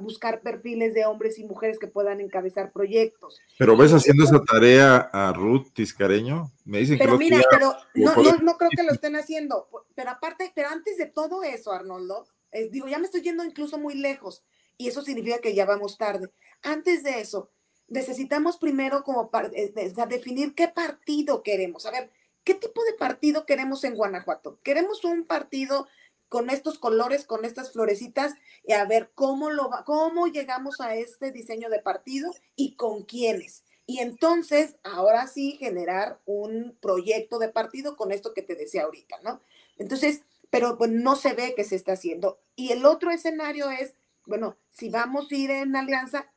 buscar 0.00 0.40
perfiles 0.40 0.94
de 0.94 1.04
hombres 1.04 1.38
y 1.38 1.44
mujeres 1.44 1.78
que 1.78 1.86
puedan 1.86 2.20
encabezar 2.20 2.72
proyectos. 2.72 3.40
Pero 3.58 3.76
ves 3.76 3.92
haciendo 3.92 4.24
esa 4.24 4.42
tarea 4.42 4.96
a 5.12 5.32
Ruth 5.32 5.72
Tiscareño, 5.74 6.50
me 6.64 6.78
dicen 6.78 6.98
pero 6.98 7.18
mira, 7.18 7.42
pero 7.50 7.74
no, 7.94 8.14
no, 8.16 8.38
no, 8.38 8.56
creo 8.56 8.70
que 8.74 8.82
lo 8.82 8.92
estén 8.92 9.16
haciendo, 9.16 9.68
pero 9.94 10.10
aparte, 10.10 10.50
pero 10.54 10.68
antes 10.68 10.96
de 10.96 11.06
todo 11.06 11.42
eso, 11.42 11.72
Arnoldo, 11.72 12.26
digo, 12.70 12.88
ya 12.88 12.98
me 12.98 13.04
estoy 13.04 13.22
yendo 13.22 13.44
incluso 13.44 13.78
muy 13.78 13.94
lejos, 13.94 14.42
y 14.78 14.88
eso 14.88 15.02
significa 15.02 15.38
que 15.38 15.54
ya 15.54 15.66
vamos 15.66 15.98
tarde. 15.98 16.30
Antes 16.62 17.02
de 17.02 17.20
eso, 17.20 17.50
necesitamos 17.88 18.56
primero 18.56 19.02
como 19.04 19.30
eh, 19.52 19.72
definir 20.08 20.54
qué 20.54 20.68
partido 20.68 21.42
queremos. 21.42 21.86
A 21.86 21.90
ver, 21.90 22.10
¿qué 22.42 22.54
tipo 22.54 22.82
de 22.84 22.94
partido 22.94 23.46
queremos 23.46 23.84
en 23.84 23.94
Guanajuato? 23.94 24.58
Queremos 24.62 25.04
un 25.04 25.26
partido 25.26 25.86
con 26.34 26.50
estos 26.50 26.80
colores, 26.80 27.26
con 27.26 27.44
estas 27.44 27.70
florecitas, 27.70 28.34
y 28.66 28.72
a 28.72 28.84
ver 28.86 29.12
cómo, 29.14 29.50
lo 29.50 29.70
va, 29.70 29.84
cómo 29.84 30.26
llegamos 30.26 30.80
a 30.80 30.96
este 30.96 31.30
diseño 31.30 31.70
de 31.70 31.78
partido 31.78 32.34
y 32.56 32.74
con 32.74 33.04
quiénes. 33.04 33.62
Y 33.86 34.00
entonces, 34.00 34.74
ahora 34.82 35.28
sí, 35.28 35.52
generar 35.60 36.18
un 36.26 36.76
proyecto 36.82 37.38
de 37.38 37.50
partido 37.50 37.96
con 37.96 38.10
esto 38.10 38.34
que 38.34 38.42
te 38.42 38.56
decía 38.56 38.82
ahorita, 38.82 39.20
¿no? 39.22 39.42
Entonces, 39.78 40.22
pero 40.50 40.76
pues 40.76 40.90
no 40.90 41.14
se 41.14 41.34
ve 41.34 41.54
que 41.54 41.62
se 41.62 41.76
está 41.76 41.92
haciendo. 41.92 42.40
Y 42.56 42.72
el 42.72 42.84
otro 42.84 43.12
escenario 43.12 43.70
es, 43.70 43.94
bueno, 44.26 44.56
si 44.72 44.88
vamos 44.88 45.30
a 45.30 45.36
ir 45.36 45.52
en 45.52 45.76
alianza, 45.76 46.32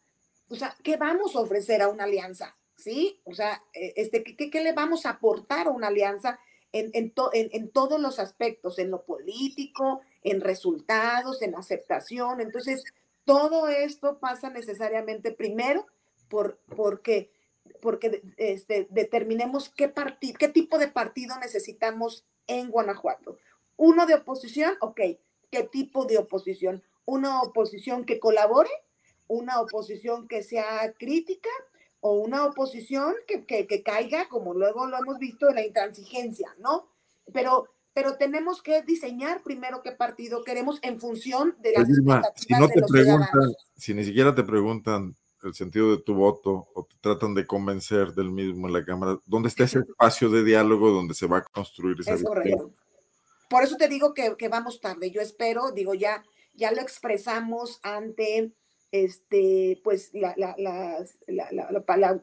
o 0.47 0.55
sea, 0.55 0.77
¿qué 0.83 0.97
vamos 0.97 1.35
a 1.35 1.39
ofrecer 1.39 1.81
a 1.81 1.87
una 1.87 2.03
alianza? 2.03 2.55
¿Sí? 2.75 3.19
O 3.23 3.33
sea, 3.33 3.63
eh, 3.73 3.93
este, 3.95 4.23
¿qué, 4.23 4.61
le 4.61 4.73
vamos 4.73 5.07
a 5.07 5.09
aportar 5.09 5.65
a 5.65 5.71
una 5.71 5.87
alianza 5.87 6.39
en, 6.79 6.91
en, 7.33 7.69
todos 7.69 7.99
los 7.99 8.19
aspectos, 8.19 8.79
en 8.79 8.91
lo 8.91 9.03
político, 9.03 10.01
en 10.23 10.41
resultados, 10.41 11.41
en 11.41 11.55
aceptación? 11.55 12.41
Entonces, 12.41 12.83
todo 13.25 13.67
esto 13.67 14.19
pasa 14.19 14.49
necesariamente 14.49 15.31
primero 15.31 15.85
por, 16.29 16.59
porque, 16.75 17.31
porque 17.81 18.21
este, 18.37 18.87
determinemos 18.89 19.69
qué, 19.69 19.93
qué 20.37 20.47
tipo 20.47 20.77
de 20.77 20.87
partido 20.87 21.37
necesitamos 21.39 22.25
en 22.47 22.69
Guanajuato. 22.69 23.37
Uno 23.75 24.05
de 24.05 24.15
oposición, 24.15 24.75
ok, 24.81 25.01
¿qué 25.51 25.63
tipo 25.63 26.05
de 26.05 26.17
oposición? 26.17 26.83
Una 27.05 27.41
oposición 27.41 28.05
que 28.05 28.19
colabore 28.19 28.69
una 29.27 29.59
oposición 29.61 30.27
que 30.27 30.43
sea 30.43 30.93
crítica 30.97 31.49
o 31.99 32.13
una 32.13 32.45
oposición 32.45 33.15
que, 33.27 33.45
que, 33.45 33.83
caiga, 33.83 34.29
como 34.29 34.53
luego 34.53 34.87
lo 34.87 34.97
hemos 34.97 35.17
visto, 35.19 35.49
en 35.49 35.55
la 35.55 35.65
intransigencia, 35.65 36.55
¿no? 36.59 36.87
Pero, 37.33 37.67
pero 37.93 38.17
tenemos 38.17 38.61
que 38.61 38.81
diseñar 38.83 39.41
primero 39.43 39.81
qué 39.81 39.91
partido 39.91 40.43
queremos 40.43 40.79
en 40.83 40.99
función 40.99 41.55
de 41.59 41.73
las 41.73 41.87
si 41.87 42.53
no 42.53 42.67
te 42.67 42.81
preguntan, 42.87 43.53
Si 43.75 43.93
ni 43.93 44.05
siquiera 44.05 44.35
te 44.35 44.43
preguntan 44.43 45.15
el 45.43 45.53
sentido 45.53 45.95
de 45.95 46.01
tu 46.03 46.15
voto 46.15 46.67
o 46.73 46.85
te 46.85 46.95
tratan 47.01 47.33
de 47.33 47.45
convencer 47.45 48.13
del 48.13 48.31
mismo 48.31 48.67
en 48.67 48.73
la 48.73 48.85
Cámara, 48.85 49.19
¿dónde 49.25 49.49
está 49.49 49.63
ese 49.63 49.79
espacio 49.79 50.29
de 50.29 50.43
diálogo 50.43 50.91
donde 50.91 51.13
se 51.13 51.27
va 51.27 51.37
a 51.37 51.43
construir 51.43 51.97
esa 51.99 52.13
es. 52.13 52.23
Por 53.49 53.63
eso 53.63 53.77
te 53.77 53.87
digo 53.87 54.13
que, 54.13 54.35
que, 54.37 54.49
vamos 54.49 54.81
tarde. 54.81 55.09
Yo 55.09 55.21
espero, 55.21 55.71
digo, 55.71 55.93
ya, 55.93 56.23
ya 56.53 56.71
lo 56.71 56.81
expresamos 56.81 57.79
ante 57.81 58.51
este, 58.91 59.81
pues 59.83 60.11
la, 60.13 60.33
la, 60.37 60.55
la, 60.57 61.51
la 61.51 62.21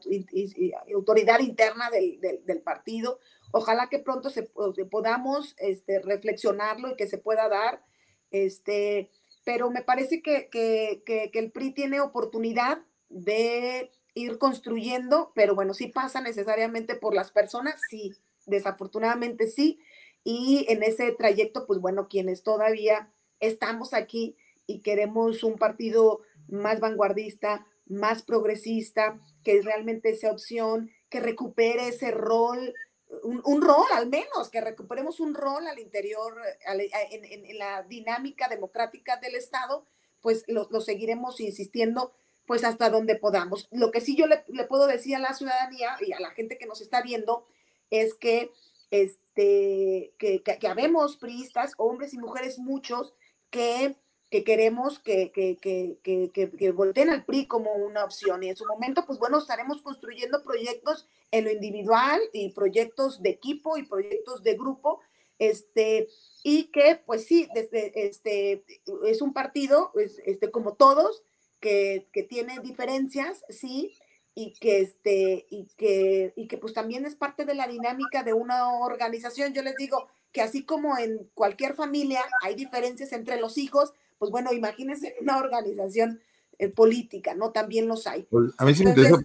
autoridad 0.94 1.40
interna 1.40 1.90
del, 1.90 2.20
del, 2.20 2.62
partido. 2.62 3.20
Ojalá 3.52 3.88
que 3.88 3.98
pronto 3.98 4.30
se, 4.30 4.48
podamos 4.90 5.54
este, 5.58 6.00
reflexionarlo 6.00 6.90
y 6.90 6.96
que 6.96 7.06
se 7.06 7.18
pueda 7.18 7.48
dar. 7.48 7.84
Este, 8.30 9.10
pero 9.44 9.70
me 9.70 9.82
parece 9.82 10.22
que, 10.22 10.48
que, 10.48 11.02
que, 11.04 11.30
que, 11.30 11.38
el 11.38 11.52
PRI 11.52 11.72
tiene 11.72 12.00
oportunidad 12.00 12.82
de 13.10 13.92
ir 14.14 14.38
construyendo, 14.38 15.32
pero 15.34 15.54
bueno, 15.54 15.74
sí 15.74 15.88
pasa 15.88 16.20
necesariamente 16.20 16.94
por 16.94 17.14
las 17.14 17.30
personas, 17.30 17.80
sí, 17.90 18.14
desafortunadamente 18.46 19.48
sí. 19.48 19.78
Y 20.24 20.64
en 20.68 20.82
ese 20.82 21.12
trayecto, 21.12 21.66
pues 21.66 21.80
bueno, 21.80 22.08
quienes 22.08 22.42
todavía 22.42 23.12
estamos 23.40 23.92
aquí 23.92 24.36
y 24.66 24.80
queremos 24.80 25.44
un 25.44 25.56
partido 25.56 26.22
más 26.48 26.80
vanguardista, 26.80 27.66
más 27.86 28.22
progresista, 28.22 29.20
que 29.42 29.60
realmente 29.62 30.14
sea 30.14 30.32
opción, 30.32 30.90
que 31.08 31.20
recupere 31.20 31.88
ese 31.88 32.10
rol, 32.10 32.74
un, 33.22 33.62
rol 33.62 33.86
al 33.92 34.08
menos, 34.08 34.50
que 34.50 34.60
recuperemos 34.60 35.20
un 35.20 35.34
rol 35.34 35.66
al 35.66 35.78
interior, 35.78 36.34
en, 37.10 37.58
la 37.58 37.82
dinámica 37.82 38.48
democrática 38.48 39.18
del 39.18 39.34
Estado, 39.34 39.86
pues 40.20 40.44
lo, 40.48 40.68
seguiremos 40.80 41.40
insistiendo 41.40 42.14
pues 42.46 42.64
hasta 42.64 42.90
donde 42.90 43.16
podamos. 43.16 43.68
Lo 43.70 43.90
que 43.90 44.00
sí 44.00 44.16
yo 44.16 44.26
le, 44.26 44.44
puedo 44.68 44.86
decir 44.86 45.16
a 45.16 45.20
la 45.20 45.34
ciudadanía 45.34 45.96
y 46.06 46.12
a 46.12 46.20
la 46.20 46.30
gente 46.30 46.58
que 46.58 46.66
nos 46.66 46.80
está 46.80 47.00
viendo 47.02 47.46
es 47.90 48.14
que, 48.14 48.50
este, 48.90 50.12
que, 50.18 50.42
que, 50.42 50.58
que 50.58 50.68
habemos 50.68 51.16
priistas, 51.16 51.72
hombres 51.78 52.12
y 52.12 52.18
mujeres 52.18 52.58
muchos, 52.58 53.14
que 53.50 53.96
que 54.34 54.42
queremos 54.42 54.98
que, 54.98 55.30
que, 55.30 55.58
que, 55.60 56.50
que, 56.58 56.72
volteen 56.72 57.08
al 57.08 57.24
PRI 57.24 57.46
como 57.46 57.72
una 57.74 58.02
opción. 58.02 58.42
Y 58.42 58.48
en 58.48 58.56
su 58.56 58.66
momento, 58.66 59.06
pues 59.06 59.20
bueno, 59.20 59.38
estaremos 59.38 59.80
construyendo 59.80 60.42
proyectos 60.42 61.06
en 61.30 61.44
lo 61.44 61.52
individual 61.52 62.20
y 62.32 62.48
proyectos 62.48 63.22
de 63.22 63.30
equipo 63.30 63.78
y 63.78 63.84
proyectos 63.84 64.42
de 64.42 64.54
grupo, 64.54 64.98
este, 65.38 66.08
y 66.42 66.64
que 66.72 67.00
pues 67.06 67.26
sí, 67.26 67.46
desde, 67.54 67.92
este, 68.08 68.64
es 69.06 69.22
un 69.22 69.32
partido, 69.32 69.92
este, 69.94 70.50
como 70.50 70.74
todos, 70.74 71.22
que, 71.60 72.08
que 72.12 72.24
tiene 72.24 72.58
diferencias, 72.58 73.44
sí, 73.48 73.96
y 74.34 74.54
que 74.54 74.80
este 74.80 75.46
y 75.48 75.68
que 75.76 76.32
y 76.34 76.48
que 76.48 76.58
pues 76.58 76.74
también 76.74 77.06
es 77.06 77.14
parte 77.14 77.44
de 77.44 77.54
la 77.54 77.68
dinámica 77.68 78.24
de 78.24 78.32
una 78.32 78.68
organización 78.80 79.54
yo 79.54 79.62
les 79.62 79.76
digo 79.76 80.08
que 80.32 80.42
así 80.42 80.64
como 80.64 80.98
en 80.98 81.30
cualquier 81.34 81.74
familia 81.74 82.20
hay 82.42 82.56
diferencias 82.56 83.12
entre 83.12 83.40
los 83.40 83.56
hijos, 83.56 83.94
pues 84.18 84.30
bueno, 84.30 84.52
imagínense 84.52 85.16
una 85.20 85.38
organización 85.38 86.20
eh, 86.58 86.68
política, 86.68 87.34
¿no? 87.34 87.50
También 87.50 87.88
los 87.88 88.06
hay. 88.06 88.22
Pues, 88.24 88.52
a 88.58 88.64
mí 88.64 88.74
sí 88.74 88.84
me 88.84 88.90
interesa. 88.90 89.22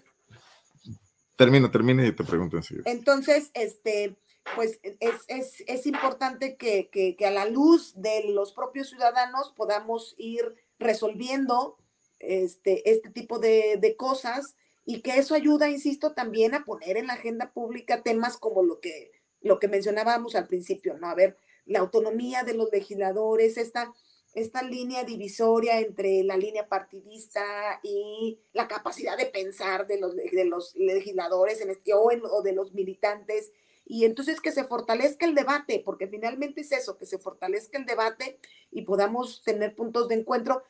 Termina, 1.36 1.70
termina 1.70 2.06
y 2.06 2.12
te 2.12 2.24
pregunto 2.24 2.56
enseguida. 2.56 2.90
Entonces, 2.90 3.50
este, 3.54 4.16
pues 4.54 4.80
es, 4.82 5.64
es, 5.66 5.86
importante 5.86 6.56
que, 6.56 6.88
que, 6.90 7.16
que, 7.16 7.26
a 7.26 7.30
la 7.30 7.46
luz 7.46 7.94
de 7.96 8.24
los 8.28 8.52
propios 8.52 8.90
ciudadanos 8.90 9.52
podamos 9.56 10.14
ir 10.18 10.54
resolviendo 10.78 11.78
este, 12.18 12.90
este 12.90 13.10
tipo 13.10 13.38
de, 13.38 13.78
de 13.80 13.96
cosas 13.96 14.54
y 14.84 15.02
que 15.02 15.18
eso 15.18 15.34
ayuda, 15.34 15.70
insisto, 15.70 16.12
también 16.12 16.54
a 16.54 16.64
poner 16.64 16.96
en 16.96 17.06
la 17.06 17.14
agenda 17.14 17.52
pública 17.52 18.02
temas 18.02 18.36
como 18.36 18.62
lo 18.62 18.80
que, 18.80 19.12
lo 19.40 19.58
que 19.58 19.68
mencionábamos 19.68 20.34
al 20.34 20.46
principio, 20.46 20.98
¿no? 20.98 21.08
A 21.08 21.14
ver, 21.14 21.36
la 21.64 21.78
autonomía 21.78 22.42
de 22.42 22.54
los 22.54 22.70
legisladores, 22.72 23.56
esta, 23.56 23.92
esta 24.34 24.62
línea 24.62 25.04
divisoria 25.04 25.80
entre 25.80 26.22
la 26.22 26.36
línea 26.36 26.68
partidista 26.68 27.80
y 27.82 28.38
la 28.52 28.68
capacidad 28.68 29.16
de 29.16 29.26
pensar 29.26 29.86
de 29.86 29.98
los, 29.98 30.14
de 30.14 30.44
los 30.44 30.74
legisladores 30.76 31.60
en 31.60 31.70
este, 31.70 31.94
o, 31.94 32.02
o 32.02 32.42
de 32.42 32.52
los 32.52 32.72
militantes. 32.72 33.52
Y 33.84 34.04
entonces 34.04 34.40
que 34.40 34.52
se 34.52 34.64
fortalezca 34.64 35.26
el 35.26 35.34
debate, 35.34 35.82
porque 35.84 36.06
finalmente 36.06 36.60
es 36.60 36.70
eso, 36.70 36.96
que 36.96 37.06
se 37.06 37.18
fortalezca 37.18 37.76
el 37.76 37.86
debate 37.86 38.38
y 38.70 38.82
podamos 38.82 39.42
tener 39.42 39.74
puntos 39.74 40.06
de 40.08 40.14
encuentro 40.14 40.62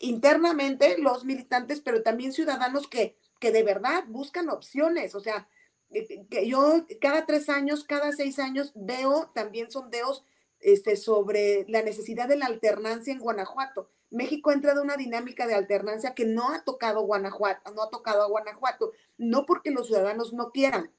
internamente 0.00 0.98
los 0.98 1.24
militantes, 1.24 1.80
pero 1.80 2.02
también 2.02 2.32
ciudadanos 2.32 2.88
que, 2.88 3.16
que 3.38 3.52
de 3.52 3.62
verdad 3.62 4.04
buscan 4.08 4.48
opciones. 4.48 5.14
O 5.14 5.20
sea, 5.20 5.48
que 6.30 6.48
yo 6.48 6.84
cada 7.00 7.26
tres 7.26 7.48
años, 7.48 7.84
cada 7.84 8.10
seis 8.10 8.40
años 8.40 8.72
veo 8.74 9.30
también 9.34 9.70
sondeos 9.70 10.24
este, 10.64 10.96
sobre 10.96 11.66
la 11.68 11.82
necesidad 11.82 12.26
de 12.26 12.36
la 12.36 12.46
alternancia 12.46 13.12
en 13.12 13.20
Guanajuato. 13.20 13.90
México 14.10 14.48
ha 14.48 14.54
entrado 14.54 14.80
en 14.80 14.86
una 14.86 14.96
dinámica 14.96 15.46
de 15.46 15.54
alternancia 15.54 16.14
que 16.14 16.24
no 16.24 16.50
ha 16.52 16.64
tocado 16.64 17.02
Guanajuato, 17.02 17.70
no 17.74 17.82
ha 17.82 17.90
tocado 17.90 18.22
a 18.22 18.28
Guanajuato, 18.28 18.92
no 19.18 19.44
porque 19.44 19.70
los 19.70 19.88
ciudadanos 19.88 20.32
no 20.32 20.52
quieran, 20.52 20.90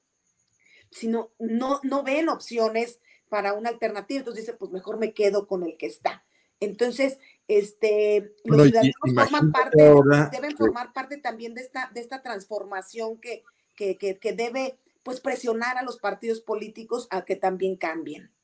sino 0.92 1.32
no, 1.40 1.80
no 1.82 2.04
ven 2.04 2.30
opciones 2.30 3.00
para 3.28 3.54
una 3.54 3.70
alternativa. 3.70 4.20
Entonces 4.20 4.46
dice, 4.46 4.56
pues 4.56 4.72
mejor 4.72 5.00
me 5.00 5.14
quedo 5.14 5.48
con 5.48 5.64
el 5.64 5.78
que 5.78 5.88
está. 5.88 6.24
Entonces, 6.60 7.18
este, 7.48 8.36
los 8.44 8.68
ciudadanos 8.68 8.94
forman 9.02 9.52
parte, 9.52 9.84
deben 10.32 10.56
formar 10.56 10.94
parte 10.94 11.18
también 11.18 11.56
de 11.56 11.62
esta, 11.62 11.90
de 11.92 12.02
esta 12.02 12.22
transformación 12.22 13.20
que, 13.20 13.44
que, 13.76 13.98
que, 13.98 14.20
que 14.20 14.34
debe 14.34 14.78
pues 15.02 15.22
presionar 15.22 15.78
a 15.78 15.84
los 15.84 15.98
partidos 15.98 16.42
políticos 16.42 17.08
a 17.10 17.26
que 17.26 17.36
también 17.36 17.78
cambien. 17.78 18.35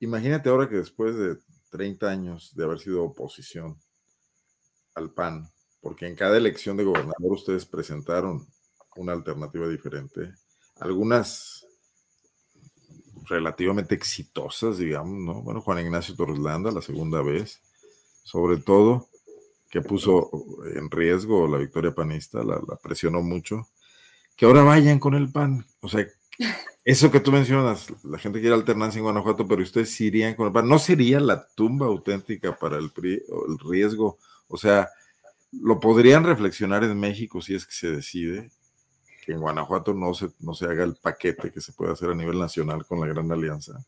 Imagínate 0.00 0.48
ahora 0.48 0.68
que 0.68 0.76
después 0.76 1.14
de 1.16 1.36
30 1.70 2.08
años 2.08 2.54
de 2.56 2.64
haber 2.64 2.78
sido 2.78 3.04
oposición 3.04 3.78
al 4.94 5.12
PAN, 5.12 5.48
porque 5.80 6.06
en 6.06 6.16
cada 6.16 6.36
elección 6.36 6.76
de 6.76 6.84
gobernador 6.84 7.32
ustedes 7.32 7.66
presentaron 7.66 8.46
una 8.96 9.12
alternativa 9.12 9.68
diferente, 9.68 10.34
algunas 10.80 11.66
relativamente 13.26 13.94
exitosas, 13.94 14.78
digamos, 14.78 15.18
¿no? 15.18 15.42
Bueno, 15.42 15.60
Juan 15.60 15.78
Ignacio 15.78 16.16
Torreslanda, 16.16 16.72
la 16.72 16.82
segunda 16.82 17.22
vez, 17.22 17.60
sobre 18.24 18.56
todo, 18.56 19.08
que 19.70 19.82
puso 19.82 20.30
en 20.74 20.90
riesgo 20.90 21.46
la 21.46 21.58
victoria 21.58 21.94
panista, 21.94 22.42
la, 22.42 22.60
la 22.66 22.76
presionó 22.82 23.22
mucho, 23.22 23.68
que 24.36 24.46
ahora 24.46 24.64
vayan 24.64 24.98
con 24.98 25.14
el 25.14 25.30
PAN. 25.30 25.64
O 25.80 25.88
sea, 25.88 26.06
eso 26.84 27.10
que 27.10 27.20
tú 27.20 27.30
mencionas, 27.30 27.86
la 28.04 28.18
gente 28.18 28.40
quiere 28.40 28.54
alternancia 28.54 28.98
en 28.98 29.04
Guanajuato, 29.04 29.46
pero 29.46 29.62
ustedes 29.62 30.00
irían 30.00 30.34
con 30.34 30.46
el 30.46 30.52
PAN. 30.52 30.68
¿No 30.68 30.78
sería 30.78 31.20
la 31.20 31.46
tumba 31.54 31.86
auténtica 31.86 32.56
para 32.58 32.78
el 32.78 32.90
PRI 32.90 33.14
el 33.14 33.58
riesgo? 33.70 34.18
O 34.48 34.56
sea, 34.56 34.88
¿lo 35.52 35.78
podrían 35.78 36.24
reflexionar 36.24 36.82
en 36.84 36.98
México 36.98 37.42
si 37.42 37.54
es 37.54 37.66
que 37.66 37.72
se 37.72 37.90
decide 37.90 38.50
que 39.24 39.32
en 39.32 39.40
Guanajuato 39.40 39.92
no 39.92 40.14
se, 40.14 40.30
no 40.40 40.54
se 40.54 40.64
haga 40.64 40.84
el 40.84 40.96
paquete 40.96 41.52
que 41.52 41.60
se 41.60 41.72
puede 41.72 41.92
hacer 41.92 42.10
a 42.10 42.14
nivel 42.14 42.38
nacional 42.38 42.86
con 42.86 43.00
la 43.00 43.06
Gran 43.06 43.30
Alianza? 43.30 43.84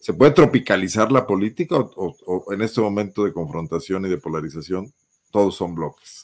¿Se, 0.00 0.14
puede 0.14 0.30
tropicalizar 0.30 1.10
la 1.10 1.26
política 1.26 1.76
o 1.76 2.52
en 2.52 2.62
este 2.62 2.80
momento 2.80 3.24
de 3.24 3.32
confrontación 3.32 4.06
y 4.06 4.08
de 4.08 4.18
polarización 4.18 4.92
todos 5.32 5.56
son 5.56 5.74
bloques? 5.74 6.22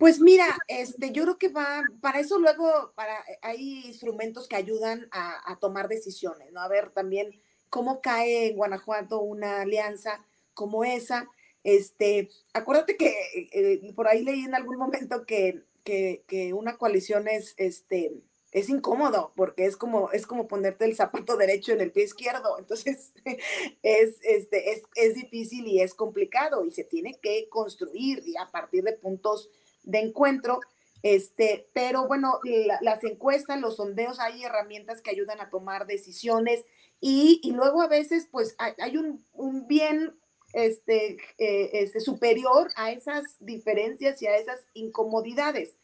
Pues 0.00 0.18
mira, 0.18 0.46
este, 0.66 1.12
yo 1.12 1.24
creo 1.24 1.36
que 1.36 1.50
va, 1.50 1.82
para 2.00 2.20
eso 2.20 2.38
luego 2.38 2.90
para, 2.94 3.18
eh, 3.18 3.38
hay 3.42 3.84
instrumentos 3.84 4.48
que 4.48 4.56
ayudan 4.56 5.06
a, 5.12 5.58
tomar 5.60 5.88
decisiones, 5.88 6.50
¿no? 6.52 6.62
A 6.62 6.68
ver 6.68 6.88
también 6.88 7.38
cómo 7.68 8.00
cae 8.00 8.46
en 8.46 8.56
Guanajuato 8.56 9.20
una 9.20 9.60
alianza 9.60 10.24
como 10.54 10.84
esa. 10.84 11.28
Este, 11.64 12.30
acuérdate 12.54 12.96
que 12.96 13.14
eh, 13.52 13.92
por 13.94 14.08
ahí 14.08 14.24
leí 14.24 14.44
en 14.44 14.54
algún 14.54 14.78
momento 14.78 15.26
que, 15.26 15.64
que, 15.84 16.24
que, 16.26 16.54
una 16.54 16.78
coalición 16.78 17.28
es, 17.28 17.52
este, 17.58 18.22
es 18.52 18.70
incómodo, 18.70 19.34
porque 19.36 19.66
es 19.66 19.76
como, 19.76 20.12
es 20.12 20.26
como 20.26 20.48
ponerte 20.48 20.86
el 20.86 20.96
zapato 20.96 21.36
derecho 21.36 21.72
en 21.72 21.82
el 21.82 21.92
pie 21.92 22.04
izquierdo. 22.04 22.58
Entonces, 22.58 23.12
es, 23.82 24.16
este, 24.22 24.72
es, 24.72 24.82
es 24.94 25.14
difícil 25.14 25.66
y 25.66 25.82
es 25.82 25.92
complicado 25.92 26.64
y 26.64 26.70
se 26.70 26.84
tiene 26.84 27.18
que 27.20 27.50
construir 27.50 28.22
y 28.24 28.38
a 28.38 28.50
partir 28.50 28.82
de 28.82 28.94
puntos 28.94 29.50
de 29.82 30.00
encuentro. 30.00 30.60
Este, 31.02 31.68
pero 31.72 32.06
bueno, 32.06 32.40
las 32.82 33.02
encuestas, 33.04 33.60
los 33.60 33.76
sondeos, 33.76 34.20
hay 34.20 34.44
herramientas 34.44 35.00
que 35.00 35.10
ayudan 35.10 35.40
a 35.40 35.48
tomar 35.48 35.86
decisiones 35.86 36.64
y, 37.00 37.40
luego 37.54 37.80
a 37.80 37.88
veces 37.88 38.28
pues 38.30 38.54
hay, 38.58 38.98
un, 38.98 39.24
bien 39.66 40.14
este, 40.52 41.16
eh, 41.38 41.70
este, 41.72 42.00
superior 42.00 42.68
a 42.76 42.92
esas 42.92 43.24
diferencias 43.40 44.20
y 44.20 44.26
a 44.26 44.36
esas 44.36 44.66
incomodidades. 44.74 45.76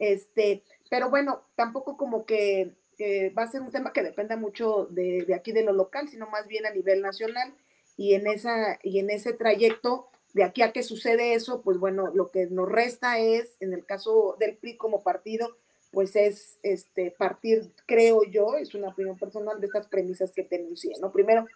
Este, 0.00 0.64
pero 0.90 1.10
bueno, 1.10 1.42
tampoco 1.54 1.96
como 1.96 2.26
que 2.26 2.74
va 3.38 3.42
a 3.42 3.50
ser 3.50 3.60
un 3.60 3.70
tema 3.70 3.92
que 3.92 4.02
dependa 4.02 4.36
mucho 4.36 4.86
de, 4.90 5.24
de, 5.26 5.34
aquí 5.34 5.52
de 5.52 5.62
lo 5.62 5.72
local, 5.72 6.08
sino 6.08 6.28
más 6.28 6.48
bien 6.48 6.66
a 6.66 6.70
nivel 6.70 7.02
nacional 7.02 7.54
y 7.96 8.14
en, 8.14 8.26
esa, 8.26 8.78
y 8.82 8.98
en 8.98 9.10
ese 9.10 9.32
trayecto 9.32 10.08
de 10.34 10.44
aquí 10.44 10.62
a 10.62 10.72
que 10.72 10.82
sucede 10.82 11.34
eso, 11.34 11.62
pues 11.62 11.78
bueno, 11.78 12.10
lo 12.14 12.30
que 12.30 12.46
nos 12.46 12.68
resta 12.68 13.18
es, 13.18 13.56
en 13.60 13.72
el 13.72 13.84
caso 13.84 14.36
del 14.38 14.56
PRI 14.56 14.76
como 14.76 15.02
partido, 15.02 15.56
pues 15.92 16.14
es 16.14 16.58
este, 16.62 17.10
partir, 17.10 17.72
creo 17.86 18.22
yo, 18.24 18.56
es 18.56 18.74
una 18.74 18.88
opinión 18.88 19.16
personal, 19.18 19.60
de 19.60 19.66
estas 19.66 19.86
premisas 19.88 20.32
que 20.32 20.42
te 20.42 20.56
enuncié, 20.56 20.92
¿no? 21.00 21.10
Primero, 21.10 21.46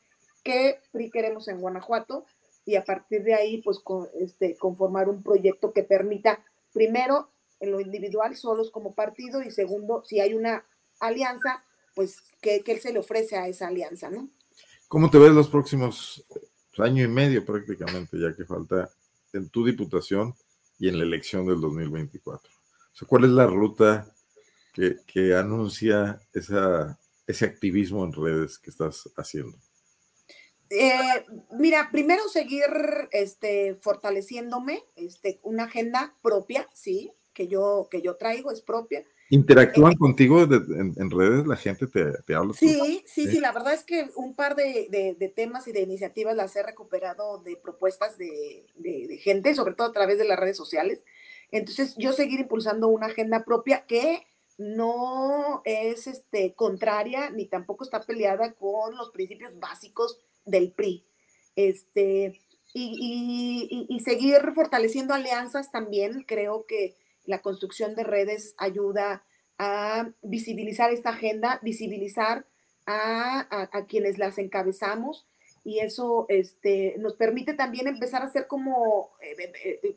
¿qué 0.42 0.78
PRI 0.92 1.10
queremos 1.10 1.48
en 1.48 1.60
Guanajuato? 1.60 2.24
Y 2.64 2.76
a 2.76 2.84
partir 2.84 3.22
de 3.22 3.34
ahí, 3.34 3.60
pues 3.62 3.80
con, 3.80 4.08
este, 4.18 4.56
conformar 4.56 5.08
un 5.08 5.22
proyecto 5.22 5.72
que 5.72 5.82
permita, 5.82 6.42
primero, 6.72 7.28
en 7.58 7.72
lo 7.72 7.80
individual, 7.80 8.34
solos 8.36 8.70
como 8.70 8.94
partido, 8.94 9.42
y 9.42 9.50
segundo, 9.50 10.02
si 10.06 10.20
hay 10.20 10.32
una 10.32 10.64
alianza, 11.00 11.64
pues, 11.94 12.22
¿qué, 12.40 12.62
qué 12.62 12.78
se 12.78 12.92
le 12.92 13.00
ofrece 13.00 13.36
a 13.36 13.46
esa 13.46 13.68
alianza, 13.68 14.08
¿no? 14.08 14.30
¿Cómo 14.88 15.08
te 15.08 15.18
ves 15.18 15.30
los 15.30 15.48
próximos 15.48 16.26
año 16.78 17.04
y 17.04 17.08
medio 17.08 17.44
prácticamente 17.44 18.18
ya 18.18 18.34
que 18.34 18.44
falta 18.44 18.90
en 19.32 19.48
tu 19.50 19.64
diputación 19.64 20.34
y 20.78 20.88
en 20.88 20.98
la 20.98 21.04
elección 21.04 21.46
del 21.46 21.60
2024. 21.60 22.50
O 22.50 22.96
sea, 22.96 23.06
¿Cuál 23.08 23.24
es 23.24 23.30
la 23.30 23.46
ruta 23.46 24.12
que, 24.72 24.96
que 25.06 25.34
anuncia 25.34 26.20
esa, 26.32 26.98
ese 27.26 27.44
activismo 27.44 28.04
en 28.04 28.12
redes 28.12 28.58
que 28.58 28.70
estás 28.70 29.08
haciendo? 29.16 29.58
Eh, 30.70 31.26
mira, 31.50 31.88
primero 31.90 32.28
seguir 32.28 32.64
este, 33.10 33.74
fortaleciéndome, 33.74 34.84
este, 34.94 35.40
una 35.42 35.64
agenda 35.64 36.16
propia, 36.22 36.68
sí, 36.72 37.12
que 37.34 37.48
yo, 37.48 37.88
que 37.90 38.02
yo 38.02 38.16
traigo, 38.16 38.52
es 38.52 38.60
propia. 38.60 39.04
¿Interactúan 39.32 39.92
eh, 39.92 39.96
contigo 39.96 40.42
en, 40.42 41.10
redes? 41.10 41.46
¿La 41.46 41.54
gente 41.54 41.86
te, 41.86 42.34
habla? 42.34 42.52
Sí, 42.52 43.04
sí, 43.06 43.28
sí, 43.28 43.38
la 43.38 43.52
verdad 43.52 43.74
es 43.74 43.84
que 43.84 44.10
un 44.16 44.34
par 44.34 44.56
de, 44.56 45.32
temas 45.36 45.68
y 45.68 45.72
de 45.72 45.82
iniciativas 45.82 46.34
las 46.34 46.56
he 46.56 46.64
recuperado 46.64 47.38
de 47.38 47.56
propuestas 47.56 48.18
de, 48.18 49.20
gente, 49.22 49.54
sobre 49.54 49.74
todo 49.74 49.86
a 49.86 49.92
través 49.92 50.18
de 50.18 50.24
las 50.24 50.38
redes 50.38 50.56
sociales. 50.56 51.00
Entonces, 51.52 51.94
yo 51.96 52.12
seguir 52.12 52.40
impulsando 52.40 52.88
una 52.88 53.06
agenda 53.06 53.44
propia 53.44 53.86
que 53.86 54.26
no 54.58 55.62
es 55.64 56.08
este, 56.08 56.54
contraria 56.54 57.30
ni 57.30 57.46
tampoco 57.46 57.84
está 57.84 58.02
peleada 58.02 58.52
con 58.54 58.96
los 58.96 59.10
principios 59.10 59.60
básicos 59.60 60.18
del 60.44 60.72
PRI. 60.72 61.04
Este, 61.54 62.40
y, 62.74 63.86
y 63.88 64.00
seguir 64.00 64.38
fortaleciendo 64.56 65.14
alianzas 65.14 65.70
también, 65.70 66.24
creo 66.26 66.66
que 66.66 66.96
la 67.24 67.42
construcción 67.42 67.94
de 67.94 68.04
redes 68.04 68.54
ayuda 68.58 69.24
a 69.58 70.10
visibilizar 70.22 70.90
esta 70.92 71.10
agenda, 71.10 71.60
visibilizar 71.62 72.46
a, 72.86 73.68
quienes 73.88 74.18
las 74.18 74.38
encabezamos 74.38 75.26
y 75.64 75.80
eso 75.80 76.26
este, 76.28 76.96
nos 76.98 77.14
permite 77.14 77.54
también 77.54 77.86
empezar 77.86 78.22
a 78.22 78.26
hacer 78.26 78.46
como 78.46 79.10
eh, 79.20 79.52
eh, 79.64 79.80
eh, 79.82 79.96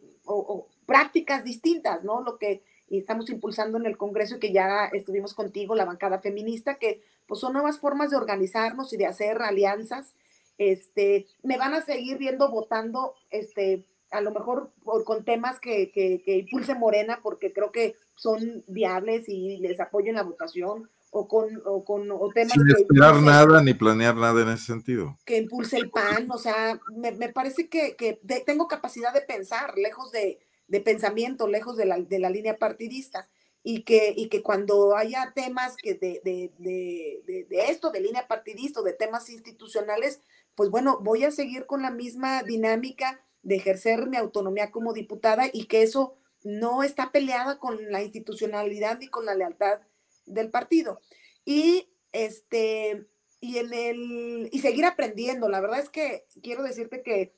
prácticas 0.86 1.44
distintas, 1.44 2.04
¿no? 2.04 2.22
Lo 2.22 2.38
que 2.38 2.62
estamos 2.90 3.30
impulsando 3.30 3.78
en 3.78 3.86
el 3.86 3.98
Congreso 3.98 4.36
y 4.36 4.40
que 4.40 4.52
ya 4.52 4.86
estuvimos 4.92 5.34
contigo, 5.34 5.76
la 5.76 5.86
bancada 5.86 6.20
feminista, 6.20 6.76
que 6.76 7.02
pues 7.28 7.40
son 7.40 7.54
nuevas 7.54 7.80
formas 7.80 8.12
de 8.12 8.18
organizarnos 8.18 8.92
y 8.94 8.98
de 8.98 9.06
hacer 9.06 9.42
alianzas. 9.42 10.14
Este, 10.58 11.28
me 11.42 11.58
van 11.58 11.74
a 11.74 11.82
seguir 11.82 12.18
viendo 12.18 12.52
votando, 12.52 13.16
este, 13.32 13.86
a 14.14 14.22
lo 14.22 14.32
mejor 14.32 14.72
con 15.06 15.26
temas 15.26 15.60
que, 15.60 15.92
que, 15.92 16.22
que 16.24 16.38
impulse 16.38 16.76
Morena, 16.76 17.20
porque 17.22 17.52
creo 17.52 17.72
que 17.72 17.96
son 18.16 18.64
viables 18.68 19.28
y 19.28 19.58
les 19.58 19.80
apoyo 19.80 20.10
en 20.10 20.16
la 20.16 20.24
votación, 20.24 20.90
o 21.14 21.28
con, 21.28 21.62
o 21.66 21.86
con 21.86 22.10
o 22.12 22.30
temas 22.34 22.54
Sin 22.54 22.68
esperar 22.70 23.22
nada 23.22 23.62
ni 23.62 23.74
planear 23.74 24.16
nada 24.16 24.42
en 24.42 24.50
ese 24.50 24.66
sentido. 24.66 25.16
Que 25.26 25.38
impulse 25.38 25.78
el 25.78 25.92
PAN, 25.92 26.30
o 26.32 26.38
sea, 26.38 26.80
me, 26.96 27.12
me 27.12 27.30
parece 27.30 27.70
que, 27.70 27.96
que 27.96 28.20
tengo 28.46 28.68
capacidad 28.68 29.14
de 29.14 29.22
pensar, 29.22 29.78
lejos 29.78 30.12
de, 30.12 30.40
de 30.68 30.80
pensamiento, 30.82 31.48
lejos 31.48 31.78
de 31.78 31.86
la, 31.86 32.00
de 32.00 32.20
la, 32.20 32.32
línea 32.32 32.58
partidista, 32.58 33.30
y 33.62 33.84
que, 33.84 34.14
y 34.18 34.28
que 34.28 34.42
cuando 34.42 34.98
haya 34.98 35.32
temas 35.36 35.78
que 35.78 35.94
de, 35.94 36.20
de, 36.24 36.52
de, 36.58 37.46
de 37.48 37.66
esto, 37.70 37.92
de 37.92 38.02
línea 38.02 38.28
partidista, 38.28 38.82
de 38.82 38.94
temas 38.94 39.30
institucionales, 39.30 40.20
pues 40.56 40.70
bueno, 40.70 41.00
voy 41.02 41.24
a 41.24 41.32
seguir 41.32 41.66
con 41.68 41.84
la 41.84 41.92
misma 41.92 42.44
dinámica 42.44 43.22
de 43.44 43.56
ejercer 43.56 44.08
mi 44.08 44.18
autonomía 44.18 44.72
como 44.72 44.94
diputada 44.94 45.46
y 45.52 45.66
que 45.66 45.84
eso 45.84 46.16
no 46.44 46.84
está 46.84 47.12
peleada 47.12 47.60
con 47.60 47.92
la 47.92 48.02
institucionalidad 48.02 49.00
ni 49.00 49.08
con 49.08 49.26
la 49.26 49.36
lealtad 49.36 49.80
del 50.26 50.50
partido. 50.50 51.00
Y 51.46 51.90
este, 52.14 53.06
y 53.42 53.58
en 53.58 53.74
el, 53.74 54.50
y 54.52 54.60
seguir 54.60 54.86
aprendiendo. 54.86 55.50
La 55.50 55.60
verdad 55.60 55.80
es 55.80 55.90
que 55.90 56.26
quiero 56.42 56.64
decirte 56.64 57.02
que, 57.02 57.34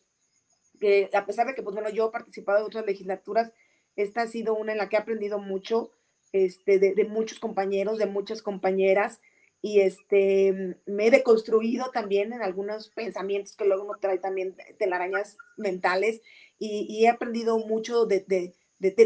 a 1.13 1.25
pesar 1.25 1.47
de 1.47 1.55
que, 1.55 1.63
pues 1.63 1.73
bueno, 1.73 1.89
yo 1.89 2.07
he 2.07 2.11
participado 2.11 2.59
en 2.59 2.65
otras 2.65 2.85
legislaturas, 2.85 3.51
esta 3.95 4.21
ha 4.21 4.27
sido 4.27 4.53
una 4.55 4.73
en 4.73 4.77
la 4.77 4.89
que 4.89 4.97
he 4.97 4.99
aprendido 4.99 5.39
mucho, 5.39 5.91
este, 6.31 6.77
de 6.77 7.05
muchos 7.05 7.39
compañeros, 7.39 7.97
de 7.97 8.05
muchas 8.05 8.41
compañeras, 8.41 9.21
y 9.65 9.79
este, 9.79 10.77
me 10.85 11.07
he 11.07 11.09
deconstruido 11.09 11.89
también 11.89 12.31
en 12.33 12.43
algunos 12.43 12.89
pensamientos 12.89 13.55
que 13.55 13.65
luego 13.65 13.85
uno 13.85 13.97
trae 13.99 14.19
también 14.19 14.55
telarañas 14.77 15.37
mentales, 15.57 16.21
y, 16.59 17.03
he 17.03 17.09
aprendido 17.09 17.57
mucho 17.57 18.05
de, 18.05 18.53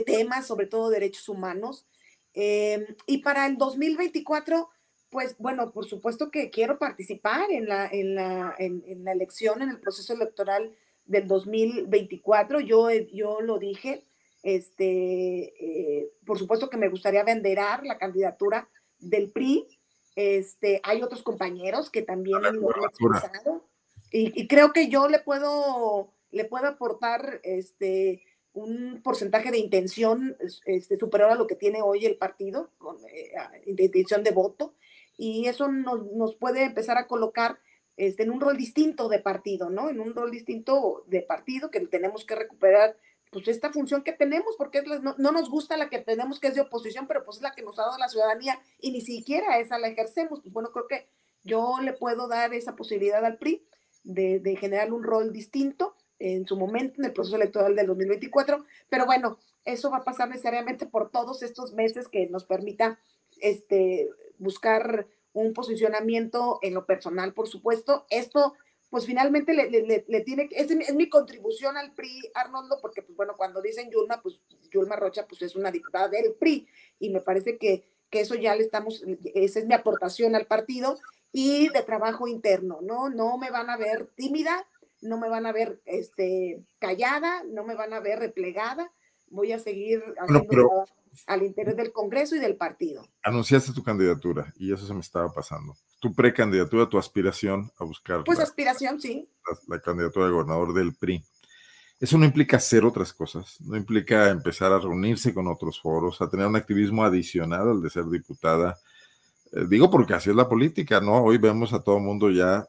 temas, 0.06 0.46
sobre 0.46 0.68
todo 0.68 0.90
derechos 0.90 1.30
humanos, 1.30 1.88
eh, 2.34 2.94
y 3.06 3.20
para 3.20 3.48
el 3.48 3.58
2024, 3.58 4.70
pues 5.10 5.38
bueno, 5.38 5.72
por 5.72 5.86
supuesto 5.86 6.30
que 6.30 6.50
quiero 6.50 6.78
participar 6.78 7.50
en 7.52 7.66
la, 7.70 7.88
en 7.88 8.16
la, 8.16 8.54
en, 8.60 9.06
la 9.06 9.14
elección, 9.14 9.62
en 9.62 9.70
el 9.70 9.80
proceso 9.80 10.12
electoral 10.12 10.76
del 11.06 11.26
2024. 11.26 12.60
Yo, 12.60 12.90
yo 13.14 13.40
lo 13.40 13.60
dije, 13.60 14.04
este, 14.44 15.54
eh, 16.02 16.12
por 16.26 16.38
supuesto 16.38 16.70
que 16.70 16.76
me 16.76 16.90
gustaría 16.90 17.24
venderar 17.24 17.86
la 17.86 17.98
candidatura 17.98 18.68
del 19.00 19.32
PRI. 19.32 19.79
Este, 20.20 20.82
hay 20.84 21.02
otros 21.02 21.24
compañeros 21.24 21.90
que 21.90 22.02
también 22.02 22.42
lo 22.42 22.50
han 22.50 22.84
expresado 22.84 23.70
y, 24.12 24.34
y, 24.38 24.50
creo 24.50 24.74
que 24.74 24.90
yo 24.90 25.08
le 25.08 25.20
puedo, 25.20 26.12
le 26.32 26.44
puedo 26.44 26.68
aportar 26.68 27.40
este, 27.44 28.26
un 28.52 29.02
porcentaje 29.02 29.50
de 29.50 29.60
intención 29.60 30.36
este, 30.66 30.98
superior 30.98 31.32
a 31.32 31.36
lo 31.36 31.48
que 31.48 31.56
tiene 31.56 31.82
hoy 31.82 32.06
el 32.06 32.18
partido, 32.18 32.70
con 32.80 32.98
eh, 33.06 33.32
intención 33.66 34.22
de 34.26 34.32
voto, 34.32 34.76
y 35.18 35.46
eso 35.46 35.70
nos, 35.70 36.06
nos, 36.12 36.36
puede 36.36 36.64
empezar 36.64 36.98
a 36.98 37.08
colocar 37.08 37.60
este, 37.96 38.24
en 38.24 38.32
un 38.32 38.42
rol 38.42 38.58
distinto 38.58 39.08
de 39.08 39.20
partido, 39.20 39.70
¿no? 39.70 39.90
En 39.90 40.02
un 40.02 40.14
rol 40.14 40.32
distinto 40.32 41.06
de 41.08 41.22
partido 41.22 41.72
que 41.72 41.80
tenemos 41.88 42.26
que 42.26 42.36
recuperar, 42.36 42.98
pues 43.30 43.48
esta 43.48 43.72
función 43.72 44.04
que 44.04 44.14
tenemos, 44.14 44.56
porque 44.58 44.82
no, 44.82 45.16
no, 45.18 45.32
nos 45.32 45.50
gusta 45.50 45.78
la 45.78 45.90
que 45.90 46.00
tenemos 46.00 46.40
que 46.40 46.48
es 46.48 46.56
de 46.56 46.62
oposición, 46.62 47.08
pero 47.08 47.24
pues 47.24 47.38
es 47.38 47.44
la 47.44 47.52
que 47.52 47.62
nos 47.62 47.78
ha 47.80 47.84
dado 47.84 47.98
la 47.98 48.10
ciudadanía 48.10 48.60
y 48.80 48.92
ni 48.92 49.02
siquiera 49.02 49.60
esa 49.60 49.78
la 49.78 49.88
ejercemos. 49.88 50.42
Pues 50.42 50.54
bueno, 50.54 50.72
creo 50.72 50.88
que 50.88 51.08
yo 51.44 51.78
le 51.82 51.94
puedo 51.94 52.28
dar 52.28 52.54
esa 52.54 52.76
posibilidad 52.76 53.24
al 53.24 53.38
PRI 53.38 53.64
de, 54.04 54.40
de 54.40 54.56
generar 54.56 54.92
un 54.92 55.04
rol 55.04 55.32
distinto 55.32 55.96
en 56.18 56.46
su 56.46 56.58
momento 56.58 56.96
en 57.00 57.06
el 57.06 57.14
proceso 57.14 57.38
electoral 57.38 57.76
del 57.76 57.88
2024, 57.88 58.66
pero 58.90 59.06
bueno, 59.06 59.40
eso 59.66 59.90
va 59.90 59.98
a 59.98 60.04
pasar 60.04 60.30
necesariamente 60.30 60.86
por 60.86 61.12
todos 61.12 61.44
estos 61.44 61.74
meses 61.74 62.08
que 62.08 62.28
nos 62.28 62.44
permita 62.44 63.00
este, 63.40 64.10
buscar 64.38 65.08
un 65.34 65.54
posicionamiento 65.54 66.60
en 66.62 66.74
lo 66.74 66.86
personal, 66.86 67.34
por 67.34 67.48
supuesto. 67.48 68.06
Esto, 68.10 68.54
pues 68.90 69.06
finalmente 69.06 69.54
le, 69.54 69.70
le, 69.70 70.06
le 70.08 70.22
tiene, 70.22 70.50
es, 70.52 70.72
es, 70.72 70.96
mi 70.96 71.10
contribución 71.10 71.78
al 71.78 71.94
PRI, 71.94 72.32
Arnoldo, 72.34 72.80
porque 72.82 73.02
pues 73.02 73.16
bueno, 73.16 73.36
cuando 73.38 73.62
dicen 73.62 73.92
Yulma, 73.92 74.22
pues 74.22 74.42
Yulma 74.72 74.96
Rocha, 74.96 75.28
pues 75.28 75.42
es 75.44 75.56
una 75.56 75.72
diputada 75.72 76.08
del 76.08 76.34
PRI, 76.34 76.68
y 77.00 77.10
me 77.10 77.22
parece 77.22 77.58
que, 77.58 77.84
que 78.10 78.22
eso 78.22 78.36
ya 78.36 78.56
le 78.56 78.64
estamos, 78.64 79.04
esa 79.36 79.60
es 79.60 79.66
mi 79.66 79.74
aportación 79.74 80.36
al 80.36 80.48
partido 80.48 80.98
y 81.32 81.70
de 81.70 81.84
trabajo 81.84 82.28
interno, 82.28 82.80
¿no? 82.82 83.10
No 83.10 83.38
me 83.38 83.52
van 83.52 83.70
a 83.70 83.78
ver 83.78 84.08
tímida, 84.16 84.66
no 85.02 85.18
me 85.18 85.30
van 85.30 85.46
a 85.46 85.52
ver 85.52 85.80
este, 85.86 86.64
callada, 86.80 87.44
no 87.44 87.64
me 87.64 87.76
van 87.76 87.94
a 87.94 88.00
ver 88.00 88.20
replegada, 88.20 88.92
voy 89.32 89.52
a 89.52 89.60
seguir 89.60 90.04
haciendo 90.18 90.86
al 91.28 91.44
interior 91.44 91.76
del 91.76 91.92
Congreso 91.92 92.36
y 92.36 92.40
del 92.40 92.56
partido. 92.56 93.08
Anunciaste 93.24 93.74
tu 93.74 93.84
candidatura 93.84 94.54
y 94.58 94.74
eso 94.74 94.86
se 94.86 94.94
me 94.94 95.02
estaba 95.02 95.32
pasando. 95.34 95.76
Tu 96.00 96.14
precandidatura, 96.14 96.88
tu 96.88 96.98
aspiración 96.98 97.72
a 97.78 97.84
buscar. 97.84 98.24
Pues 98.24 98.38
la, 98.38 98.46
aspiración, 98.46 99.02
sí. 99.02 99.28
La, 99.50 99.76
la, 99.76 99.82
candidatura 99.82 100.28
de 100.28 100.32
gobernador 100.32 100.74
del 100.74 100.96
PRI. 100.96 101.24
Eso 102.00 102.18
no 102.18 102.26
implica 102.26 102.58
hacer 102.58 102.86
otras 102.86 103.12
cosas, 103.12 103.60
no 103.60 103.76
implica 103.76 104.30
empezar 104.30 104.72
a 104.72 104.80
reunirse 104.80 105.34
con 105.34 105.48
otros 105.48 105.82
foros, 105.82 106.22
a 106.22 106.30
tener 106.30 106.48
un 106.48 106.56
activismo 106.56 107.04
adicional 107.04 107.70
al 107.70 107.82
de 107.82 107.90
ser 107.90 108.06
diputada. 108.06 108.78
Eh, 109.52 109.66
digo 109.68 109.92
porque 109.92 110.14
así 110.14 110.30
es 110.30 110.36
la 110.36 110.48
política, 110.48 111.02
¿no? 111.02 111.22
Hoy 111.22 111.38
vemos 111.38 111.74
a 111.74 111.82
todo 111.82 111.98
el 111.98 112.04
mundo 112.04 112.32
ya 112.32 112.66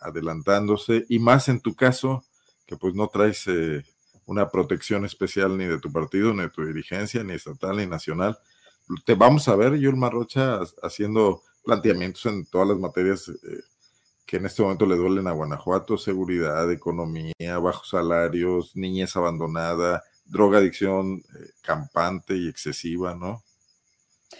adelantándose 0.00 1.04
y 1.08 1.20
más 1.20 1.48
en 1.48 1.60
tu 1.60 1.74
caso, 1.74 2.24
que 2.66 2.76
pues 2.76 2.94
no 2.94 3.08
traes 3.08 3.46
eh, 3.46 3.84
una 4.26 4.50
protección 4.50 5.04
especial 5.04 5.56
ni 5.56 5.64
de 5.64 5.78
tu 5.78 5.90
partido, 5.90 6.34
ni 6.34 6.42
de 6.42 6.50
tu 6.50 6.64
dirigencia, 6.64 7.22
ni 7.24 7.34
estatal, 7.34 7.76
ni 7.76 7.86
nacional. 7.86 8.38
Te 9.04 9.14
vamos 9.14 9.48
a 9.48 9.56
ver, 9.56 9.76
Yulma 9.76 10.10
Rocha, 10.10 10.60
haciendo 10.82 11.42
planteamientos 11.64 12.26
en 12.26 12.46
todas 12.46 12.68
las 12.68 12.78
materias 12.78 13.28
eh, 13.28 13.62
que 14.26 14.36
en 14.38 14.46
este 14.46 14.62
momento 14.62 14.86
le 14.86 14.96
duelen 14.96 15.28
a 15.28 15.32
Guanajuato, 15.32 15.96
seguridad, 15.96 16.70
economía, 16.70 17.58
bajos 17.60 17.90
salarios, 17.90 18.74
niñez 18.74 19.16
abandonada, 19.16 20.02
drogadicción 20.24 21.18
eh, 21.18 21.50
campante 21.62 22.36
y 22.36 22.48
excesiva, 22.48 23.14
¿no? 23.14 23.44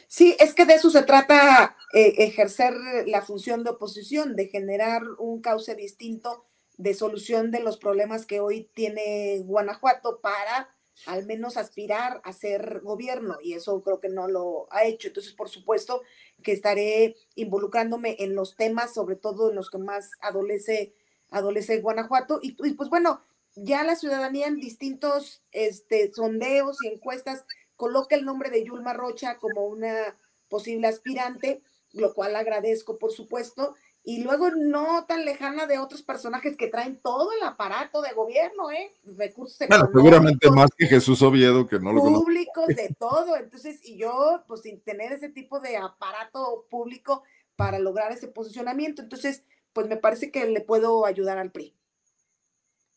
Sí, 0.09 0.37
es 0.41 0.55
que 0.55 0.67
de 0.67 0.75
eso 0.75 0.91
se 0.91 1.03
trata 1.03 1.77
eh, 1.93 2.15
ejercer 2.19 2.75
la 3.07 3.23
función 3.23 3.63
de 3.63 3.71
oposición, 3.71 4.35
de 4.35 4.49
generar 4.49 5.03
un 5.19 5.41
cauce 5.41 5.75
distinto 5.77 6.46
de 6.77 6.95
solución 6.95 7.51
de 7.51 7.61
los 7.61 7.79
problemas 7.79 8.27
que 8.27 8.41
hoy 8.41 8.71
tiene 8.75 9.41
Guanajuato 9.45 10.21
para 10.21 10.77
al 11.05 11.27
menos 11.27 11.57
aspirar 11.57 12.23
a 12.25 12.33
ser 12.33 12.81
gobierno 12.81 13.37
y 13.43 13.53
eso 13.53 13.83
creo 13.83 14.01
que 14.01 14.09
no 14.09 14.29
lo 14.29 14.67
ha 14.71 14.85
hecho. 14.85 15.09
Entonces, 15.09 15.33
por 15.33 15.49
supuesto 15.49 16.03
que 16.43 16.53
estaré 16.53 17.17
involucrándome 17.35 18.17
en 18.21 18.35
los 18.35 18.57
temas, 18.57 18.95
sobre 18.95 19.17
todo 19.17 19.51
en 19.51 19.57
los 19.57 19.71
que 19.71 19.79
más 19.79 20.11
adolece, 20.21 20.95
adolece 21.31 21.81
Guanajuato. 21.81 22.39
Y, 22.43 22.53
pues 22.75 22.89
bueno, 22.89 23.21
ya 23.55 23.85
la 23.85 23.97
ciudadanía 23.97 24.47
en 24.47 24.57
distintos 24.57 25.43
este, 25.53 26.13
sondeos 26.13 26.79
y 26.83 26.89
encuestas 26.89 27.45
coloca 27.77 28.17
el 28.17 28.25
nombre 28.25 28.51
de 28.51 28.65
Yulma 28.65 28.95
Rocha 28.95 29.37
como 29.39 29.67
una 29.67 30.17
posible 30.49 30.87
aspirante, 30.87 31.63
lo 31.93 32.15
cual 32.15 32.37
agradezco, 32.37 32.99
por 32.99 33.13
supuesto, 33.13 33.75
y 34.09 34.23
luego 34.23 34.51
no 34.51 35.05
tan 35.05 35.25
lejana 35.25 35.67
de 35.67 35.81
otros 35.81 36.01
personajes 36.01 36.57
que 36.57 36.69
traen 36.69 36.97
todo 37.03 37.33
el 37.33 37.43
aparato 37.43 38.01
de 38.03 38.13
gobierno, 38.13 38.71
¿eh? 38.71 38.95
Recursos 39.05 39.67
bueno, 39.69 39.91
seguramente 39.93 40.49
más 40.49 40.71
que 40.79 40.87
Jesús 40.87 41.21
Oviedo, 41.23 41.67
que 41.67 41.81
no 41.81 41.93
lo 41.93 42.01
Públicos, 42.01 42.69
de 42.69 42.95
todo. 42.97 43.37
Entonces, 43.37 43.81
y 43.83 43.99
yo, 43.99 44.45
pues 44.47 44.61
sin 44.61 44.81
tener 44.81 45.13
ese 45.13 45.29
tipo 45.29 45.59
de 45.59 45.77
aparato 45.77 46.69
público 46.71 47.25
para 47.57 47.81
lograr 47.81 48.13
ese 48.13 48.29
posicionamiento, 48.29 49.03
entonces, 49.03 49.43
pues 49.73 49.89
me 49.89 49.97
parece 49.97 50.31
que 50.31 50.47
le 50.47 50.61
puedo 50.61 51.05
ayudar 51.05 51.39
al 51.39 51.51
PRI. 51.51 51.75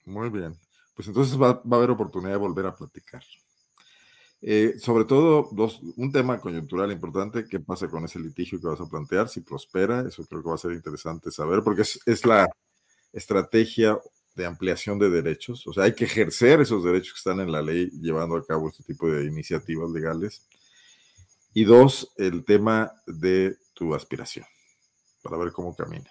Muy 0.05 0.29
bien. 0.29 0.55
Pues 0.93 1.07
entonces 1.07 1.41
va, 1.41 1.53
va 1.53 1.77
a 1.77 1.79
haber 1.79 1.89
oportunidad 1.89 2.33
de 2.33 2.37
volver 2.37 2.67
a 2.67 2.75
platicar. 2.75 3.23
Eh, 4.41 4.75
sobre 4.79 5.03
todo, 5.03 5.49
dos, 5.51 5.81
un 5.97 6.11
tema 6.11 6.39
coyuntural 6.39 6.91
importante, 6.91 7.45
¿qué 7.45 7.59
pasa 7.59 7.89
con 7.89 8.05
ese 8.05 8.19
litigio 8.19 8.59
que 8.59 8.67
vas 8.67 8.79
a 8.79 8.87
plantear? 8.87 9.27
Si 9.27 9.41
prospera, 9.41 10.05
eso 10.07 10.25
creo 10.25 10.41
que 10.41 10.49
va 10.49 10.55
a 10.55 10.59
ser 10.59 10.71
interesante 10.71 11.29
saber, 11.31 11.61
porque 11.61 11.81
es, 11.81 11.99
es 12.05 12.25
la 12.25 12.47
estrategia 13.11 13.99
de 14.35 14.45
ampliación 14.45 14.97
de 14.97 15.09
derechos, 15.09 15.67
o 15.67 15.73
sea, 15.73 15.83
hay 15.83 15.93
que 15.93 16.05
ejercer 16.05 16.61
esos 16.61 16.83
derechos 16.83 17.13
que 17.13 17.17
están 17.17 17.41
en 17.41 17.51
la 17.51 17.61
ley 17.61 17.89
llevando 17.99 18.37
a 18.37 18.45
cabo 18.45 18.69
este 18.69 18.83
tipo 18.83 19.09
de 19.09 19.25
iniciativas 19.25 19.89
legales. 19.89 20.47
Y 21.53 21.65
dos, 21.65 22.13
el 22.15 22.45
tema 22.45 22.93
de 23.05 23.57
tu 23.73 23.93
aspiración, 23.93 24.45
para 25.21 25.37
ver 25.37 25.51
cómo 25.51 25.75
camina. 25.75 26.09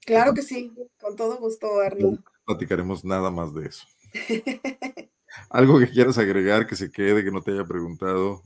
Claro 0.00 0.34
que 0.34 0.42
sí, 0.42 0.72
con 1.00 1.16
todo 1.16 1.38
gusto, 1.38 1.80
Arnold. 1.80 2.20
No 2.20 2.24
platicaremos 2.44 3.04
nada 3.04 3.30
más 3.30 3.52
de 3.54 3.66
eso. 3.66 3.86
Algo 5.50 5.78
que 5.78 5.88
quieras 5.88 6.18
agregar, 6.18 6.66
que 6.66 6.76
se 6.76 6.90
quede, 6.90 7.24
que 7.24 7.30
no 7.30 7.42
te 7.42 7.52
haya 7.52 7.64
preguntado. 7.64 8.42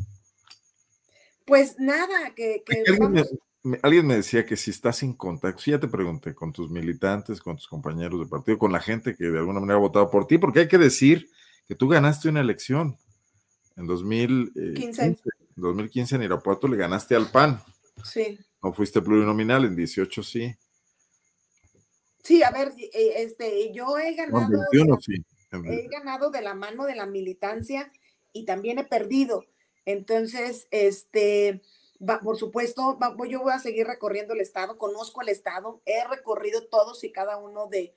Pues 1.45 1.79
nada, 1.79 2.35
que... 2.35 2.63
Alguien, 3.83 4.07
me, 4.07 4.17
decía 4.17 4.47
que 4.47 4.57
si 4.57 4.71
estás 4.71 5.03
en 5.03 5.13
contacto, 5.13 5.63
ya 5.67 5.79
te 5.79 5.89
pregunté, 5.89 6.35
con 6.35 6.53
tus 6.53 6.71
militantes, 6.71 7.41
con 7.41 7.57
tus 7.57 7.69
compañeros 7.69 8.21
de 8.21 8.27
partido, 8.27 8.59
con 8.59 8.73
la 8.73 8.81
gente 8.81 9.15
que 9.15 9.25
de 9.25 9.39
alguna 9.39 9.61
manera 9.61 9.77
ha 9.77 9.81
votado 9.81 10.11
por 10.11 10.27
ti, 10.27 10.39
porque 10.39 10.61
hay 10.61 10.69
que 10.69 10.79
decir 10.79 11.29
que 11.67 11.75
tú 11.75 11.89
ganaste 11.89 12.29
una 12.29 12.41
elección 12.41 12.97
en 13.77 13.87
2015. 13.87 15.19
2015 15.57 16.17
en 16.17 16.23
Irapuato 16.23 16.69
le 16.69 16.77
ganaste 16.77 17.15
al 17.15 17.31
PAN. 17.31 17.61
Sí. 18.03 18.39
No 18.63 18.73
fuiste 18.73 19.03
plurinominal, 19.03 19.65
en 19.65 19.77
18 19.77 20.23
sí. 20.23 20.55
Sí, 22.23 22.43
a 22.43 22.51
ver, 22.51 22.73
eh, 22.79 23.13
este, 23.17 23.73
yo 23.73 23.99
he 23.99 24.15
ganado. 24.15 24.49
He 25.53 25.89
ganado 25.89 26.31
de 26.31 26.43
la 26.43 26.55
mano 26.55 26.85
de 26.85 26.95
la 26.95 27.07
militancia 27.07 27.93
y 28.33 28.45
también 28.45 28.79
he 28.79 28.85
perdido. 28.85 29.47
Entonces, 29.85 30.69
este, 30.71 31.63
por 32.23 32.37
supuesto, 32.37 32.99
yo 33.29 33.41
voy 33.41 33.53
a 33.53 33.59
seguir 33.59 33.87
recorriendo 33.87 34.35
el 34.35 34.41
estado, 34.41 34.79
conozco 34.79 35.23
el 35.23 35.29
estado, 35.29 35.83
he 35.87 36.07
recorrido 36.09 36.67
todos 36.69 37.03
y 37.05 37.13
cada 37.13 37.37
uno 37.37 37.67
de, 37.67 37.97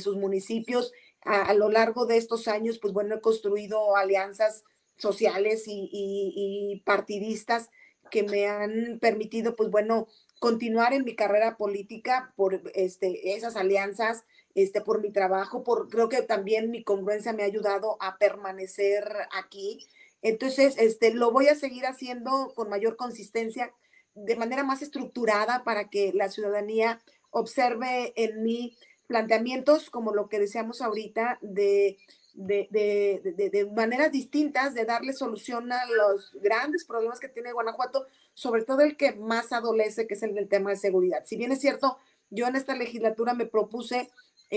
sus 0.00 0.16
municipios. 0.16 0.92
A, 1.22 1.54
lo 1.54 1.70
largo 1.70 2.06
de 2.06 2.16
estos 2.16 2.48
años, 2.48 2.78
pues 2.78 2.92
bueno, 2.92 3.16
he 3.16 3.20
construido 3.20 3.96
alianzas 3.96 4.64
sociales 4.96 5.64
y 5.66 6.82
partidistas 6.84 7.70
que 8.10 8.22
me 8.22 8.46
han 8.46 8.98
permitido, 9.00 9.56
pues 9.56 9.70
bueno, 9.70 10.06
continuar 10.38 10.92
en 10.92 11.04
mi 11.04 11.14
carrera 11.14 11.56
política 11.56 12.32
por 12.36 12.62
este, 12.74 13.34
esas 13.34 13.56
alianzas, 13.56 14.24
este, 14.54 14.80
por 14.80 15.00
mi 15.00 15.10
trabajo, 15.10 15.64
por 15.64 15.88
creo 15.88 16.08
que 16.08 16.22
también 16.22 16.70
mi 16.70 16.84
congruencia 16.84 17.32
me 17.32 17.42
ha 17.42 17.46
ayudado 17.46 17.96
a 18.00 18.18
permanecer 18.18 19.04
aquí. 19.32 19.86
Entonces, 20.22 20.76
este, 20.78 21.12
lo 21.12 21.32
voy 21.32 21.48
a 21.48 21.54
seguir 21.54 21.86
haciendo 21.86 22.52
con 22.54 22.68
mayor 22.68 22.96
consistencia, 22.96 23.72
de 24.14 24.36
manera 24.36 24.62
más 24.62 24.80
estructurada 24.80 25.64
para 25.64 25.90
que 25.90 26.12
la 26.14 26.28
ciudadanía 26.28 27.00
observe 27.30 28.12
en 28.16 28.42
mí 28.42 28.76
planteamientos 29.08 29.90
como 29.90 30.14
lo 30.14 30.28
que 30.28 30.38
decíamos 30.38 30.80
ahorita 30.80 31.38
de 31.42 31.98
de, 32.34 32.68
de, 32.70 33.50
de, 33.50 33.66
maneras 33.66 34.10
distintas 34.10 34.74
de 34.74 34.84
darle 34.84 35.12
solución 35.12 35.72
a 35.72 35.86
los 35.86 36.32
grandes 36.42 36.84
problemas 36.84 37.20
que 37.20 37.28
tiene 37.28 37.52
Guanajuato, 37.52 38.06
sobre 38.34 38.64
todo 38.64 38.80
el 38.80 38.96
que 38.96 39.12
más 39.12 39.52
adolece, 39.52 40.06
que 40.06 40.14
es 40.14 40.22
el 40.22 40.34
del 40.34 40.48
tema 40.48 40.70
de 40.70 40.76
seguridad. 40.76 41.22
Si 41.24 41.36
bien 41.36 41.52
es 41.52 41.60
cierto, 41.60 41.98
yo 42.30 42.46
en 42.48 42.56
esta 42.56 42.74
legislatura 42.74 43.34
me 43.34 43.46
propuse 43.46 44.10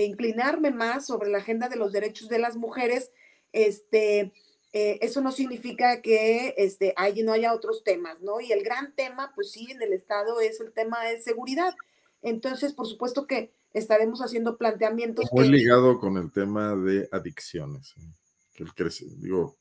inclinarme 0.04 0.70
más 0.70 1.06
sobre 1.06 1.30
la 1.30 1.38
agenda 1.38 1.68
de 1.68 1.76
los 1.76 1.92
derechos 1.92 2.28
de 2.28 2.38
las 2.38 2.56
mujeres, 2.56 3.10
este, 3.52 4.32
eh, 4.72 4.98
eso 5.00 5.20
no 5.20 5.32
significa 5.32 6.02
que 6.02 6.54
este, 6.58 6.92
hay, 6.96 7.22
no 7.22 7.32
haya 7.32 7.54
otros 7.54 7.82
temas, 7.84 8.20
¿no? 8.20 8.40
Y 8.40 8.52
el 8.52 8.62
gran 8.62 8.94
tema, 8.94 9.32
pues 9.34 9.50
sí, 9.52 9.70
en 9.70 9.80
el 9.82 9.92
Estado 9.92 10.40
es 10.40 10.60
el 10.60 10.72
tema 10.72 11.02
de 11.04 11.20
seguridad. 11.20 11.74
Entonces, 12.22 12.72
por 12.72 12.86
supuesto 12.86 13.26
que 13.26 13.52
estaremos 13.72 14.20
haciendo 14.20 14.56
planteamientos. 14.56 15.26
Muy 15.32 15.48
ligado 15.48 15.98
con 15.98 16.16
el 16.16 16.30
tema 16.32 16.74
de 16.74 17.08
adicciones. 17.12 17.94
Que 18.54 18.64
el 18.64 18.92
digo, 19.20 19.56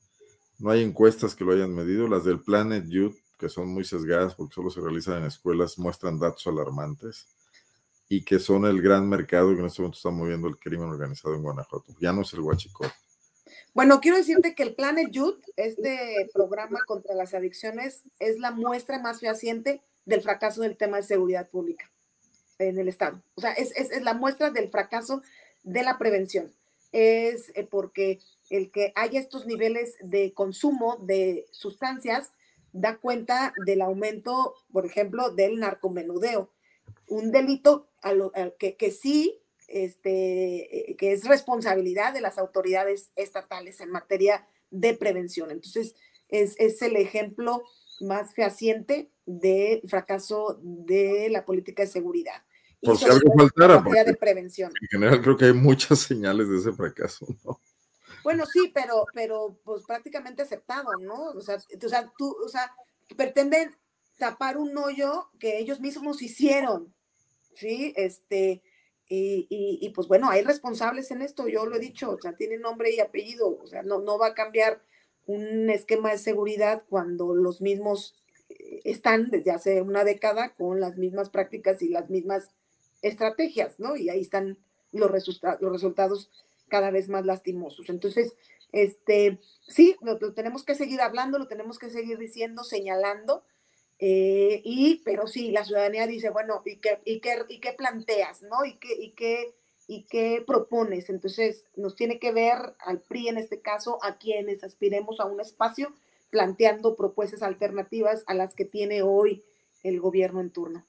no 0.58 0.72
hay 0.72 0.84
encuestas 0.84 1.36
que 1.36 1.46
lo 1.46 1.54
hayan 1.54 1.74
medido. 1.74 2.08
Las 2.08 2.26
del 2.26 2.42
Planet 2.42 2.86
Youth, 2.88 3.16
que 3.38 3.48
son 3.48 3.70
muy 3.70 3.84
sesgadas 3.86 4.36
porque 4.36 4.56
solo 4.56 4.72
se 4.72 4.82
realizan 4.82 5.20
en 5.20 5.26
escuelas, 5.26 5.78
muestran 5.78 6.20
datos 6.20 6.48
alarmantes 6.48 7.28
y 8.10 8.24
que 8.24 8.40
son 8.40 8.66
el 8.66 8.82
gran 8.82 9.08
mercado 9.08 9.54
que 9.54 9.60
en 9.60 9.66
este 9.66 9.82
momento 9.82 9.98
está 9.98 10.10
moviendo 10.10 10.48
el 10.48 10.58
crimen 10.58 10.90
organizado 10.90 11.36
en 11.36 11.44
Guanajuato. 11.44 11.94
Ya 12.00 12.14
no 12.14 12.22
es 12.22 12.34
el 12.34 12.40
huachicol. 12.40 12.88
Bueno, 13.74 14.00
quiero 14.00 14.18
decirte 14.18 14.56
que 14.56 14.64
el 14.64 14.76
Planet 14.76 15.12
Youth, 15.12 15.40
este 15.56 16.30
programa 16.34 16.80
contra 16.88 17.14
las 17.14 17.34
adicciones, 17.34 18.04
es 18.20 18.40
la 18.40 18.52
muestra 18.52 19.00
más 19.00 19.20
fehaciente 19.20 19.82
del 20.06 20.22
fracaso 20.22 20.62
del 20.62 20.78
tema 20.78 20.98
de 20.98 21.04
seguridad 21.04 21.50
pública 21.50 21.92
en 22.60 22.80
el 22.80 22.88
Estado. 22.88 23.22
O 23.36 23.42
sea, 23.42 23.52
es, 23.54 23.72
es, 23.76 24.02
la 24.02 24.14
muestra 24.14 24.50
del 24.50 24.70
fracaso 24.70 25.22
de 25.64 25.84
la 25.84 25.98
prevención. 25.98 26.54
Es 26.92 27.52
eh, 27.56 27.68
porque 27.70 28.20
el 28.50 28.72
que 28.72 28.94
haya 28.96 29.20
estos 29.20 29.46
niveles 29.46 29.96
de 30.02 30.34
consumo 30.34 30.98
de 31.04 31.46
sustancias 31.52 32.32
da 32.72 32.98
cuenta 32.98 33.54
del 33.66 33.82
aumento, 33.82 34.56
por 34.72 34.86
ejemplo, 34.86 35.32
del 35.32 35.60
narcomenudeo. 35.60 36.50
Un 37.08 37.32
delito 37.32 37.90
que, 38.60 38.76
que, 38.76 38.92
sí, 38.92 39.42
este, 39.68 40.92
eh, 40.92 40.96
que 40.96 41.14
es 41.14 41.26
responsabilidad 41.26 42.14
de 42.14 42.22
las 42.22 42.38
autoridades 42.38 43.12
estatales 43.16 43.82
en 43.82 43.92
materia 43.92 44.48
de 44.70 44.94
prevención. 44.94 45.52
Entonces, 45.52 45.96
es, 46.30 46.56
es 46.60 46.82
el 46.82 46.96
ejemplo 46.96 47.64
más 48.02 48.34
fehaciente 48.34 49.12
del 49.26 49.82
fracaso 49.88 50.60
de 50.62 51.30
la 51.30 51.46
política 51.46 51.84
de 51.84 51.90
seguridad. 51.90 52.44
Por 52.82 52.98
si 52.98 53.06
algo 53.06 53.34
faltara. 53.36 53.82
de 54.04 54.14
prevención. 54.16 54.72
En 54.82 54.88
general 54.88 55.22
creo 55.22 55.36
que 55.36 55.46
hay 55.46 55.54
muchas 55.54 56.00
señales 56.00 56.48
de 56.48 56.58
ese 56.58 56.72
fracaso, 56.74 57.26
¿no? 57.44 57.60
Bueno, 58.24 58.46
sí, 58.46 58.72
pero, 58.74 59.06
pero 59.14 59.60
pues 59.64 59.84
prácticamente 59.86 60.42
aceptado, 60.42 60.92
¿no? 61.00 61.32
O 61.32 61.42
sea, 61.42 61.56
o 61.56 61.90
sea, 61.90 62.12
tú, 62.18 62.36
o 62.44 62.50
sea, 62.50 62.76
pretenden 63.16 63.76
tapar 64.18 64.58
un 64.58 64.78
hoyo 64.78 65.30
que 65.40 65.60
ellos 65.60 65.80
mismos 65.80 66.22
hicieron, 66.22 66.94
¿sí? 67.58 67.94
Este, 67.96 68.62
y, 69.10 69.48
y, 69.50 69.80
y, 69.82 69.90
pues 69.90 70.08
bueno, 70.08 70.30
hay 70.30 70.44
responsables 70.44 71.12
en 71.12 71.22
esto, 71.22 71.48
yo 71.48 71.66
lo 71.66 71.76
he 71.76 71.80
dicho, 71.80 72.12
o 72.12 72.20
sea, 72.20 72.34
tiene 72.34 72.58
nombre 72.58 72.94
y 72.94 73.00
apellido, 73.00 73.58
o 73.58 73.68
sea, 73.68 73.84
no, 73.84 74.00
no 74.00 74.18
va 74.18 74.28
a 74.28 74.34
cambiar 74.34 74.82
un 75.26 75.70
esquema 75.70 76.12
de 76.12 76.18
seguridad 76.18 76.84
cuando 76.90 77.36
los 77.36 77.62
mismos 77.62 78.16
eh, 78.50 78.82
están 78.86 79.30
desde 79.30 79.52
hace 79.52 79.82
una 79.82 80.04
década 80.04 80.56
con 80.56 80.80
las 80.80 80.98
mismas 80.98 81.30
prácticas 81.30 81.82
y 81.82 81.90
las 81.90 82.10
mismas 82.10 82.50
estrategias, 83.02 83.80
¿no? 83.80 83.96
Y 83.96 84.10
ahí 84.10 84.22
están 84.22 84.58
los, 84.92 85.12
los 85.60 85.72
resultados 85.72 86.32
cada 86.70 86.92
vez 86.92 87.10
más 87.10 87.26
lastimosos. 87.26 87.90
Entonces, 87.90 88.36
este, 88.72 89.40
sí, 89.68 89.96
lo, 90.02 90.18
tenemos 90.34 90.64
que 90.64 90.76
seguir 90.76 91.02
hablando, 91.02 91.40
lo 91.40 91.48
tenemos 91.48 91.80
que 91.80 91.90
seguir 91.90 92.18
diciendo, 92.18 92.64
señalando, 92.64 93.44
eh, 94.00 94.62
y, 94.64 95.02
pero 95.04 95.28
sí, 95.28 95.52
la 95.52 95.66
ciudadanía 95.66 96.08
dice, 96.08 96.30
bueno, 96.30 96.62
¿y 96.66 96.78
qué, 96.78 97.00
y 97.06 97.20
qué, 97.20 97.44
y 97.50 97.60
qué 97.60 97.74
planteas, 97.74 98.44
no? 98.44 98.66
¿Y 98.66 98.78
qué, 98.78 98.94
y, 98.94 99.12
qué, 99.12 99.56
¿Y 99.88 100.04
qué 100.04 100.44
propones? 100.46 101.10
Entonces, 101.10 101.66
nos 101.76 101.96
tiene 101.96 102.20
que 102.20 102.32
ver 102.32 102.76
al 102.80 103.02
PRI 103.02 103.30
en 103.30 103.38
este 103.38 103.62
caso, 103.62 103.98
a 104.04 104.18
quienes 104.18 104.64
aspiremos 104.64 105.20
a 105.20 105.26
un 105.26 105.40
espacio, 105.40 105.94
planteando 106.30 106.96
propuestas 106.96 107.42
alternativas 107.42 108.24
a 108.28 108.34
las 108.34 108.54
que 108.54 108.66
tiene 108.66 109.02
hoy 109.02 109.46
el 109.84 110.00
gobierno 110.00 110.42
en 110.42 110.52
turno 110.52 110.86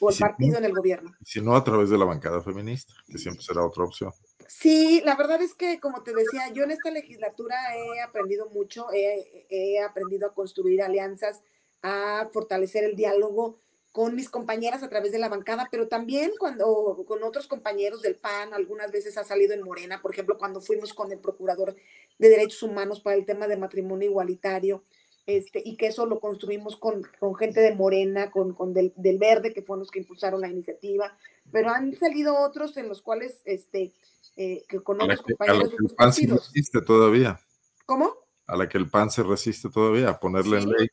o 0.00 0.10
el 0.10 0.18
partido 0.18 0.58
en 0.58 0.64
el 0.64 0.72
gobierno. 0.72 1.12
Si 1.24 1.40
no, 1.40 1.56
a 1.56 1.64
través 1.64 1.90
de 1.90 1.98
la 1.98 2.04
bancada 2.04 2.42
feminista, 2.42 2.92
que 3.06 3.18
siempre 3.18 3.42
será 3.42 3.64
otra 3.64 3.84
opción. 3.84 4.12
Sí, 4.46 5.00
la 5.04 5.16
verdad 5.16 5.40
es 5.40 5.54
que, 5.54 5.80
como 5.80 6.02
te 6.02 6.12
decía, 6.12 6.52
yo 6.52 6.64
en 6.64 6.72
esta 6.72 6.90
legislatura 6.90 7.56
he 7.76 8.02
aprendido 8.02 8.50
mucho, 8.50 8.86
he, 8.92 9.80
aprendido 9.80 10.28
a 10.28 10.34
construir 10.34 10.82
alianzas, 10.82 11.42
a 11.84 12.28
fortalecer 12.32 12.82
el 12.82 12.96
diálogo 12.96 13.58
con 13.92 14.16
mis 14.16 14.28
compañeras 14.28 14.82
a 14.82 14.88
través 14.88 15.12
de 15.12 15.18
la 15.18 15.28
bancada, 15.28 15.68
pero 15.70 15.86
también 15.86 16.32
cuando 16.36 17.04
con 17.06 17.22
otros 17.22 17.46
compañeros 17.46 18.02
del 18.02 18.16
PAN, 18.16 18.52
algunas 18.52 18.90
veces 18.90 19.16
ha 19.18 19.22
salido 19.22 19.54
en 19.54 19.62
Morena, 19.62 20.02
por 20.02 20.12
ejemplo, 20.12 20.36
cuando 20.36 20.60
fuimos 20.60 20.92
con 20.94 21.12
el 21.12 21.20
Procurador 21.20 21.76
de 22.18 22.28
Derechos 22.28 22.64
Humanos 22.64 23.00
para 23.00 23.16
el 23.16 23.24
tema 23.24 23.46
de 23.46 23.56
matrimonio 23.56 24.08
igualitario, 24.08 24.82
este, 25.26 25.62
y 25.64 25.76
que 25.76 25.86
eso 25.86 26.06
lo 26.06 26.20
construimos 26.20 26.76
con, 26.76 27.02
con 27.20 27.36
gente 27.36 27.60
de 27.60 27.74
Morena, 27.74 28.30
con, 28.30 28.54
con 28.54 28.74
del, 28.74 28.92
del, 28.96 29.18
Verde, 29.18 29.52
que 29.52 29.62
fueron 29.62 29.80
los 29.80 29.90
que 29.90 30.00
impulsaron 30.00 30.40
la 30.40 30.48
iniciativa, 30.48 31.16
pero 31.52 31.70
han 31.70 31.94
salido 31.94 32.36
otros 32.36 32.76
en 32.78 32.88
los 32.88 33.00
cuales, 33.00 33.42
este, 33.44 33.92
eh, 34.36 34.64
que 34.68 34.80
con 34.80 35.00
otros 35.02 35.22
compañeros. 35.22 35.60
A 35.60 35.64
la 35.64 35.70
que 35.70 35.76
el 35.86 35.94
PAN 35.94 36.12
se 36.12 36.26
resiste 36.26 36.80
todavía. 36.80 37.40
¿Cómo? 37.86 38.12
A 38.46 38.56
la 38.56 38.68
que 38.68 38.78
el 38.78 38.90
PAN 38.90 39.10
se 39.10 39.22
resiste 39.22 39.68
todavía, 39.68 40.08
a 40.08 40.18
ponerle 40.18 40.58
en 40.58 40.70
ley. 40.70 40.88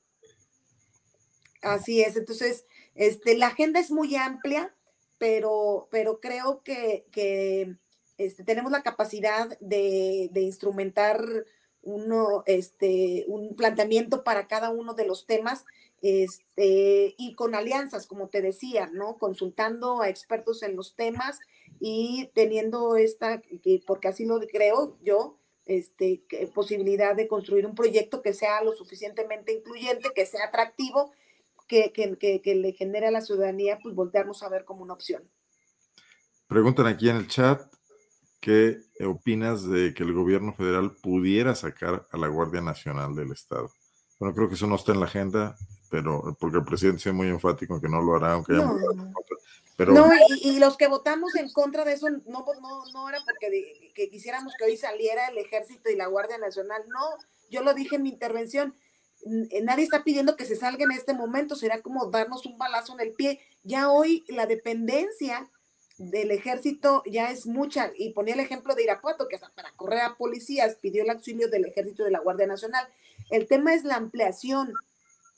Así 1.61 2.01
es, 2.01 2.17
entonces, 2.17 2.65
este, 2.95 3.37
la 3.37 3.47
agenda 3.47 3.79
es 3.79 3.91
muy 3.91 4.15
amplia, 4.15 4.75
pero, 5.19 5.87
pero 5.91 6.19
creo 6.19 6.63
que, 6.63 7.05
que 7.11 7.75
este, 8.17 8.43
tenemos 8.43 8.71
la 8.71 8.83
capacidad 8.83 9.57
de, 9.59 10.29
de 10.31 10.41
instrumentar 10.41 11.23
uno, 11.83 12.43
este, 12.45 13.25
un 13.27 13.55
planteamiento 13.55 14.23
para 14.23 14.47
cada 14.47 14.69
uno 14.69 14.93
de 14.93 15.05
los 15.05 15.25
temas 15.25 15.65
este, 16.01 17.13
y 17.17 17.35
con 17.35 17.53
alianzas, 17.55 18.07
como 18.07 18.27
te 18.29 18.41
decía, 18.41 18.89
¿no? 18.91 19.17
Consultando 19.17 20.01
a 20.01 20.09
expertos 20.09 20.63
en 20.63 20.75
los 20.75 20.95
temas 20.95 21.39
y 21.79 22.29
teniendo 22.33 22.95
esta, 22.95 23.41
porque 23.85 24.07
así 24.07 24.25
lo 24.25 24.39
creo 24.39 24.97
yo, 25.01 25.37
este, 25.65 26.23
posibilidad 26.53 27.15
de 27.15 27.27
construir 27.27 27.65
un 27.65 27.75
proyecto 27.75 28.21
que 28.21 28.33
sea 28.33 28.63
lo 28.63 28.73
suficientemente 28.73 29.53
incluyente, 29.53 30.09
que 30.13 30.25
sea 30.25 30.45
atractivo, 30.45 31.11
que, 31.71 32.17
que, 32.19 32.41
que 32.41 32.55
le 32.55 32.73
genere 32.73 33.07
a 33.07 33.11
la 33.11 33.21
ciudadanía, 33.21 33.79
pues 33.81 33.95
voltearnos 33.95 34.43
a 34.43 34.49
ver 34.49 34.65
como 34.65 34.83
una 34.83 34.93
opción. 34.93 35.23
Preguntan 36.47 36.87
aquí 36.87 37.09
en 37.09 37.15
el 37.15 37.27
chat, 37.27 37.61
¿Qué 38.41 38.81
opinas 39.05 39.69
de 39.69 39.93
que 39.93 40.01
el 40.01 40.13
gobierno 40.13 40.55
federal 40.55 40.95
pudiera 40.95 41.53
sacar 41.53 42.07
a 42.11 42.17
la 42.17 42.27
Guardia 42.27 42.59
Nacional 42.59 43.15
del 43.15 43.31
Estado? 43.31 43.71
Bueno, 44.19 44.33
creo 44.33 44.49
que 44.49 44.55
eso 44.55 44.65
no 44.65 44.75
está 44.75 44.93
en 44.93 44.99
la 44.99 45.05
agenda. 45.05 45.55
pero 45.91 46.35
porque 46.39 46.57
el 46.57 46.65
presidente 46.65 47.07
es 47.07 47.13
muy 47.13 47.27
enfático 47.27 47.75
en 47.75 47.81
que 47.81 47.87
no 47.87 48.01
lo 48.01 48.15
hará, 48.15 48.33
aunque 48.33 48.53
haya 48.53 48.67
Pero... 49.77 49.93
No, 49.93 50.09
y, 50.41 50.57
los 50.57 50.75
que 50.75 50.87
votamos 50.87 51.35
en 51.35 51.51
contra 51.51 51.85
de 51.85 51.93
eso 51.93 52.09
no, 52.09 52.19
no, 52.25 52.83
no 52.93 53.09
era 53.09 53.19
porque 53.23 53.91
que 53.93 54.09
quisiéramos 54.09 54.53
que 54.57 54.65
hoy 54.65 54.75
saliera 54.75 55.27
el 55.27 55.37
ejército 55.37 55.91
y 55.91 55.95
la 55.95 56.07
Guardia 56.07 56.39
Nacional, 56.39 56.81
no, 56.87 57.01
yo 57.51 57.61
lo 57.61 57.75
dije 57.75 57.97
en 57.97 58.03
mi 58.03 58.09
intervención, 58.09 58.73
nadie 59.25 59.83
está 59.83 60.03
pidiendo 60.03 60.35
que 60.35 60.45
se 60.45 60.55
salga 60.55 60.83
en 60.83 60.91
este 60.91 61.13
momento, 61.13 61.55
será 61.55 61.81
como 61.81 62.07
darnos 62.07 62.45
un 62.45 62.57
balazo 62.57 62.93
en 62.93 63.01
el 63.01 63.13
pie. 63.13 63.39
Ya 63.63 63.91
hoy 63.91 64.23
la 64.27 64.47
dependencia 64.47 65.49
del 65.97 66.31
ejército 66.31 67.03
ya 67.05 67.29
es 67.29 67.45
mucha, 67.45 67.91
y 67.95 68.11
ponía 68.11 68.33
el 68.33 68.39
ejemplo 68.39 68.73
de 68.73 68.83
Irapuato, 68.83 69.27
que 69.27 69.35
hasta 69.35 69.49
para 69.49 69.71
correr 69.73 70.01
a 70.01 70.17
policías 70.17 70.75
pidió 70.75 71.03
el 71.03 71.11
auxilio 71.11 71.47
del 71.47 71.65
ejército 71.65 72.03
de 72.03 72.11
la 72.11 72.19
Guardia 72.19 72.47
Nacional. 72.47 72.87
El 73.29 73.47
tema 73.47 73.73
es 73.75 73.83
la 73.83 73.95
ampliación 73.95 74.73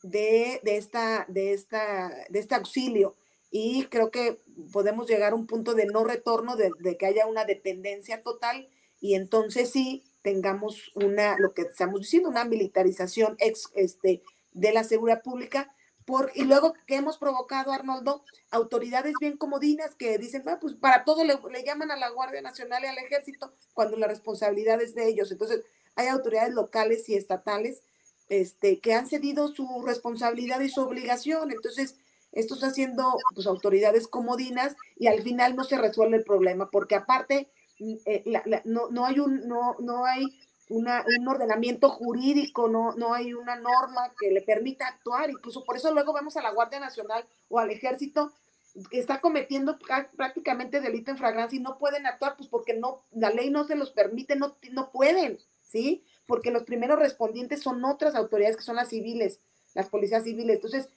de, 0.04 0.62
esta, 0.64 1.26
de, 1.28 1.54
esta, 1.54 2.12
de 2.30 2.40
este 2.40 2.56
auxilio, 2.56 3.16
y 3.52 3.86
creo 3.86 4.10
que 4.10 4.40
podemos 4.72 5.08
llegar 5.08 5.34
a 5.34 5.36
un 5.36 5.48
punto 5.48 5.74
de 5.74 5.86
no 5.86 6.06
retorno, 6.06 6.56
de, 6.56 6.72
de 6.80 6.98
que 6.98 7.06
haya 7.08 7.28
una 7.28 7.44
dependencia 7.46 8.24
total, 8.24 8.70
y 9.02 9.16
entonces 9.16 9.70
sí 9.70 10.06
tengamos 10.24 10.92
una, 10.96 11.38
lo 11.38 11.54
que 11.54 11.64
estamos 11.64 12.00
diciendo, 12.00 12.30
una 12.30 12.46
militarización 12.46 13.36
ex, 13.40 13.70
este, 13.76 14.24
de 14.54 14.72
la 14.74 14.84
seguridad 14.84 15.22
pública, 15.22 15.72
por, 16.06 16.32
y 16.36 16.44
luego 16.44 16.74
que 16.86 16.96
hemos 16.96 17.18
provocado, 17.18 17.72
Arnoldo, 17.72 18.24
autoridades 18.52 19.14
bien 19.20 19.38
comodinas 19.38 19.96
que 19.96 20.18
dicen, 20.18 20.44
ah, 20.48 20.58
pues 20.60 20.74
para 20.74 21.06
todo 21.06 21.24
le, 21.24 21.38
llaman 21.66 21.92
a 21.92 21.98
la 21.98 22.10
Guardia 22.10 22.42
Nacional 22.42 22.84
y 22.84 22.88
al 22.88 22.98
Ejército 22.98 23.54
cuando 23.74 23.96
la 23.98 24.08
responsabilidad 24.08 24.82
es 24.82 24.96
de 24.96 25.08
ellos. 25.08 25.32
Entonces, 25.32 25.64
hay 25.96 26.08
autoridades 26.08 26.54
locales 26.54 27.08
y 27.08 27.16
estatales 27.16 27.84
este, 28.28 28.80
que 28.80 28.94
han 28.94 29.08
cedido 29.08 29.48
su 29.50 29.82
responsabilidad 29.86 30.60
y 30.60 30.70
su 30.70 30.82
obligación. 30.82 31.52
Entonces, 31.52 31.96
esto 32.34 32.56
está 32.56 32.68
haciendo 32.68 33.16
pues, 33.34 33.48
autoridades 33.48 34.08
comodinas 34.08 34.76
y 34.98 35.08
al 35.08 35.22
final 35.22 35.56
no 35.56 35.64
se 35.64 35.78
resuelve 35.78 36.18
el 36.18 36.24
problema, 36.24 36.70
porque 36.70 36.96
aparte 36.96 37.50
mm, 37.80 37.94
eh, 38.06 38.24
no, 38.66 38.90
no, 38.90 39.06
hay 39.06 39.20
un, 39.20 39.48
no, 39.48 39.76
no 39.80 40.06
hay 40.06 40.24
un 40.70 41.28
ordenamiento 41.28 41.90
jurídico, 41.90 42.68
no, 42.68 42.94
no 42.94 43.14
hay 43.14 43.34
una 43.34 43.56
norma 43.56 44.12
que 44.20 44.32
le 44.32 44.42
permita 44.42 44.88
actuar. 44.88 45.30
Incluso 45.30 45.64
por 45.64 45.76
eso 45.76 45.94
luego 45.94 46.14
vemos 46.14 46.38
a 46.38 46.42
la 46.42 46.52
Guardia 46.52 46.80
Nacional 46.80 47.26
o 47.50 47.60
al 47.60 47.72
Ejército 47.72 48.32
que 48.90 49.00
está 49.00 49.22
cometiendo 49.22 49.78
prácticamente 50.18 50.82
delito 50.82 51.12
en 51.12 51.18
fragancia 51.18 51.58
y 51.58 51.62
no 51.62 51.78
pueden 51.78 52.08
actuar, 52.08 52.36
pues 52.36 52.50
porque 52.50 52.74
no, 52.74 53.06
la 53.12 53.30
ley 53.30 53.52
no 53.52 53.66
se 53.66 53.76
los 53.76 53.92
permite, 53.92 54.36
no, 54.36 54.58
no 54.72 54.92
pueden, 54.92 55.38
¿sí? 55.62 56.04
Porque 56.26 56.50
los 56.50 56.64
primeros 56.64 56.98
respondientes 56.98 57.62
son 57.62 57.86
otras 57.86 58.16
autoridades 58.16 58.58
que 58.58 58.64
son 58.64 58.78
las 58.78 58.90
civiles, 58.90 59.40
las 59.76 59.90
policías 59.90 60.24
civiles. 60.24 60.56
Entonces, 60.56 60.90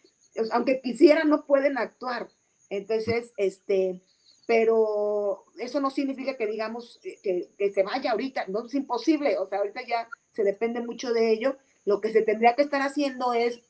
aunque 0.53 0.81
quisieran, 0.81 1.29
no 1.29 1.45
pueden 1.45 1.77
actuar. 1.77 2.29
Entonces, 2.71 3.33
este, 3.37 4.03
pero 4.47 5.45
eso 5.59 5.81
no 5.81 5.91
significa 5.91 6.37
que 6.37 6.47
digamos 6.47 7.01
que, 7.03 7.51
que, 7.59 7.73
se 7.73 7.83
vaya 7.83 8.13
ahorita, 8.13 8.47
no 8.49 8.67
es 8.67 8.75
imposible, 8.75 9.39
o 9.39 9.49
sea, 9.49 9.59
ahorita 9.59 9.81
ya 9.87 10.09
se 10.33 10.45
depende 10.45 10.81
mucho 10.81 11.13
de 11.13 11.33
ello. 11.33 11.57
Lo 11.85 12.01
que 12.01 12.13
se 12.13 12.23
tendría 12.23 12.55
que 12.55 12.63
estar 12.63 12.83
haciendo 12.83 13.33
es 13.33 13.61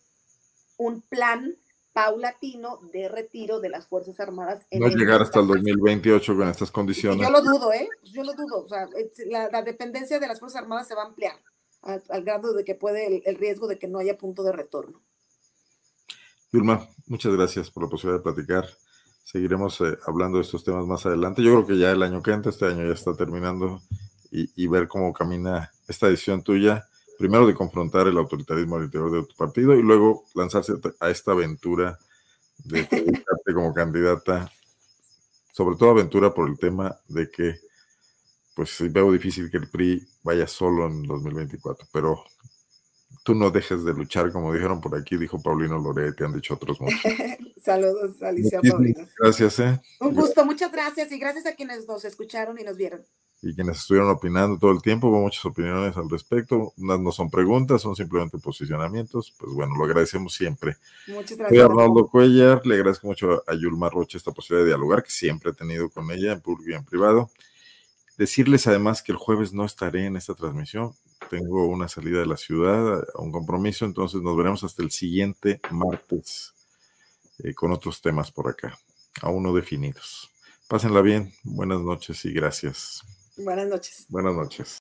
un 0.76 1.00
plan 1.02 1.56
paulatino 1.96 2.78
de 2.92 3.08
retiro 3.08 3.58
de 3.58 3.70
las 3.70 3.86
Fuerzas 3.86 4.20
Armadas. 4.20 4.66
En 4.70 4.80
no 4.80 4.88
llegar 4.88 5.22
hasta 5.22 5.40
el 5.40 5.46
2028 5.46 6.36
con 6.36 6.48
estas 6.48 6.70
condiciones. 6.70 7.26
Yo 7.26 7.30
lo 7.30 7.40
dudo, 7.40 7.72
¿eh? 7.72 7.88
Yo 8.04 8.22
lo 8.22 8.34
dudo. 8.34 8.64
O 8.64 8.68
sea, 8.68 8.86
la, 9.28 9.62
dependencia 9.62 10.20
de 10.20 10.26
las 10.26 10.38
Fuerzas 10.38 10.60
Armadas 10.60 10.88
se 10.88 10.94
va 10.94 11.04
a 11.04 11.06
ampliar 11.06 11.36
al, 11.80 12.22
grado 12.22 12.52
de 12.52 12.64
que 12.64 12.74
puede 12.74 13.22
el, 13.24 13.36
riesgo 13.36 13.66
de 13.66 13.78
que 13.78 13.88
no 13.88 13.98
haya 13.98 14.18
punto 14.18 14.42
de 14.42 14.52
retorno. 14.52 15.00
Vilma, 16.52 16.86
muchas 17.06 17.32
gracias 17.32 17.70
por 17.70 17.84
la 17.84 17.88
posibilidad 17.88 18.18
de 18.18 18.30
platicar. 18.30 18.68
Seguiremos 19.26 19.80
eh, 19.80 19.98
hablando 20.06 20.38
de 20.38 20.44
estos 20.44 20.62
temas 20.62 20.86
más 20.86 21.04
adelante. 21.04 21.42
Yo 21.42 21.50
creo 21.50 21.66
que 21.66 21.76
ya 21.76 21.90
el 21.90 22.00
año 22.04 22.22
que 22.22 22.30
entra, 22.30 22.50
este 22.50 22.66
año 22.66 22.86
ya 22.86 22.92
está 22.92 23.12
terminando, 23.16 23.82
y, 24.30 24.66
ver 24.68 24.86
cómo 24.86 25.12
camina 25.12 25.72
esta 25.88 26.06
decisión 26.06 26.42
tuya. 26.42 26.86
Primero 27.18 27.44
de 27.44 27.54
confrontar 27.54 28.06
el 28.06 28.18
autoritarismo 28.18 28.76
al 28.76 28.84
interior 28.84 29.10
de 29.10 29.24
tu 29.24 29.34
partido 29.34 29.74
y 29.74 29.82
luego 29.82 30.26
lanzarse 30.34 30.74
a 31.00 31.10
esta 31.10 31.32
aventura 31.32 31.98
de 32.58 32.82
dedicarte 32.90 33.52
como 33.52 33.74
candidata, 33.74 34.48
sobre 35.52 35.74
todo 35.74 35.90
aventura 35.90 36.32
por 36.32 36.48
el 36.48 36.56
tema 36.56 36.96
de 37.08 37.28
que, 37.28 37.58
pues 38.54 38.76
veo 38.92 39.10
difícil 39.10 39.50
que 39.50 39.56
el 39.56 39.68
PRI 39.68 40.06
vaya 40.22 40.46
solo 40.46 40.86
en 40.86 41.02
2024, 41.02 41.88
pero 41.92 42.22
tú 43.26 43.34
no 43.34 43.50
dejes 43.50 43.84
de 43.84 43.92
luchar, 43.92 44.30
como 44.30 44.54
dijeron 44.54 44.80
por 44.80 44.96
aquí, 44.96 45.16
dijo 45.16 45.42
Paulino 45.42 45.80
Lore, 45.80 46.12
te 46.12 46.24
han 46.24 46.32
dicho 46.32 46.54
otros 46.54 46.80
muchos. 46.80 47.00
Saludos, 47.60 48.22
Alicia 48.22 48.60
Paulino. 48.60 49.04
Gracias, 49.18 49.58
¿eh? 49.58 49.80
Un 49.98 50.14
gusto, 50.14 50.46
muchas 50.46 50.70
gracias 50.70 51.10
y 51.10 51.18
gracias 51.18 51.44
a 51.46 51.56
quienes 51.56 51.88
nos 51.88 52.04
escucharon 52.04 52.56
y 52.60 52.62
nos 52.62 52.76
vieron. 52.76 53.04
Y 53.42 53.52
quienes 53.52 53.78
estuvieron 53.78 54.10
opinando 54.10 54.56
todo 54.58 54.70
el 54.70 54.80
tiempo, 54.80 55.08
hubo 55.08 55.20
muchas 55.20 55.44
opiniones 55.44 55.96
al 55.96 56.08
respecto. 56.08 56.72
Unas 56.76 57.00
no 57.00 57.10
son 57.10 57.28
preguntas, 57.28 57.82
son 57.82 57.96
simplemente 57.96 58.38
posicionamientos. 58.38 59.34
Pues 59.36 59.52
bueno, 59.52 59.74
lo 59.76 59.84
agradecemos 59.84 60.32
siempre. 60.32 60.76
Muchas 61.08 61.36
gracias. 61.36 61.48
Soy 61.48 61.58
Arnoldo 61.58 62.06
Cuellar, 62.06 62.64
le 62.64 62.76
agradezco 62.76 63.08
mucho 63.08 63.42
a 63.44 63.54
Yulma 63.54 63.90
Roche 63.90 64.18
esta 64.18 64.30
posibilidad 64.30 64.64
de 64.66 64.70
dialogar, 64.70 65.02
que 65.02 65.10
siempre 65.10 65.50
he 65.50 65.54
tenido 65.54 65.90
con 65.90 66.08
ella 66.12 66.32
en 66.32 66.40
público 66.40 66.70
y 66.70 66.74
en 66.74 66.84
privado. 66.84 67.28
Decirles 68.16 68.66
además 68.66 69.02
que 69.02 69.12
el 69.12 69.18
jueves 69.18 69.52
no 69.52 69.64
estaré 69.64 70.06
en 70.06 70.16
esta 70.16 70.34
transmisión. 70.34 70.92
Tengo 71.28 71.66
una 71.66 71.88
salida 71.88 72.20
de 72.20 72.26
la 72.26 72.36
ciudad, 72.36 73.04
un 73.16 73.30
compromiso, 73.30 73.84
entonces 73.84 74.22
nos 74.22 74.36
veremos 74.36 74.64
hasta 74.64 74.82
el 74.82 74.90
siguiente 74.90 75.60
martes 75.70 76.54
eh, 77.38 77.52
con 77.54 77.72
otros 77.72 78.00
temas 78.00 78.30
por 78.30 78.48
acá, 78.48 78.78
aún 79.22 79.42
no 79.42 79.52
definidos. 79.52 80.30
Pásenla 80.68 81.02
bien, 81.02 81.32
buenas 81.44 81.80
noches 81.80 82.24
y 82.24 82.32
gracias. 82.32 83.02
Buenas 83.36 83.68
noches. 83.68 84.06
Buenas 84.08 84.34
noches. 84.34 84.78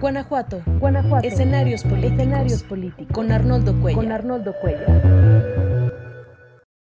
Guanajuato, 0.00 0.62
Guanajuato. 0.80 1.28
Escenarios 1.28 1.82
políticos. 1.82 2.12
Escenarios 2.18 2.62
políticos. 2.62 3.12
Con 3.12 3.30
Arnoldo 3.30 3.78
Cuellar. 3.80 4.02
Con 4.02 4.12
Arnoldo 4.12 4.54
Cuellar. 4.60 5.51